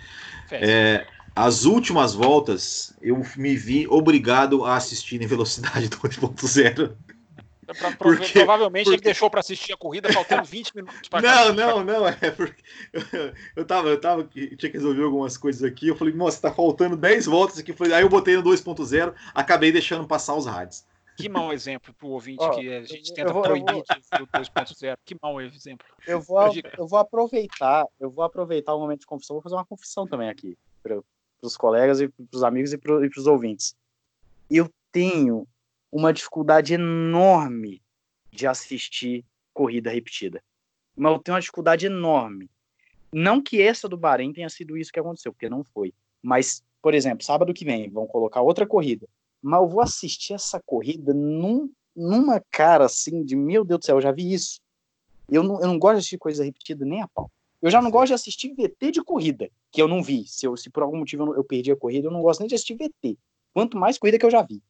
[0.49, 1.05] É,
[1.35, 6.95] as últimas voltas eu me vi obrigado a assistir em velocidade 2.0.
[7.99, 8.95] Porque, provavelmente porque...
[8.95, 12.63] ele deixou para assistir a corrida faltando 20 minutos para Não, não, não, é porque
[12.91, 13.03] eu,
[13.57, 15.87] eu tava, eu tava, tinha que resolver algumas coisas aqui.
[15.87, 17.75] Eu falei, nossa, tá faltando 10 voltas aqui.
[17.93, 20.83] Aí eu botei no 2.0, acabei deixando passar os rádios.
[21.17, 23.81] Que mau exemplo para o ouvinte oh, que a gente tenta vou, proibir vou...
[23.81, 24.97] o 2.0.
[25.03, 25.85] Que mau exemplo.
[26.05, 26.39] Eu vou,
[26.77, 30.29] eu vou aproveitar, eu vou aproveitar o momento de confissão, vou fazer uma confissão também
[30.29, 31.01] aqui para
[31.41, 33.75] os colegas e para os amigos e para os ouvintes.
[34.49, 35.47] Eu tenho
[35.91, 37.81] uma dificuldade enorme
[38.31, 40.43] de assistir corrida repetida.
[40.95, 42.49] Mas eu tenho uma dificuldade enorme.
[43.11, 45.93] Não que essa do Bahrein tenha sido isso que aconteceu, porque não foi.
[46.21, 49.07] Mas, por exemplo, sábado que vem vão colocar outra corrida
[49.41, 53.97] mas eu vou assistir essa corrida num, numa cara assim de meu Deus do céu,
[53.97, 54.59] eu já vi isso.
[55.29, 57.29] Eu não, eu não gosto de assistir coisa repetida nem a pau.
[57.61, 60.25] Eu já não gosto de assistir VT de corrida, que eu não vi.
[60.27, 62.47] Se, eu, se por algum motivo eu, eu perdi a corrida, eu não gosto nem
[62.47, 63.17] de assistir VT.
[63.53, 64.61] Quanto mais corrida que eu já vi.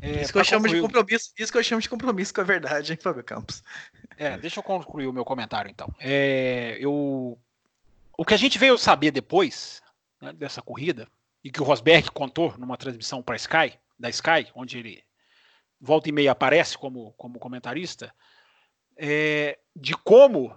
[0.00, 2.44] É, isso que eu chamo de compromisso, isso que eu chamo de compromisso com a
[2.44, 3.64] verdade, hein, Fábio Campos.
[4.18, 5.90] É, deixa eu concluir o meu comentário então.
[5.98, 7.38] É, eu,
[8.16, 9.82] o que a gente veio saber depois
[10.20, 11.08] né, dessa corrida
[11.44, 15.04] e que o Rosberg contou numa transmissão para Sky, da Sky, onde ele
[15.78, 18.12] volta e meia aparece como, como comentarista,
[18.96, 20.56] é, de como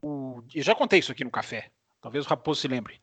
[0.00, 1.70] o, eu já contei isso aqui no café,
[2.00, 3.00] talvez o Raposo se lembre.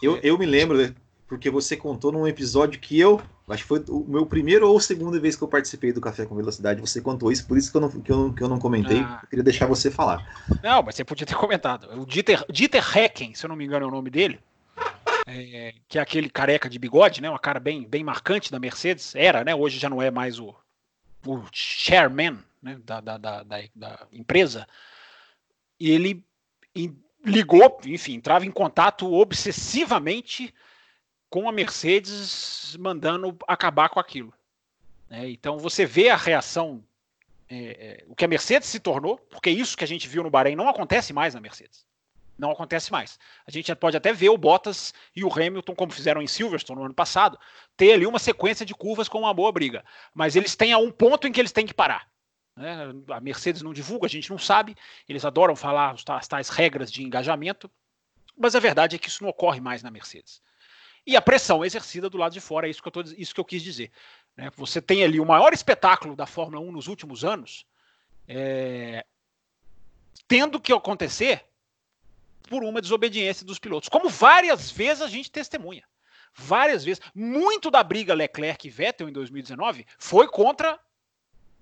[0.00, 0.94] Eu, eu me lembro,
[1.26, 5.18] porque você contou num episódio que eu, acho que foi o meu primeiro ou segunda
[5.18, 7.80] vez que eu participei do Café com Velocidade, você contou isso, por isso que eu
[7.80, 9.20] não, que eu não, que eu não comentei, ah.
[9.22, 10.44] eu queria deixar você falar.
[10.62, 12.00] Não, mas você podia ter comentado.
[12.00, 14.40] O Dieter, Dieter Hecken, se eu não me engano é o nome dele,
[15.32, 19.14] é, que é aquele careca de bigode, né, uma cara bem, bem marcante da Mercedes,
[19.14, 20.54] era, né, hoje já não é mais o,
[21.26, 24.66] o chairman né, da, da, da, da empresa,
[25.78, 26.24] e ele
[27.24, 30.54] ligou, enfim, entrava em contato obsessivamente
[31.28, 34.32] com a Mercedes mandando acabar com aquilo.
[35.10, 36.82] É, então você vê a reação,
[37.48, 40.30] é, é, o que a Mercedes se tornou, porque isso que a gente viu no
[40.30, 41.84] Bahrein não acontece mais na Mercedes.
[42.40, 43.18] Não acontece mais.
[43.46, 46.86] A gente pode até ver o Bottas e o Hamilton, como fizeram em Silverstone no
[46.86, 47.38] ano passado,
[47.76, 49.84] ter ali uma sequência de curvas com uma boa briga.
[50.14, 52.08] Mas eles têm a um ponto em que eles têm que parar.
[52.56, 52.92] Né?
[53.10, 54.74] A Mercedes não divulga, a gente não sabe.
[55.08, 57.70] Eles adoram falar as tais regras de engajamento.
[58.36, 60.42] Mas a verdade é que isso não ocorre mais na Mercedes
[61.06, 63.40] e a pressão exercida do lado de fora, é isso que eu, tô, isso que
[63.40, 63.90] eu quis dizer.
[64.36, 64.50] Né?
[64.56, 67.66] Você tem ali o maior espetáculo da Fórmula 1 nos últimos anos,
[68.28, 69.04] é,
[70.28, 71.44] tendo que acontecer
[72.50, 75.84] por uma desobediência dos pilotos, como várias vezes a gente testemunha.
[76.34, 77.00] Várias vezes.
[77.14, 80.78] Muito da briga Leclerc e Vettel em 2019 foi contra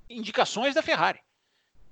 [0.09, 1.21] indicações da Ferrari.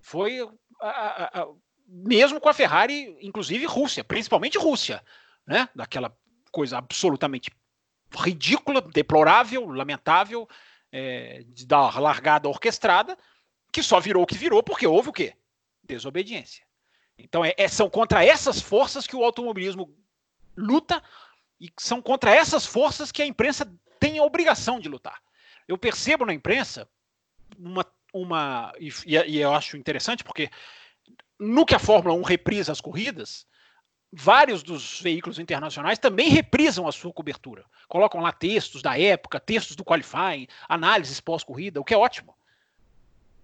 [0.01, 0.41] Foi
[0.81, 1.49] a, a, a,
[1.87, 5.05] mesmo com a Ferrari, inclusive Rússia, principalmente Rússia,
[5.47, 5.69] né?
[5.75, 6.17] Daquela
[6.51, 7.51] coisa absolutamente
[8.19, 10.49] ridícula, deplorável, lamentável,
[10.91, 13.17] é, dar largada orquestrada,
[13.71, 15.35] que só virou o que virou porque houve o quê?
[15.83, 16.66] Desobediência.
[17.19, 19.95] Então é, é, são contra essas forças que o automobilismo
[20.57, 21.03] luta
[21.61, 25.21] e são contra essas forças que a imprensa tem a obrigação de lutar.
[25.67, 26.89] Eu percebo na imprensa
[27.59, 30.51] uma, uma e, e eu acho interessante porque
[31.39, 33.47] no que a Fórmula 1 reprisa as corridas,
[34.13, 37.65] vários dos veículos internacionais também reprisam a sua cobertura.
[37.89, 42.35] Colocam lá textos da época, textos do qualifying, análises pós-corrida, o que é ótimo.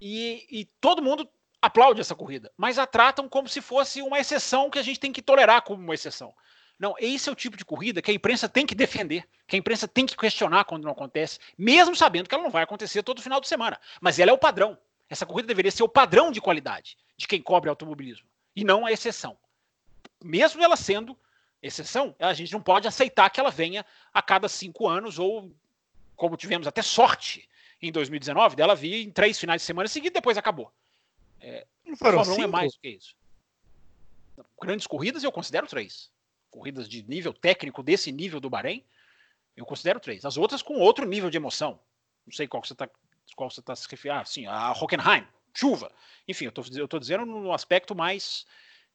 [0.01, 1.29] E, e, todo mundo
[1.63, 5.13] aplaude essa corrida, mas a tratam como se fosse uma exceção que a gente tem
[5.13, 6.35] que tolerar como uma exceção.
[6.79, 9.59] Não, esse é o tipo de corrida que a imprensa tem que defender, que a
[9.59, 13.23] imprensa tem que questionar quando não acontece, mesmo sabendo que ela não vai acontecer todo
[13.23, 13.81] final de semana.
[14.01, 14.77] Mas ela é o padrão.
[15.09, 18.27] Essa corrida deveria ser o padrão de qualidade de quem cobre automobilismo,
[18.57, 19.39] e não a exceção
[20.23, 21.17] mesmo ela sendo
[21.63, 25.55] exceção, a gente não pode aceitar que ela venha a cada cinco anos, ou
[26.17, 27.49] como tivemos até sorte
[27.81, 30.73] em 2019, dela vir em três finais de semana seguidos, depois acabou.
[31.43, 33.15] É, não foram Fórmula 1 é mais do que isso.
[34.61, 36.11] Grandes corridas eu considero três.
[36.51, 38.85] Corridas de nível técnico desse nível do Bahrein,
[39.57, 40.25] eu considero três.
[40.25, 41.79] As outras com outro nível de emoção.
[42.25, 42.89] Não sei qual você está
[43.35, 44.21] qual você está se referindo.
[44.21, 45.91] Ah, sim, a Hockenheim, chuva.
[46.29, 48.47] Enfim, eu estou dizendo no aspecto mais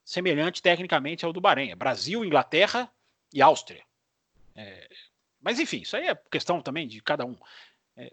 [0.04, 1.70] semelhante tecnicamente ao do Bahrein.
[1.70, 2.90] É Brasil, Inglaterra
[3.32, 3.84] e Áustria.
[4.54, 4.88] É,
[5.40, 7.36] mas enfim, isso aí é questão também de cada um.
[7.96, 8.12] É,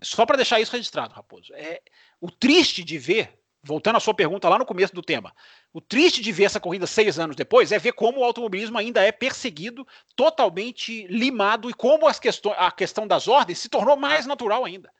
[0.00, 1.52] só para deixar isso registrado, Raposo.
[1.54, 1.80] É,
[2.20, 5.32] o triste de ver, voltando à sua pergunta lá no começo do tema,
[5.72, 9.02] o triste de ver essa corrida seis anos depois é ver como o automobilismo ainda
[9.02, 9.86] é perseguido,
[10.16, 14.90] totalmente limado e como as questões, a questão das ordens se tornou mais natural ainda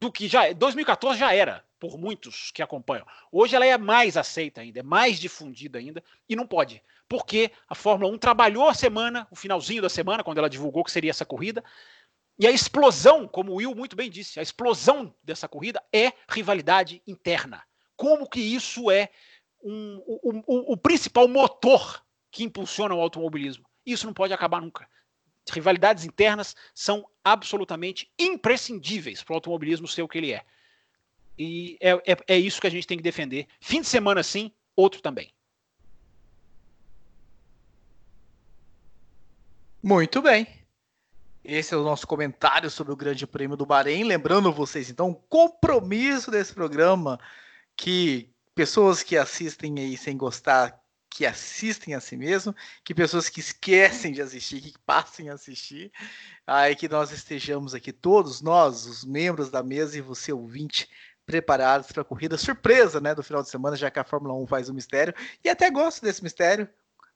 [0.00, 3.06] do que já 2014 já era por muitos que acompanham.
[3.30, 6.82] Hoje ela é mais aceita ainda, é mais difundida ainda, e não pode.
[7.08, 10.90] Porque a Fórmula 1 trabalhou a semana, o finalzinho da semana, quando ela divulgou que
[10.90, 11.62] seria essa corrida,
[12.38, 17.02] e a explosão, como o Will muito bem disse, a explosão dessa corrida é rivalidade
[17.06, 17.62] interna.
[17.96, 19.10] Como que isso é
[19.62, 20.02] um,
[20.46, 23.64] o, principal motor que impulsiona o automobilismo?
[23.86, 24.88] Isso não pode acabar nunca.
[25.50, 30.44] Rivalidades internas são absolutamente imprescindíveis para o automobilismo ser o que ele é.
[31.38, 33.46] E é, é, é isso que a gente tem que defender.
[33.60, 35.32] Fim de semana, sim, outro também.
[39.82, 40.46] Muito bem.
[41.44, 44.04] Esse é o nosso comentário sobre o Grande Prêmio do Bahrein.
[44.04, 47.20] Lembrando vocês, então, o compromisso desse programa
[47.76, 50.80] que pessoas que assistem aí sem gostar,
[51.10, 55.92] que assistem a si mesmo, que pessoas que esquecem de assistir, que passem a assistir,
[56.46, 60.88] aí que nós estejamos aqui todos nós, os membros da mesa e você ouvinte,
[61.24, 64.46] preparados para a corrida surpresa, né, do final de semana, já que a Fórmula 1
[64.46, 65.14] faz um mistério.
[65.42, 66.68] E até gosto desse mistério.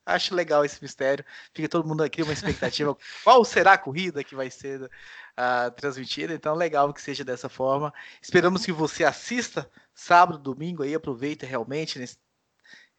[0.07, 1.23] Acho legal esse mistério.
[1.53, 2.97] Fica todo mundo aqui uma expectativa.
[3.23, 4.91] Qual será a corrida que vai ser
[5.39, 6.35] uh, transmitida?
[6.35, 7.95] Então, legal que seja dessa forma.
[8.21, 12.19] Esperamos que você assista sábado, domingo aí, aproveita realmente nesse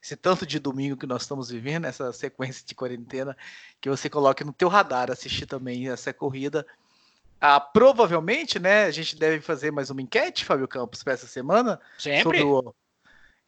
[0.02, 3.36] esse tanto de domingo que nós estamos vivendo, essa sequência de quarentena,
[3.82, 6.66] que você coloque no teu radar assistir também essa corrida
[7.42, 8.84] ah, provavelmente, né?
[8.84, 11.80] A gente deve fazer mais uma enquete, Fábio Campos, para essa semana.
[11.98, 12.44] Sempre.
[12.44, 12.76] O...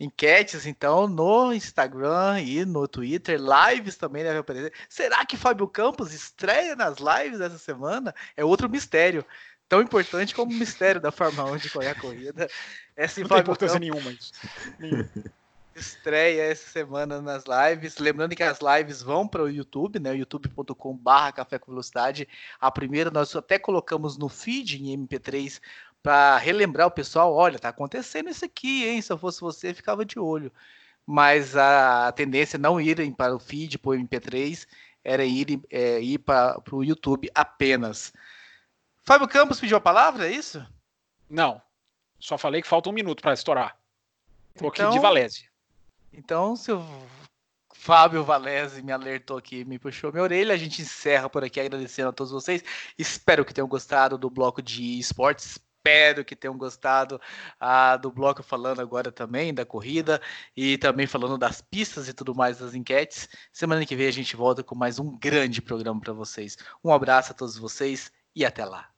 [0.01, 3.39] enquetes, então, no Instagram e no Twitter.
[3.39, 4.73] Lives também devem aparecer.
[4.89, 8.13] Será que Fábio Campos estreia nas lives essa semana?
[8.35, 9.23] É outro mistério.
[9.69, 12.49] Tão importante como o mistério da Fórmula 1 de correr a corrida.
[12.95, 14.03] É se Não Fábio tem importância Campos...
[14.03, 15.31] nenhuma isso.
[15.75, 17.97] estreia essa semana nas lives.
[17.97, 20.15] Lembrando que as lives vão para o YouTube, né?
[20.15, 22.27] youtube.com/barra Café com Velocidade.
[22.59, 25.61] A primeira nós até colocamos no feed em MP3
[26.01, 29.01] para relembrar o pessoal, olha, tá acontecendo isso aqui, hein?
[29.01, 30.51] Se eu fosse você, ficava de olho.
[31.05, 34.67] Mas a tendência é não irem para o feed, para o MP3,
[35.03, 38.13] era ir, é, ir para o YouTube apenas.
[39.03, 40.65] Fábio Campos pediu a palavra, é isso?
[41.29, 41.61] Não.
[42.19, 43.77] Só falei que falta um minuto para estourar.
[44.55, 45.49] Um pouquinho então, de Valézia.
[46.13, 46.85] Então, se o
[47.73, 52.09] Fábio Valese me alertou aqui, me puxou minha orelha, a gente encerra por aqui agradecendo
[52.09, 52.63] a todos vocês.
[52.97, 57.19] Espero que tenham gostado do bloco de esportes espero que tenham gostado
[57.59, 60.21] ah, do bloco falando agora também da corrida
[60.55, 63.27] e também falando das pistas e tudo mais das enquetes.
[63.51, 66.55] Semana que vem a gente volta com mais um grande programa para vocês.
[66.83, 68.89] Um abraço a todos vocês e até lá.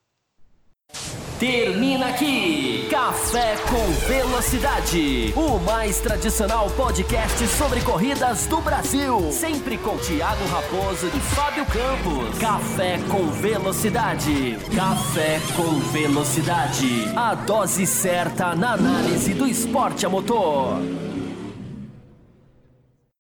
[1.43, 9.29] Termina aqui Café com Velocidade, o mais tradicional podcast sobre corridas do Brasil.
[9.29, 12.39] Sempre com Thiago Raposo e Fábio Campos.
[12.39, 14.57] Café com Velocidade.
[14.73, 17.11] Café com Velocidade.
[17.13, 20.79] A dose certa na análise do esporte a motor.